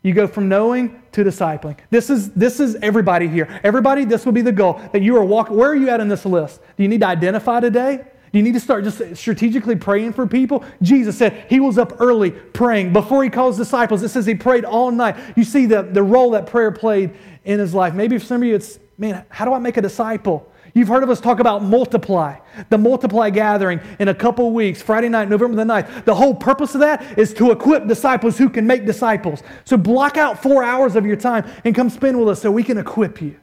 You 0.01 0.13
go 0.13 0.27
from 0.27 0.47
knowing 0.47 1.01
to 1.13 1.23
discipling. 1.23 1.77
This 1.89 2.11
is, 2.11 2.31
this 2.33 2.59
is 2.59 2.75
everybody 2.75 3.27
here. 3.27 3.59
Everybody, 3.63 4.05
this 4.05 4.23
will 4.23 4.33
be 4.33 4.43
the 4.43 4.51
goal 4.51 4.79
that 4.93 5.01
you 5.01 5.17
are 5.17 5.25
walking. 5.25 5.57
Where 5.57 5.71
are 5.71 5.75
you 5.75 5.89
at 5.89 5.99
in 5.99 6.07
this 6.07 6.25
list? 6.25 6.61
Do 6.77 6.83
you 6.83 6.89
need 6.89 7.01
to 7.01 7.07
identify 7.07 7.59
today? 7.59 8.05
Do 8.31 8.39
you 8.39 8.43
need 8.43 8.53
to 8.53 8.59
start 8.59 8.83
just 8.83 9.15
strategically 9.15 9.75
praying 9.75 10.13
for 10.13 10.27
people? 10.27 10.63
Jesus 10.81 11.17
said 11.17 11.45
he 11.49 11.59
was 11.59 11.77
up 11.77 11.99
early 12.01 12.31
praying. 12.31 12.93
Before 12.93 13.23
he 13.23 13.29
calls 13.29 13.57
disciples, 13.57 14.03
it 14.03 14.09
says 14.09 14.25
he 14.25 14.35
prayed 14.35 14.65
all 14.65 14.91
night. 14.91 15.15
You 15.35 15.43
see 15.43 15.65
the, 15.65 15.81
the 15.83 16.03
role 16.03 16.31
that 16.31 16.45
prayer 16.45 16.71
played 16.71 17.11
in 17.45 17.59
his 17.59 17.73
life. 17.73 17.93
Maybe 17.93 18.17
for 18.17 18.25
some 18.25 18.41
of 18.41 18.47
you, 18.47 18.53
it's, 18.53 18.77
man, 18.97 19.25
how 19.29 19.45
do 19.45 19.53
I 19.53 19.59
make 19.59 19.77
a 19.77 19.81
disciple? 19.81 20.51
You've 20.75 20.89
heard 20.89 21.03
of 21.03 21.09
us 21.09 21.21
talk 21.21 21.39
about 21.39 21.63
multiply, 21.63 22.37
the 22.69 22.77
multiply 22.77 23.29
gathering 23.29 23.79
in 23.97 24.09
a 24.09 24.13
couple 24.13 24.51
weeks, 24.51 24.81
Friday 24.81 25.07
night, 25.07 25.29
November 25.29 25.55
the 25.55 25.63
9th. 25.63 26.03
The 26.03 26.13
whole 26.13 26.35
purpose 26.35 26.75
of 26.75 26.81
that 26.81 27.17
is 27.17 27.33
to 27.35 27.51
equip 27.51 27.87
disciples 27.87 28.37
who 28.37 28.49
can 28.49 28.67
make 28.67 28.85
disciples. 28.85 29.41
So 29.63 29.77
block 29.77 30.17
out 30.17 30.43
four 30.43 30.65
hours 30.65 30.97
of 30.97 31.05
your 31.05 31.15
time 31.15 31.49
and 31.63 31.73
come 31.73 31.89
spend 31.89 32.19
with 32.19 32.27
us 32.27 32.41
so 32.41 32.51
we 32.51 32.61
can 32.61 32.77
equip 32.77 33.21
you. 33.21 33.37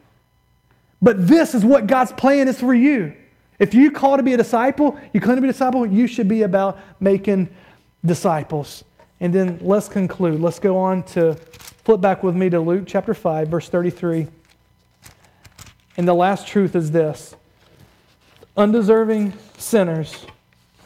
But 1.00 1.26
this 1.26 1.54
is 1.54 1.64
what 1.64 1.86
God's 1.86 2.12
plan 2.12 2.48
is 2.48 2.60
for 2.60 2.74
you. 2.74 3.14
If 3.58 3.72
you 3.72 3.90
call 3.90 4.18
to 4.18 4.22
be 4.22 4.34
a 4.34 4.36
disciple, 4.36 5.00
you 5.14 5.20
claim 5.20 5.36
to 5.36 5.42
be 5.42 5.48
a 5.48 5.52
disciple, 5.52 5.86
you 5.86 6.06
should 6.06 6.28
be 6.28 6.42
about 6.42 6.78
making 7.00 7.48
disciples. 8.04 8.84
And 9.20 9.32
then 9.32 9.58
let's 9.62 9.88
conclude. 9.88 10.38
Let's 10.38 10.58
go 10.58 10.76
on 10.76 11.02
to 11.04 11.34
flip 11.34 12.02
back 12.02 12.22
with 12.22 12.36
me 12.36 12.50
to 12.50 12.60
Luke 12.60 12.84
chapter 12.86 13.14
5, 13.14 13.48
verse 13.48 13.70
33. 13.70 14.28
And 15.96 16.08
the 16.08 16.14
last 16.14 16.46
truth 16.46 16.74
is 16.74 16.90
this 16.90 17.34
undeserving 18.56 19.32
sinners 19.58 20.26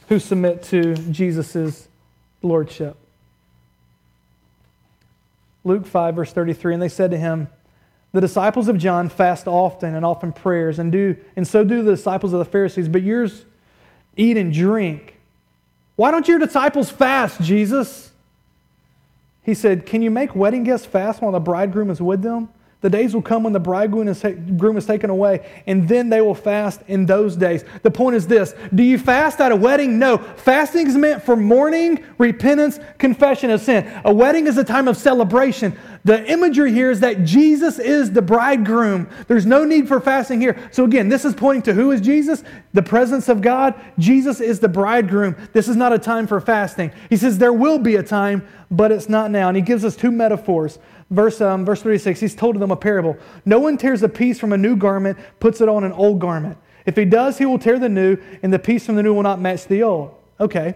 who 0.09 0.18
submit 0.18 0.62
to 0.64 0.94
Jesus' 1.11 1.88
lordship. 2.42 2.96
Luke 5.64 5.84
5, 5.84 6.14
verse 6.14 6.32
33, 6.32 6.74
and 6.74 6.82
they 6.82 6.88
said 6.88 7.11
to 7.11 7.18
him, 7.18 7.48
The 8.12 8.20
disciples 8.20 8.68
of 8.68 8.78
John 8.78 9.09
fast 9.09 9.48
often 9.48 9.96
and 9.96 10.04
often 10.04 10.32
prayers, 10.32 10.78
and 10.78 10.92
do 10.92 11.16
and 11.34 11.46
so 11.46 11.64
do 11.64 11.82
the 11.82 11.96
disciples 11.96 12.32
of 12.32 12.38
the 12.38 12.44
Pharisees, 12.44 12.88
but 12.88 13.02
yours 13.02 13.44
eat 14.16 14.36
and 14.36 14.52
drink. 14.52 15.18
Why 15.96 16.11
don't 16.11 16.28
your 16.28 16.38
disciples 16.38 16.90
fast, 16.90 17.40
Jesus? 17.40 18.12
He 19.42 19.54
said, 19.54 19.86
Can 19.86 20.02
you 20.02 20.11
make 20.11 20.36
wedding 20.36 20.62
guests 20.62 20.86
fast 20.86 21.20
while 21.20 21.32
the 21.32 21.40
bridegroom 21.40 21.90
is 21.90 22.00
with 22.00 22.22
them? 22.22 22.48
The 22.87 22.91
days 22.91 23.14
will 23.14 23.22
come 23.22 23.43
when 23.43 23.53
the 23.53 23.59
bridegroom 23.59 24.07
is, 24.07 24.22
groom 24.57 24.76
is 24.76 24.87
taken 24.87 25.11
away, 25.11 25.45
and 25.66 25.89
then 25.89 26.09
they 26.09 26.20
will 26.20 26.37
fast 26.37 26.82
in 26.87 27.05
those 27.05 27.34
days. 27.34 27.64
The 27.82 27.91
point 27.91 28.14
is 28.14 28.28
this 28.28 28.55
Do 28.72 28.84
you 28.84 28.97
fast 28.97 29.41
at 29.41 29.51
a 29.51 29.57
wedding? 29.57 29.99
No. 29.99 30.18
Fasting 30.18 30.87
is 30.87 30.97
meant 30.97 31.20
for 31.20 31.34
mourning, 31.34 32.05
repentance, 32.16 32.78
confession 32.99 33.51
of 33.51 33.61
sin. 33.61 33.93
A 34.05 34.14
wedding 34.14 34.47
is 34.47 34.57
a 34.57 34.62
time 34.62 34.87
of 34.87 34.97
celebration. 34.97 35.76
The 36.05 36.24
imagery 36.30 36.72
here 36.72 36.93
is 36.93 37.01
that 37.01 37.24
Jesus 37.24 37.80
is 37.80 38.12
the 38.12 38.22
bridegroom. 38.22 39.09
There's 39.26 39.47
no 39.47 39.64
need 39.64 39.89
for 39.89 39.99
fasting 39.99 40.41
here. 40.41 40.57
So, 40.70 40.84
again, 40.84 41.09
this 41.09 41.24
is 41.24 41.34
pointing 41.34 41.62
to 41.62 41.74
who 41.74 41.91
is 41.91 42.01
Jesus? 42.01 42.45
The 42.72 42.84
presence 42.84 43.28
of 43.28 43.43
God. 43.43 43.74
Jesus 43.99 44.41
is 44.41 44.61
the 44.61 44.68
bridegroom. 44.68 45.34
This 45.53 45.66
is 45.66 45.74
not 45.74 45.93
a 45.93 45.99
time 45.99 46.28
for 46.28 46.41
fasting. 46.41 46.93
He 47.11 47.16
says 47.16 47.39
there 47.39 47.53
will 47.53 47.80
be 47.80 47.97
a 47.97 48.05
time, 48.05 48.47
but 48.70 48.93
it's 48.93 49.09
not 49.09 49.32
now. 49.32 49.49
And 49.49 49.57
he 49.57 49.62
gives 49.64 49.84
us 49.84 49.97
two 49.97 50.12
metaphors. 50.12 50.78
Verse, 51.11 51.40
um, 51.40 51.64
verse 51.64 51.82
36, 51.82 52.18
he's 52.18 52.34
told 52.34 52.59
them 52.59 52.70
a 52.70 52.76
parable. 52.76 53.16
No 53.44 53.61
one 53.61 53.78
tears 53.78 54.02
a 54.02 54.09
piece 54.09 54.40
from 54.40 54.52
a 54.52 54.57
new 54.57 54.74
garment, 54.76 55.18
puts 55.38 55.61
it 55.61 55.68
on 55.68 55.84
an 55.84 55.92
old 55.92 56.18
garment. 56.18 56.59
If 56.84 56.96
he 56.96 57.04
does, 57.04 57.38
he 57.38 57.46
will 57.46 57.59
tear 57.59 57.78
the 57.78 57.88
new, 57.88 58.16
and 58.42 58.52
the 58.52 58.59
piece 58.59 58.86
from 58.86 58.96
the 58.96 59.02
new 59.02 59.14
will 59.14 59.22
not 59.22 59.40
match 59.40 59.66
the 59.66 59.82
old. 59.82 60.14
Okay. 60.40 60.74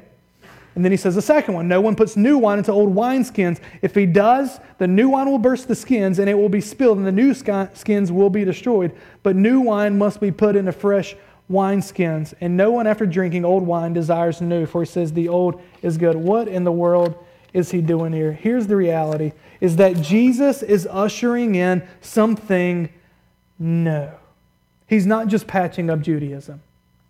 And 0.74 0.84
then 0.84 0.92
he 0.92 0.96
says 0.96 1.16
the 1.16 1.22
second 1.22 1.54
one 1.54 1.66
no 1.66 1.80
one 1.80 1.96
puts 1.96 2.16
new 2.16 2.38
wine 2.38 2.58
into 2.58 2.70
old 2.72 2.94
wineskins. 2.94 3.60
If 3.82 3.94
he 3.94 4.06
does, 4.06 4.60
the 4.78 4.86
new 4.86 5.10
wine 5.10 5.28
will 5.28 5.38
burst 5.38 5.66
the 5.66 5.74
skins, 5.74 6.18
and 6.18 6.30
it 6.30 6.34
will 6.34 6.48
be 6.48 6.60
spilled, 6.60 6.98
and 6.98 7.06
the 7.06 7.12
new 7.12 7.34
skins 7.34 8.12
will 8.12 8.30
be 8.30 8.44
destroyed. 8.44 8.92
But 9.22 9.36
new 9.36 9.60
wine 9.60 9.98
must 9.98 10.20
be 10.20 10.30
put 10.30 10.54
into 10.54 10.72
fresh 10.72 11.16
wineskins. 11.50 12.34
And 12.40 12.56
no 12.56 12.70
one, 12.70 12.86
after 12.86 13.04
drinking 13.04 13.44
old 13.44 13.64
wine, 13.64 13.92
desires 13.92 14.40
new, 14.40 14.64
for 14.66 14.82
he 14.82 14.86
says 14.86 15.12
the 15.12 15.28
old 15.28 15.60
is 15.82 15.98
good. 15.98 16.16
What 16.16 16.46
in 16.46 16.62
the 16.64 16.72
world 16.72 17.26
is 17.52 17.70
he 17.70 17.80
doing 17.80 18.12
here? 18.12 18.32
Here's 18.32 18.68
the 18.68 18.76
reality 18.76 19.32
is 19.60 19.76
that 19.76 20.00
Jesus 20.00 20.62
is 20.62 20.86
ushering 20.90 21.54
in 21.54 21.86
something 22.00 22.88
new. 23.58 24.08
He's 24.86 25.06
not 25.06 25.28
just 25.28 25.46
patching 25.46 25.90
up 25.90 26.00
Judaism. 26.00 26.62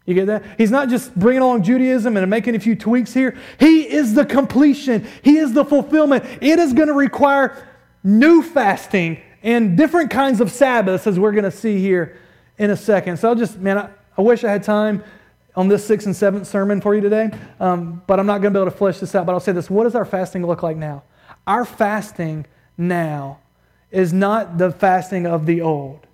You 0.07 0.15
get 0.15 0.27
that? 0.27 0.43
He's 0.59 0.71
not 0.71 0.89
just 0.89 1.15
bringing 1.17 1.43
along 1.43 1.63
Judaism 1.63 2.17
and 2.17 2.29
making 2.29 2.57
a 2.57 2.61
few 2.61 2.75
tweaks 2.75 3.15
here. 3.15 3.39
He 3.59 3.83
is 3.89 4.15
the 4.15 4.25
completion, 4.25 5.07
He 5.23 5.39
is 5.39 5.53
the 5.53 5.65
fulfillment. 5.65 6.25
It 6.41 6.59
is 6.59 6.73
going 6.73 6.89
to 6.89 6.95
require 6.95 7.67
new 8.03 8.43
fasting 8.43 9.21
and 9.43 9.77
different 9.77 10.11
kinds 10.11 10.41
of 10.41 10.51
Sabbaths, 10.51 11.07
as 11.07 11.19
we're 11.19 11.33
going 11.33 11.45
to 11.45 11.51
see 11.51 11.79
here 11.79 12.19
in 12.59 12.71
a 12.71 12.77
second. 12.77 13.19
So 13.19 13.29
I'll 13.29 13.35
just, 13.35 13.59
man, 13.59 13.79
I, 13.79 13.89
I 14.19 14.23
wish 14.23 14.45
I 14.45 14.51
had 14.51 14.63
time 14.63 15.03
on 15.57 15.69
this 15.69 15.85
sixth 15.85 16.07
and 16.07 16.15
seventh 16.15 16.47
sermon 16.47 16.81
for 16.81 16.95
you 16.95 17.01
today, 17.01 17.31
um, 17.59 18.03
but 18.07 18.21
I'm 18.21 18.27
not 18.27 18.43
going 18.43 18.53
to 18.53 18.59
be 18.59 18.63
able 18.63 18.71
to 18.71 18.77
flesh 18.77 18.99
this 18.99 19.15
out. 19.15 19.27
But 19.27 19.33
I'll 19.33 19.41
say 19.41 19.53
this 19.53 19.71
what 19.71 19.85
does 19.85 19.95
our 19.95 20.05
fasting 20.05 20.47
look 20.47 20.63
like 20.63 20.77
now? 20.77 21.03
Our 21.51 21.65
fasting 21.65 22.47
now 22.79 23.41
is 23.91 24.13
not 24.13 24.57
the 24.57 24.71
fasting 24.71 25.27
of 25.27 25.47
the 25.47 25.63
old. 25.63 26.07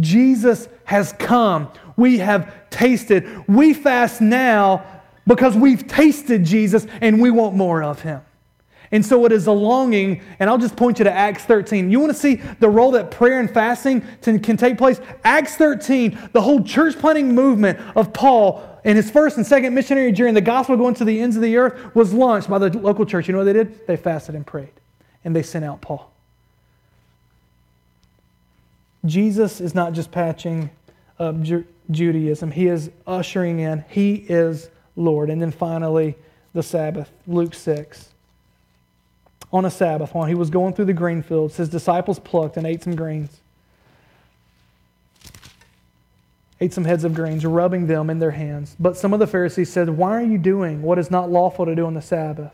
Jesus 0.00 0.66
has 0.84 1.12
come. 1.12 1.70
We 1.98 2.20
have 2.20 2.70
tasted. 2.70 3.44
We 3.46 3.74
fast 3.74 4.22
now 4.22 4.82
because 5.26 5.54
we've 5.54 5.86
tasted 5.86 6.42
Jesus 6.42 6.86
and 7.02 7.20
we 7.20 7.30
want 7.30 7.54
more 7.54 7.82
of 7.82 8.00
him. 8.00 8.22
And 8.92 9.04
so 9.04 9.26
it 9.26 9.32
is 9.32 9.46
a 9.46 9.52
longing, 9.52 10.22
and 10.38 10.48
I'll 10.48 10.56
just 10.56 10.76
point 10.76 11.00
you 11.00 11.04
to 11.04 11.12
Acts 11.12 11.44
13. 11.44 11.90
You 11.90 12.00
want 12.00 12.14
to 12.14 12.18
see 12.18 12.36
the 12.36 12.70
role 12.70 12.92
that 12.92 13.10
prayer 13.10 13.40
and 13.40 13.50
fasting 13.50 14.02
can 14.22 14.56
take 14.56 14.78
place? 14.78 15.02
Acts 15.22 15.56
13, 15.56 16.30
the 16.32 16.40
whole 16.40 16.62
church 16.62 16.98
planting 16.98 17.34
movement 17.34 17.78
of 17.94 18.14
Paul 18.14 18.75
in 18.86 18.94
his 18.94 19.10
first 19.10 19.36
and 19.36 19.44
second 19.44 19.74
missionary 19.74 20.12
journey, 20.12 20.32
the 20.32 20.40
gospel 20.40 20.76
going 20.76 20.94
to 20.94 21.04
the 21.04 21.20
ends 21.20 21.34
of 21.34 21.42
the 21.42 21.56
earth 21.56 21.94
was 21.96 22.14
launched 22.14 22.48
by 22.48 22.56
the 22.56 22.70
local 22.78 23.04
church. 23.04 23.26
You 23.26 23.32
know 23.32 23.38
what 23.38 23.44
they 23.44 23.52
did? 23.52 23.84
They 23.88 23.96
fasted 23.96 24.36
and 24.36 24.46
prayed, 24.46 24.70
and 25.24 25.34
they 25.34 25.42
sent 25.42 25.64
out 25.64 25.80
Paul. 25.80 26.12
Jesus 29.04 29.60
is 29.60 29.74
not 29.74 29.92
just 29.92 30.12
patching 30.12 30.70
up 31.18 31.34
Judaism, 31.90 32.52
he 32.52 32.68
is 32.68 32.90
ushering 33.08 33.58
in, 33.58 33.84
he 33.88 34.14
is 34.28 34.70
Lord. 34.94 35.30
And 35.30 35.42
then 35.42 35.50
finally, 35.50 36.14
the 36.54 36.62
Sabbath, 36.62 37.10
Luke 37.26 37.54
6. 37.54 38.10
On 39.52 39.64
a 39.64 39.70
Sabbath, 39.70 40.14
while 40.14 40.26
he 40.26 40.34
was 40.34 40.48
going 40.48 40.74
through 40.74 40.84
the 40.84 40.92
grain 40.92 41.22
fields, 41.22 41.56
his 41.56 41.68
disciples 41.68 42.20
plucked 42.20 42.56
and 42.56 42.66
ate 42.66 42.84
some 42.84 42.94
grains 42.94 43.40
ate 46.60 46.72
some 46.72 46.84
heads 46.84 47.04
of 47.04 47.14
grains, 47.14 47.44
rubbing 47.44 47.86
them 47.86 48.08
in 48.08 48.18
their 48.18 48.30
hands. 48.30 48.76
But 48.80 48.96
some 48.96 49.12
of 49.12 49.20
the 49.20 49.26
Pharisees 49.26 49.70
said, 49.70 49.90
Why 49.90 50.12
are 50.12 50.24
you 50.24 50.38
doing 50.38 50.82
what 50.82 50.98
is 50.98 51.10
not 51.10 51.30
lawful 51.30 51.66
to 51.66 51.74
do 51.74 51.86
on 51.86 51.94
the 51.94 52.02
Sabbath? 52.02 52.52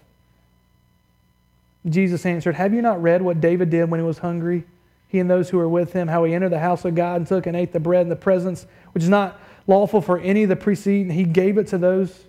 Jesus 1.88 2.24
answered, 2.26 2.54
Have 2.54 2.74
you 2.74 2.82
not 2.82 3.02
read 3.02 3.22
what 3.22 3.40
David 3.40 3.70
did 3.70 3.90
when 3.90 4.00
he 4.00 4.06
was 4.06 4.18
hungry? 4.18 4.64
He 5.08 5.18
and 5.18 5.28
those 5.28 5.50
who 5.50 5.58
were 5.58 5.68
with 5.68 5.92
him, 5.92 6.08
how 6.08 6.24
he 6.24 6.34
entered 6.34 6.50
the 6.50 6.58
house 6.58 6.84
of 6.84 6.94
God 6.94 7.16
and 7.16 7.26
took 7.26 7.46
and 7.46 7.56
ate 7.56 7.72
the 7.72 7.80
bread 7.80 8.02
in 8.02 8.08
the 8.08 8.16
presence, 8.16 8.66
which 8.92 9.02
is 9.02 9.10
not 9.10 9.38
lawful 9.66 10.00
for 10.00 10.18
any 10.18 10.44
of 10.44 10.48
the 10.48 10.56
preceding. 10.56 11.10
He 11.10 11.24
gave 11.24 11.58
it 11.58 11.66
to 11.68 11.78
those 11.78 12.24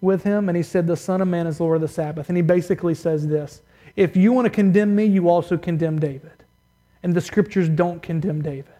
with 0.00 0.22
him, 0.22 0.48
and 0.48 0.56
he 0.56 0.62
said, 0.62 0.86
The 0.86 0.96
Son 0.96 1.20
of 1.20 1.28
Man 1.28 1.46
is 1.46 1.60
Lord 1.60 1.76
of 1.76 1.82
the 1.82 1.88
Sabbath. 1.88 2.28
And 2.28 2.36
he 2.36 2.42
basically 2.42 2.94
says 2.94 3.26
this 3.26 3.62
If 3.96 4.16
you 4.16 4.32
want 4.32 4.46
to 4.46 4.50
condemn 4.50 4.94
me, 4.94 5.06
you 5.06 5.28
also 5.28 5.56
condemn 5.56 5.98
David. 5.98 6.32
And 7.02 7.14
the 7.14 7.20
scriptures 7.20 7.68
don't 7.68 8.02
condemn 8.02 8.42
David. 8.42 8.75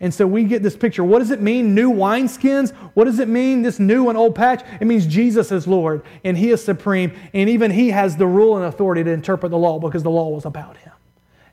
And 0.00 0.14
so 0.14 0.26
we 0.26 0.44
get 0.44 0.62
this 0.62 0.76
picture. 0.76 1.02
What 1.02 1.18
does 1.18 1.32
it 1.32 1.40
mean, 1.40 1.74
new 1.74 1.92
wineskins? 1.92 2.70
What 2.94 3.04
does 3.06 3.18
it 3.18 3.28
mean, 3.28 3.62
this 3.62 3.80
new 3.80 4.08
and 4.08 4.16
old 4.16 4.34
patch? 4.34 4.64
It 4.80 4.86
means 4.86 5.06
Jesus 5.06 5.50
is 5.50 5.66
Lord 5.66 6.02
and 6.22 6.38
He 6.38 6.50
is 6.50 6.64
supreme, 6.64 7.12
and 7.34 7.50
even 7.50 7.72
He 7.72 7.90
has 7.90 8.16
the 8.16 8.26
rule 8.26 8.56
and 8.56 8.66
authority 8.66 9.02
to 9.02 9.10
interpret 9.10 9.50
the 9.50 9.58
law 9.58 9.78
because 9.80 10.04
the 10.04 10.10
law 10.10 10.28
was 10.28 10.44
about 10.44 10.76
Him. 10.76 10.92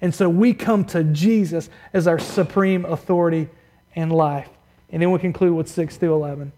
And 0.01 0.13
so 0.13 0.29
we 0.29 0.53
come 0.53 0.85
to 0.85 1.03
Jesus 1.03 1.69
as 1.91 2.05
our 2.05 2.19
supreme 2.19 2.85
authority 2.85 3.49
and 3.95 4.11
life. 4.11 4.49
And 4.91 5.01
then 5.01 5.11
we 5.11 5.17
conclude 5.17 5.55
with 5.55 5.67
6 5.67 5.97
through 5.97 6.13
11. 6.13 6.51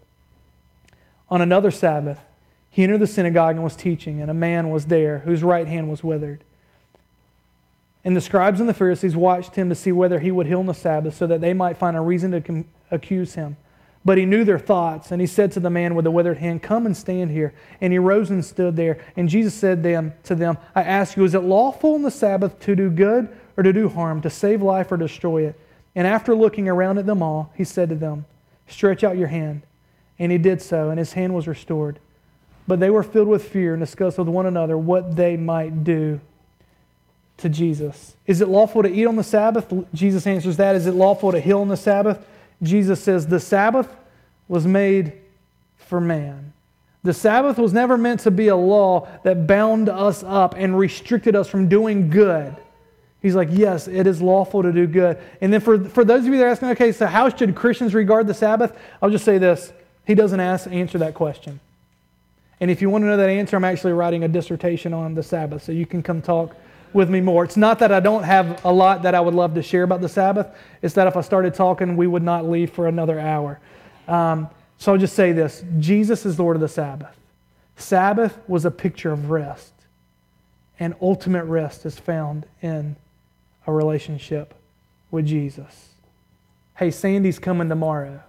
On 1.30 1.40
another 1.40 1.70
Sabbath, 1.70 2.20
he 2.70 2.84
entered 2.84 2.98
the 2.98 3.06
synagogue 3.06 3.54
and 3.54 3.64
was 3.64 3.76
teaching, 3.76 4.20
and 4.20 4.30
a 4.30 4.34
man 4.34 4.70
was 4.70 4.86
there 4.86 5.20
whose 5.20 5.42
right 5.42 5.66
hand 5.66 5.88
was 5.88 6.04
withered. 6.04 6.44
And 8.08 8.16
the 8.16 8.22
scribes 8.22 8.58
and 8.58 8.66
the 8.66 8.72
Pharisees 8.72 9.14
watched 9.14 9.54
him 9.54 9.68
to 9.68 9.74
see 9.74 9.92
whether 9.92 10.18
he 10.18 10.30
would 10.30 10.46
heal 10.46 10.60
on 10.60 10.64
the 10.64 10.72
Sabbath 10.72 11.14
so 11.14 11.26
that 11.26 11.42
they 11.42 11.52
might 11.52 11.76
find 11.76 11.94
a 11.94 12.00
reason 12.00 12.30
to 12.30 12.40
com- 12.40 12.64
accuse 12.90 13.34
him. 13.34 13.58
But 14.02 14.16
he 14.16 14.24
knew 14.24 14.44
their 14.44 14.58
thoughts, 14.58 15.12
and 15.12 15.20
he 15.20 15.26
said 15.26 15.52
to 15.52 15.60
the 15.60 15.68
man 15.68 15.94
with 15.94 16.04
the 16.04 16.10
withered 16.10 16.38
hand, 16.38 16.62
Come 16.62 16.86
and 16.86 16.96
stand 16.96 17.30
here. 17.32 17.52
And 17.82 17.92
he 17.92 17.98
rose 17.98 18.30
and 18.30 18.42
stood 18.42 18.76
there. 18.76 19.04
And 19.14 19.28
Jesus 19.28 19.52
said 19.52 19.82
them, 19.82 20.14
to 20.22 20.34
them, 20.34 20.56
I 20.74 20.84
ask 20.84 21.18
you, 21.18 21.24
is 21.24 21.34
it 21.34 21.40
lawful 21.40 21.96
on 21.96 22.02
the 22.02 22.10
Sabbath 22.10 22.58
to 22.60 22.74
do 22.74 22.88
good 22.88 23.28
or 23.58 23.62
to 23.62 23.74
do 23.74 23.90
harm, 23.90 24.22
to 24.22 24.30
save 24.30 24.62
life 24.62 24.90
or 24.90 24.96
destroy 24.96 25.46
it? 25.46 25.60
And 25.94 26.06
after 26.06 26.34
looking 26.34 26.66
around 26.66 26.96
at 26.96 27.04
them 27.04 27.22
all, 27.22 27.52
he 27.56 27.64
said 27.64 27.90
to 27.90 27.94
them, 27.94 28.24
Stretch 28.68 29.04
out 29.04 29.18
your 29.18 29.28
hand. 29.28 29.64
And 30.18 30.32
he 30.32 30.38
did 30.38 30.62
so, 30.62 30.88
and 30.88 30.98
his 30.98 31.12
hand 31.12 31.34
was 31.34 31.46
restored. 31.46 31.98
But 32.66 32.80
they 32.80 32.88
were 32.88 33.02
filled 33.02 33.28
with 33.28 33.46
fear 33.46 33.74
and 33.74 33.82
discussed 33.82 34.16
with 34.16 34.28
one 34.28 34.46
another 34.46 34.78
what 34.78 35.14
they 35.14 35.36
might 35.36 35.84
do 35.84 36.22
to 37.38 37.48
Jesus. 37.48 38.14
Is 38.26 38.40
it 38.40 38.48
lawful 38.48 38.82
to 38.82 38.92
eat 38.92 39.06
on 39.06 39.16
the 39.16 39.24
Sabbath? 39.24 39.72
Jesus 39.94 40.26
answers 40.26 40.56
that. 40.58 40.76
Is 40.76 40.86
it 40.86 40.92
lawful 40.92 41.32
to 41.32 41.40
heal 41.40 41.60
on 41.60 41.68
the 41.68 41.76
Sabbath? 41.76 42.24
Jesus 42.62 43.02
says 43.02 43.26
the 43.26 43.40
Sabbath 43.40 43.88
was 44.48 44.66
made 44.66 45.12
for 45.76 46.00
man. 46.00 46.52
The 47.04 47.14
Sabbath 47.14 47.58
was 47.58 47.72
never 47.72 47.96
meant 47.96 48.20
to 48.20 48.30
be 48.30 48.48
a 48.48 48.56
law 48.56 49.08
that 49.22 49.46
bound 49.46 49.88
us 49.88 50.22
up 50.24 50.54
and 50.56 50.76
restricted 50.76 51.36
us 51.36 51.48
from 51.48 51.68
doing 51.68 52.10
good. 52.10 52.54
He's 53.22 53.34
like, 53.34 53.48
yes, 53.50 53.88
it 53.88 54.06
is 54.06 54.20
lawful 54.20 54.62
to 54.62 54.72
do 54.72 54.86
good. 54.86 55.18
And 55.40 55.52
then 55.52 55.60
for, 55.60 55.84
for 55.84 56.04
those 56.04 56.20
of 56.20 56.26
you 56.26 56.38
that 56.38 56.44
are 56.44 56.48
asking, 56.48 56.68
okay, 56.70 56.92
so 56.92 57.06
how 57.06 57.28
should 57.28 57.54
Christians 57.54 57.94
regard 57.94 58.26
the 58.26 58.34
Sabbath? 58.34 58.76
I'll 59.00 59.10
just 59.10 59.24
say 59.24 59.38
this. 59.38 59.72
He 60.06 60.14
doesn't 60.14 60.40
ask, 60.40 60.70
answer 60.70 60.98
that 60.98 61.14
question. 61.14 61.60
And 62.60 62.70
if 62.70 62.82
you 62.82 62.90
want 62.90 63.02
to 63.02 63.06
know 63.06 63.16
that 63.16 63.28
answer, 63.28 63.56
I'm 63.56 63.64
actually 63.64 63.92
writing 63.92 64.24
a 64.24 64.28
dissertation 64.28 64.92
on 64.92 65.14
the 65.14 65.22
Sabbath, 65.22 65.62
so 65.62 65.70
you 65.70 65.86
can 65.86 66.02
come 66.02 66.20
talk 66.20 66.56
with 66.92 67.10
me 67.10 67.20
more. 67.20 67.44
It's 67.44 67.56
not 67.56 67.78
that 67.80 67.92
I 67.92 68.00
don't 68.00 68.22
have 68.22 68.64
a 68.64 68.72
lot 68.72 69.02
that 69.02 69.14
I 69.14 69.20
would 69.20 69.34
love 69.34 69.54
to 69.54 69.62
share 69.62 69.82
about 69.82 70.00
the 70.00 70.08
Sabbath. 70.08 70.48
It's 70.82 70.94
that 70.94 71.06
if 71.06 71.16
I 71.16 71.20
started 71.20 71.54
talking, 71.54 71.96
we 71.96 72.06
would 72.06 72.22
not 72.22 72.48
leave 72.48 72.70
for 72.70 72.86
another 72.86 73.18
hour. 73.18 73.60
Um, 74.06 74.48
so 74.78 74.92
I'll 74.92 74.98
just 74.98 75.14
say 75.14 75.32
this 75.32 75.64
Jesus 75.78 76.24
is 76.24 76.38
Lord 76.38 76.56
of 76.56 76.60
the 76.60 76.68
Sabbath. 76.68 77.14
Sabbath 77.76 78.38
was 78.48 78.64
a 78.64 78.70
picture 78.70 79.12
of 79.12 79.30
rest, 79.30 79.72
and 80.80 80.94
ultimate 81.00 81.44
rest 81.44 81.86
is 81.86 81.98
found 81.98 82.46
in 82.62 82.96
a 83.66 83.72
relationship 83.72 84.54
with 85.10 85.26
Jesus. 85.26 85.88
Hey, 86.76 86.90
Sandy's 86.90 87.38
coming 87.38 87.68
tomorrow. 87.68 88.22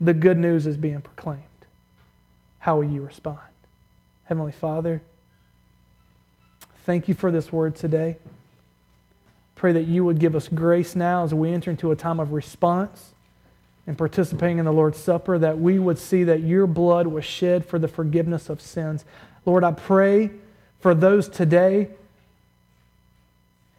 The 0.00 0.14
good 0.14 0.38
news 0.38 0.66
is 0.66 0.76
being 0.76 1.00
proclaimed. 1.00 1.42
How 2.58 2.76
will 2.76 2.90
you 2.90 3.02
respond? 3.02 3.38
Heavenly 4.24 4.52
Father, 4.52 5.02
Thank 6.84 7.06
you 7.06 7.14
for 7.14 7.30
this 7.30 7.52
word 7.52 7.76
today. 7.76 8.16
Pray 9.54 9.72
that 9.72 9.86
you 9.86 10.04
would 10.04 10.18
give 10.18 10.34
us 10.34 10.48
grace 10.48 10.96
now 10.96 11.22
as 11.22 11.32
we 11.32 11.52
enter 11.52 11.70
into 11.70 11.92
a 11.92 11.96
time 11.96 12.18
of 12.18 12.32
response 12.32 13.12
and 13.86 13.96
participating 13.96 14.58
in 14.58 14.64
the 14.64 14.72
Lord's 14.72 14.98
Supper, 14.98 15.38
that 15.38 15.58
we 15.58 15.78
would 15.78 15.98
see 15.98 16.24
that 16.24 16.40
your 16.40 16.66
blood 16.66 17.06
was 17.06 17.24
shed 17.24 17.64
for 17.64 17.78
the 17.78 17.86
forgiveness 17.86 18.48
of 18.48 18.60
sins. 18.60 19.04
Lord, 19.46 19.62
I 19.62 19.72
pray 19.72 20.30
for 20.80 20.94
those 20.94 21.28
today 21.28 21.90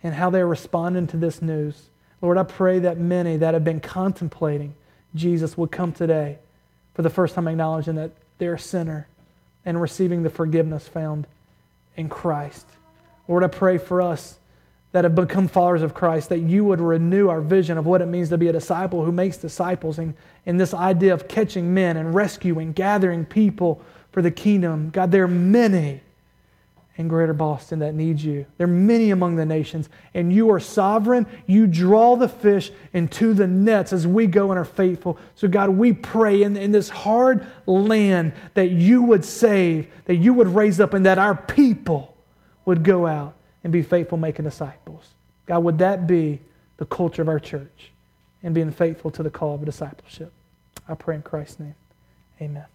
and 0.02 0.14
how 0.14 0.30
they're 0.30 0.48
responding 0.48 1.08
to 1.08 1.18
this 1.18 1.42
news. 1.42 1.90
Lord, 2.22 2.38
I 2.38 2.44
pray 2.44 2.80
that 2.80 2.98
many 2.98 3.36
that 3.38 3.54
have 3.54 3.66
been 3.66 3.82
contemplating 3.82 4.76
Jesus 5.14 5.58
would 5.58 5.72
come 5.72 5.92
today 5.92 6.38
for 6.94 7.02
the 7.02 7.10
first 7.10 7.36
time 7.36 7.48
acknowledging 7.50 7.96
that 7.96 8.12
they're 8.38 8.56
a 8.56 8.60
sinner 8.60 9.08
and 9.66 9.82
receiving 9.82 10.24
the 10.24 10.30
forgiveness 10.30 10.88
found 10.88 11.28
in 11.98 12.08
Christ. 12.08 12.66
Lord, 13.28 13.44
I 13.44 13.48
pray 13.48 13.78
for 13.78 14.02
us 14.02 14.38
that 14.94 15.04
have 15.06 15.16
become 15.16 15.48
followers 15.48 15.82
of 15.82 15.94
Christ, 15.94 16.30
that 16.30 16.40
you 16.40 16.64
would 16.66 16.80
renew 16.80 17.28
our 17.28 17.42
vision 17.42 17.78
of 17.78 17.86
what 17.86 18.02
it 18.02 18.06
means 18.06 18.30
to 18.30 18.38
be 18.38 18.48
a 18.48 18.54
disciple 18.54 19.04
who 19.04 19.12
makes 19.12 19.38
disciples 19.38 19.98
and, 19.98 20.14
and 20.46 20.60
this 20.60 20.74
idea 20.74 21.14
of 21.14 21.28
catching 21.28 21.74
men 21.74 21.98
and 21.98 22.14
rescuing, 22.14 22.74
gathering 22.74 23.26
people 23.26 23.82
for 24.12 24.22
the 24.22 24.30
kingdom. 24.30 24.92
God, 24.92 25.12
there 25.12 25.24
are 25.24 25.28
many 25.28 26.02
in 26.96 27.08
Greater 27.08 27.34
Boston 27.34 27.80
that 27.80 27.96
need 27.96 28.22
you. 28.22 28.46
There 28.58 28.66
are 28.66 28.68
many 28.72 29.10
among 29.10 29.36
the 29.36 29.48
nations, 29.48 29.90
and 30.14 30.32
you 30.32 30.52
are 30.52 30.60
sovereign. 30.60 31.26
You 31.48 31.66
draw 31.66 32.16
the 32.16 32.30
fish 32.30 32.72
into 32.94 33.34
the 33.34 33.48
nets 33.48 33.94
as 33.94 34.06
we 34.06 34.28
go 34.28 34.52
and 34.52 34.60
are 34.60 34.66
faithful. 34.66 35.18
So, 35.34 35.48
God, 35.48 35.72
we 35.72 35.94
pray 35.94 36.44
in, 36.44 36.56
in 36.56 36.72
this 36.72 36.90
hard 36.90 37.48
land 37.66 38.34
that 38.54 38.70
you 38.70 39.02
would 39.02 39.26
save, 39.26 39.88
that 40.06 40.18
you 40.18 40.36
would 40.36 40.50
raise 40.50 40.80
up, 40.80 40.94
and 40.94 41.04
that 41.08 41.18
our 41.18 41.36
people 41.36 42.13
would 42.66 42.84
go 42.84 43.08
out 43.08 43.36
and 43.64 43.72
be 43.72 43.82
faithful 43.82 44.18
making 44.18 44.46
disciples. 44.46 45.10
God, 45.46 45.60
would 45.60 45.78
that 45.80 46.08
be 46.08 46.40
the 46.78 46.86
culture 46.86 47.22
of 47.22 47.28
our 47.28 47.40
church 47.40 47.92
and 48.42 48.54
being 48.54 48.72
faithful 48.72 49.12
to 49.12 49.24
the 49.24 49.30
call 49.30 49.56
of 49.56 49.66
discipleship? 49.66 50.32
I 50.88 50.96
pray 50.96 51.16
in 51.16 51.22
Christ's 51.22 51.60
name. 51.60 51.76
Amen. 52.42 52.66